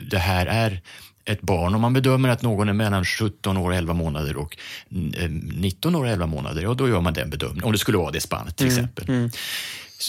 [0.09, 0.81] det här är
[1.25, 4.57] ett barn, om man bedömer att någon är mellan 17 år och 11 månader och
[4.89, 7.63] 19 år och 11 månader, ja, då gör man den bedömningen.
[7.63, 9.09] Om det skulle vara det spannet till mm, exempel.
[9.09, 9.29] Mm.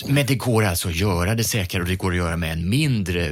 [0.06, 2.68] Men det går alltså att göra det säkrare och det går att göra med en
[2.68, 3.26] mindre,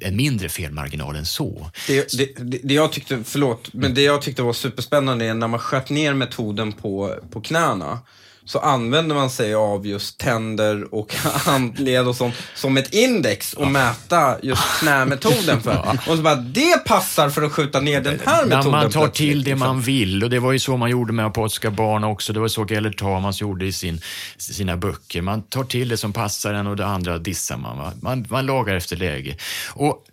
[0.00, 1.70] en mindre felmarginal än så.
[1.86, 5.60] Det, det, det, jag tyckte, förlåt, men det jag tyckte var superspännande är när man
[5.60, 7.98] sköt ner metoden på, på knäna
[8.46, 13.68] så använder man sig av just tänder och handled och sånt som ett index och
[13.68, 15.98] mäta just knämetoden för.
[16.08, 18.70] Och så bara, det passar för att skjuta ner den här metoden.
[18.70, 21.26] När man tar till det man vill och det var ju så man gjorde med
[21.26, 22.32] apatiska barn också.
[22.32, 24.00] Det var så Gellert Tamans gjorde i sin,
[24.36, 25.22] sina böcker.
[25.22, 27.78] Man tar till det som passar en och det andra dissar man.
[27.78, 27.92] Va?
[28.00, 29.36] Man, man lagar efter läge.
[29.68, 30.04] Och,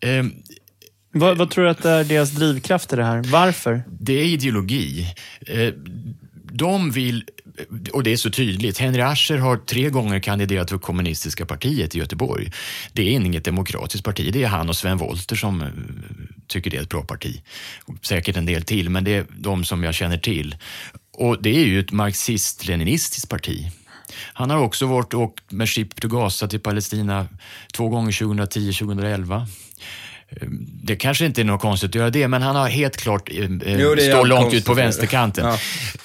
[0.00, 0.24] eh,
[1.12, 3.22] vad, vad, tror du att är deras drivkraft i det här?
[3.26, 3.82] Varför?
[4.00, 5.14] Det är ideologi.
[5.46, 5.74] Eh,
[6.52, 7.24] de vill
[7.92, 8.78] och det är så tydligt.
[8.78, 12.52] Henry Ascher har tre gånger kandiderat för kommunistiska partiet i Göteborg.
[12.92, 14.32] Det är inget demokratiskt parti.
[14.32, 15.68] Det är han och Sven Wollter som eh,
[16.46, 17.42] tycker det är ett bra parti.
[18.02, 20.56] Säkert en del till, men det är de som jag känner till.
[21.12, 23.70] Och det är ju ett marxist-leninistiskt parti.
[24.32, 27.28] Han har också varit och åkt med Ship to Gaza till Palestina
[27.72, 29.46] två gånger 2010-2011.
[30.82, 33.36] Det kanske inte är något konstigt att göra det, men han har helt klart eh,
[33.78, 35.46] jo, står långt ut på vänsterkanten.
[35.46, 35.58] Ja.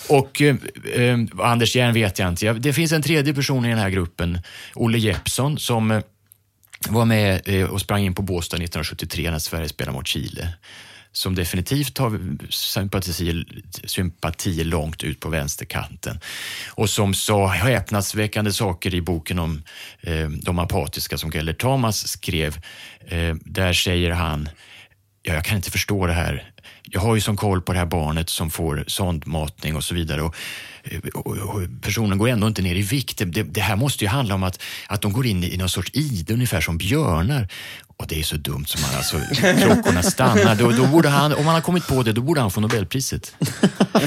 [0.10, 0.56] Och eh,
[0.94, 2.54] eh, Anders Järn vet jag inte.
[2.54, 4.40] Det finns en tredje person i den här gruppen,
[4.74, 6.02] Olle Jeppsson, som eh,
[6.90, 10.54] var med eh, och sprang in på Båstad 1973 när Sverige spelade mot Chile
[11.14, 12.20] som definitivt har
[12.50, 13.46] sympati,
[13.84, 16.20] sympati långt ut på vänsterkanten
[16.70, 19.64] och som sa häpnadsväckande saker i boken om
[20.02, 22.58] eh, de apatiska som Gellert Tamas skrev.
[23.08, 24.50] Eh, där säger han,
[25.24, 26.50] ja, jag kan inte förstå det här.
[26.84, 30.22] Jag har ju som koll på det här barnet som får sondmatning och så vidare.
[30.22, 30.36] Och,
[30.84, 33.18] eh, och, och personen går ändå inte ner i vikt.
[33.18, 35.92] Det, det, här måste ju handla om att, att de går in i någon sorts
[35.94, 37.48] ide, ungefär som björnar.
[37.98, 39.18] Och det är så dumt som man, alltså,
[39.64, 40.56] klockorna stannar.
[40.56, 43.36] Då, då borde han, om han har kommit på det, då borde han få Nobelpriset.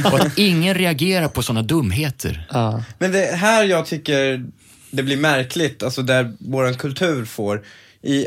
[0.05, 2.47] Och att ingen reagerar på sådana dumheter.
[2.51, 2.83] Ja.
[2.99, 4.47] Men det här jag tycker
[4.91, 7.65] det blir märkligt, alltså där vår kultur får,
[8.03, 8.27] i,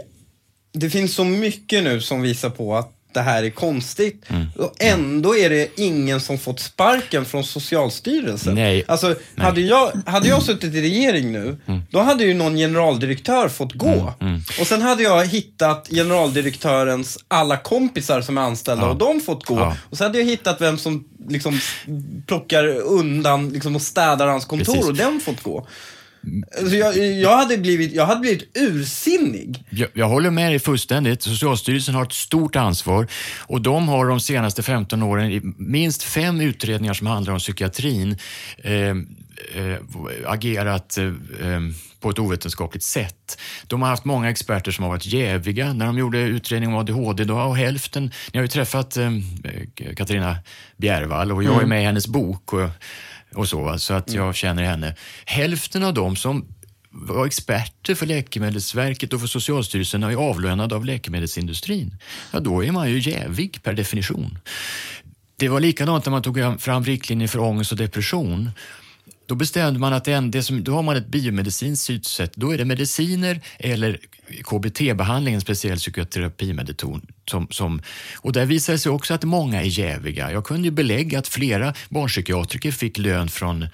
[0.73, 4.25] det finns så mycket nu som visar på att det här är konstigt.
[4.27, 4.47] Mm.
[4.55, 8.55] Och ändå är det ingen som fått sparken från Socialstyrelsen.
[8.55, 8.83] Nej.
[8.87, 9.45] Alltså, Nej.
[9.45, 11.81] Hade, jag, hade jag suttit i regering nu, mm.
[11.91, 13.87] då hade ju någon generaldirektör fått gå.
[13.87, 14.33] Mm.
[14.33, 14.41] mm.
[14.59, 18.89] Och sen hade jag hittat generaldirektörens alla kompisar som är anställda ja.
[18.89, 19.59] och de fått gå.
[19.59, 19.75] Ja.
[19.89, 21.59] Och sen hade jag hittat vem som liksom
[22.27, 24.89] plockar undan liksom, och städar hans kontor Precis.
[24.89, 25.67] och den fått gå.
[26.59, 29.63] Alltså jag, jag, hade blivit, jag hade blivit ursinnig.
[29.69, 31.21] Jag, jag håller med dig fullständigt.
[31.23, 36.93] Socialstyrelsen har ett stort ansvar och de har de senaste 15 åren minst fem utredningar
[36.93, 38.17] som handlar om psykiatrin
[38.57, 39.77] eh, eh,
[40.25, 41.59] agerat eh, eh,
[41.99, 43.39] på ett ovetenskapligt sätt.
[43.67, 47.23] De har haft många experter som har varit jäviga när de gjorde utredning om ADHD.
[47.23, 49.11] Då, och hälften, ni har ju träffat eh,
[49.95, 50.37] Katarina
[50.77, 51.69] Bjärvall och jag är Mm.
[51.69, 52.69] med i hennes bok och,
[53.35, 54.95] och så, så att jag känner henne.
[55.25, 56.45] Hälften av dem som
[56.91, 61.97] var experter för Läkemedelsverket och för Socialstyrelsen är avlönade av läkemedelsindustrin.
[62.31, 64.37] Ja, då är man ju jävig per definition.
[65.35, 68.51] Det var likadant när man tog fram riktlinjer för ångest och depression.
[69.29, 72.31] Då bestämde man att det, en- det som, då har man ett biomedicinskt synsätt.
[72.35, 73.99] Då är det mediciner eller
[74.43, 77.81] KBT-behandling, en speciell psykoterapimediton Som, som,
[78.17, 80.31] och där visade det sig också att många är jäviga.
[80.31, 83.69] Jag kunde ju belägga att flera barnpsykiatriker fick lön från eh,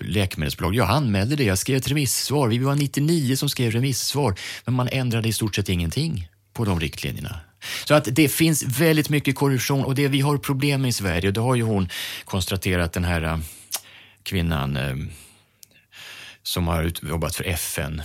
[0.00, 0.74] läkemedelsbolag.
[0.74, 2.48] Jag anmälde det, jag skrev ett remissvar.
[2.48, 4.34] Vi var 99 som skrev remissvar,
[4.64, 7.40] men man ändrade i stort sett ingenting på de riktlinjerna.
[7.84, 11.28] Så att det finns väldigt mycket korruption och det vi har problem med i Sverige,
[11.28, 11.88] och det har ju hon
[12.24, 13.38] konstaterat, den här eh,
[14.22, 14.94] kvinnan eh,
[16.42, 18.02] som har jobbat för FN.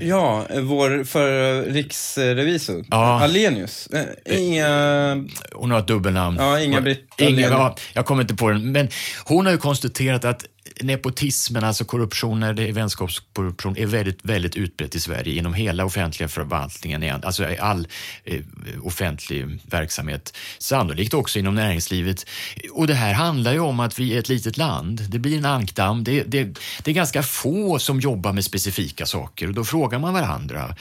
[0.00, 3.22] Ja, vår för riksrevisor, Ja.
[3.22, 3.86] Alenius.
[3.86, 5.24] Eh, Inga...
[5.52, 6.36] Hon har ett dubbelnamn.
[6.40, 8.72] Ja, Inga-Britt Inga, ja, Jag kommer inte på den.
[8.72, 8.88] Men
[9.24, 10.44] hon har ju konstaterat att
[10.82, 16.28] nepotismen, alltså korruption, när är vänskapskorruption, är väldigt, väldigt utbrett i Sverige inom hela offentliga
[16.28, 17.88] förvaltningen, alltså i all
[18.24, 18.40] eh,
[18.82, 20.36] offentlig verksamhet.
[20.58, 22.26] Sannolikt också inom näringslivet.
[22.72, 25.06] Och det här handlar ju om att vi är ett litet land.
[25.08, 26.04] Det blir en ankdamm.
[26.04, 26.44] Det, det,
[26.82, 30.76] det är ganska få som jobbar med specifika saker och då frågar man varandra.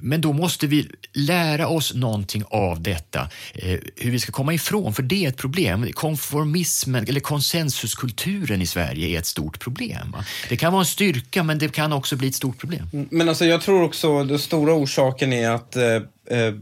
[0.00, 4.94] Men då måste vi lära oss någonting av detta, eh, hur vi ska komma ifrån,
[4.94, 5.92] för det är ett problem.
[5.92, 10.10] Konformismen, eller konsensuskulturen i Sverige är ett stort problem.
[10.12, 10.24] va?
[10.48, 12.88] Det kan vara en styrka, men det kan också bli ett stort problem.
[13.10, 16.54] Men alltså jag tror också den stora orsaken är att eh, eh,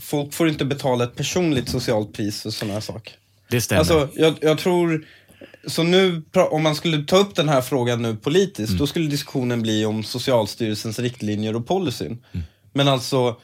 [0.00, 3.14] folk får inte betala ett personligt socialt pris för sådana här saker.
[3.48, 3.78] Det stämmer.
[3.78, 5.06] Alltså, jag, jag tror...
[5.66, 8.78] Så nu, om man skulle ta upp den här frågan nu politiskt, Mm.
[8.78, 12.06] då skulle diskussionen bli om Socialstyrelsens riktlinjer och policyn.
[12.32, 12.46] Mm.
[12.72, 13.36] Men alltså,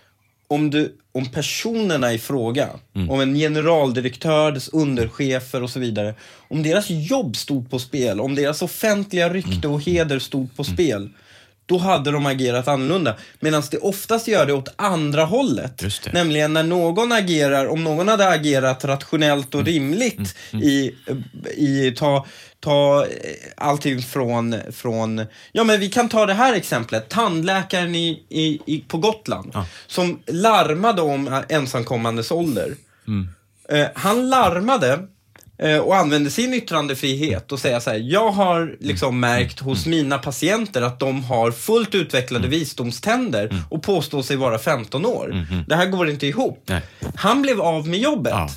[0.49, 3.11] om, du, om personerna i fråga, Mm.
[3.11, 6.15] om en generaldirektör, dess underchefer och så vidare,
[6.49, 9.71] om deras jobb stod på spel, om deras offentliga rykte Mm.
[9.73, 11.09] och heder stod på spel,
[11.69, 13.15] då hade de agerat annorlunda.
[13.41, 15.83] Medan det oftast gör det åt andra hållet.
[16.13, 19.61] Nämligen när någon agerar, om någon hade agerat rationellt Mm.
[19.61, 20.95] och rimligt i,
[21.57, 22.27] i ta,
[22.61, 23.09] ta eh,
[23.57, 28.85] allting från, från, ja men vi kan ta det här exemplet, tandläkaren i, i, i,
[28.89, 29.53] på Gotland
[29.87, 32.75] som larmade om ensamkommandes ålder.
[33.69, 34.99] Eh, han larmade
[35.85, 40.83] och använde sin yttrandefrihet och säga så här, jag har liksom märkt hos mina patienter
[40.83, 45.47] att de har fullt utvecklade visdomständer och påstår sig vara 15 år.
[45.69, 46.63] Det här går inte ihop.
[46.67, 46.83] Nej.
[47.15, 48.33] Han blev av med jobbet.
[48.33, 48.49] Ja.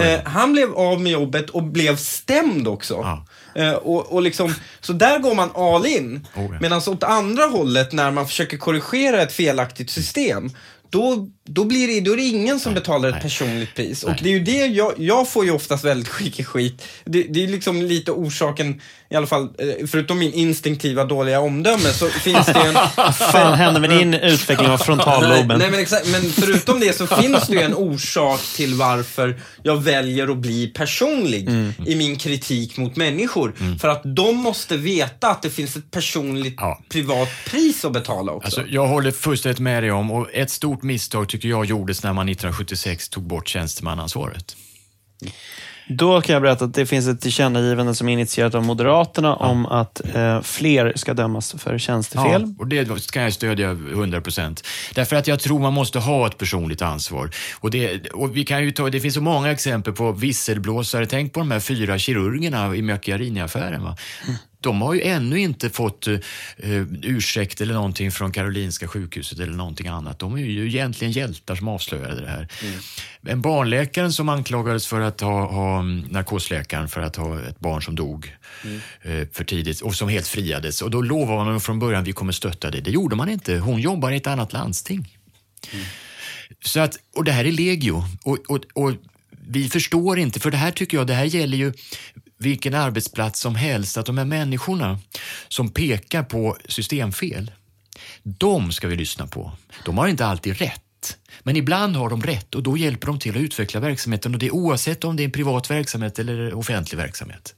[0.00, 2.94] Eh, han blev av med jobbet och blev stämd också.
[2.94, 3.26] Ja.
[3.62, 6.26] Eh, och, och liksom, så där går man all in.
[6.36, 6.58] Oh, ja.
[6.60, 10.50] Medan åt andra hållet, när man försöker korrigera ett felaktigt system,
[10.94, 13.22] då, då, blir det, då är det ingen som betalar ett nej.
[13.22, 14.02] personligt pris.
[14.02, 14.18] Och Nej.
[14.22, 16.82] det är ju det jag, jag får ju oftast väldigt mycket skit.
[17.04, 18.80] Det, det är liksom lite orsaken,
[19.14, 22.74] i alla fall, eh, förutom min instinktiva dåliga omdöme, så finns det en...
[22.96, 25.58] Vad fan hände med din utveckling av frontalloben?
[25.58, 29.82] Nej, men, exakt, men förutom det så finns det ju en orsak till varför jag
[29.82, 31.72] väljer att bli personlig Mm.
[31.86, 33.54] i min kritik mot människor.
[33.80, 36.80] För att de måste veta att det finns ett personligt, Ja.
[36.88, 38.46] privat pris att betala också.
[38.46, 42.12] Alltså, jag håller fullständigt med dig om, och ett stort misstag tycker jag gjordes när
[42.12, 44.56] man 1976 tog bort tjänstemannaansvaret.
[45.86, 49.66] Då kan jag berätta att det finns ett tillkännagivande som är initierat av Moderaterna om
[49.66, 52.42] att eh, fler ska dömas för tjänstefel.
[52.42, 54.66] Ja, och det kan jag stödja 100 procent.
[54.94, 57.30] Därför att jag tror man måste ha ett personligt ansvar.
[57.60, 61.06] Och det, och vi kan ju ta, det finns så många exempel på visselblåsare.
[61.06, 63.82] Tänk på de här fyra kirurgerna i Macchiarini-affären.
[63.82, 63.96] Va?
[64.64, 66.18] De har ju ännu inte fått uh,
[67.02, 70.18] ursäkt eller någonting från Karolinska sjukhuset eller någonting annat.
[70.18, 72.48] De är ju egentligen hjältar som avslöjade det här.
[73.22, 77.94] En barnläkaren som anklagades för att ha, ha narkosläkaren för att ha ett barn som
[77.94, 78.36] dog
[79.02, 80.82] eh, för tidigt och som helt friades.
[80.82, 82.80] Och då lovade man från början vi kommer stötta det.
[82.80, 83.56] Det gjorde man inte.
[83.58, 85.18] Hon jobbar i ett annat landsting.
[86.64, 88.04] Så att, och det här är legio.
[88.24, 88.92] Och, och, och
[89.48, 91.72] vi förstår inte, för det här tycker jag, det här gäller ju
[92.38, 94.98] vilken arbetsplats som helst, att de här människorna
[95.48, 97.50] som pekar på systemfel,
[98.22, 99.52] de ska vi lyssna på.
[99.84, 100.80] De har inte alltid rätt.
[101.42, 104.50] Men ibland har de rätt och då hjälper de till att utveckla verksamheten och det
[104.50, 107.54] oavsett om det är en privat verksamhet eller offentlig verksamhet.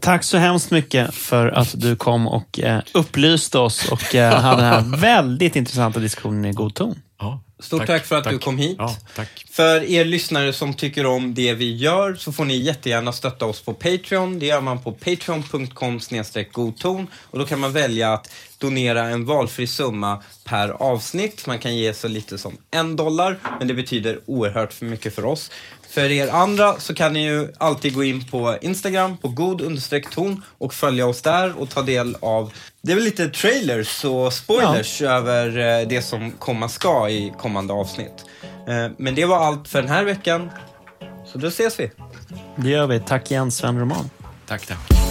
[0.00, 4.62] Tack så hemskt mycket för att du kom och eh, upplyste oss och eh, hade
[4.62, 6.98] den här väldigt intressanta diskussionen i god ton.
[7.18, 7.40] Ja.
[7.62, 8.32] Stort tack, tack för att tack.
[8.32, 8.76] du kom hit.
[8.78, 8.96] Ja.
[9.50, 13.60] För er lyssnare som tycker om det vi gör så får ni jättegärna stötta oss
[13.62, 14.38] på Patreon.
[14.38, 16.00] Det gör man på patreon.com
[16.52, 21.46] godton och då kan man välja att donera en valfri summa per avsnitt.
[21.46, 25.24] Man kan ge så lite som en dollar, men det betyder oerhört för mycket för
[25.24, 25.50] oss.
[25.92, 30.42] För er andra så kan ni ju alltid gå in på Instagram på god ton
[30.58, 32.52] och följa oss där och ta del av
[32.82, 37.72] det är väl lite trailers och spoilers över eh, det som komma ska i kommande
[37.72, 38.24] avsnitt.
[38.68, 40.50] Eh, Men det var allt för den här veckan.
[41.26, 41.90] Så då ses vi.
[42.56, 43.00] Det gör vi.
[43.00, 44.10] Tack igen Sven Roman.
[44.46, 45.01] Tack, tack.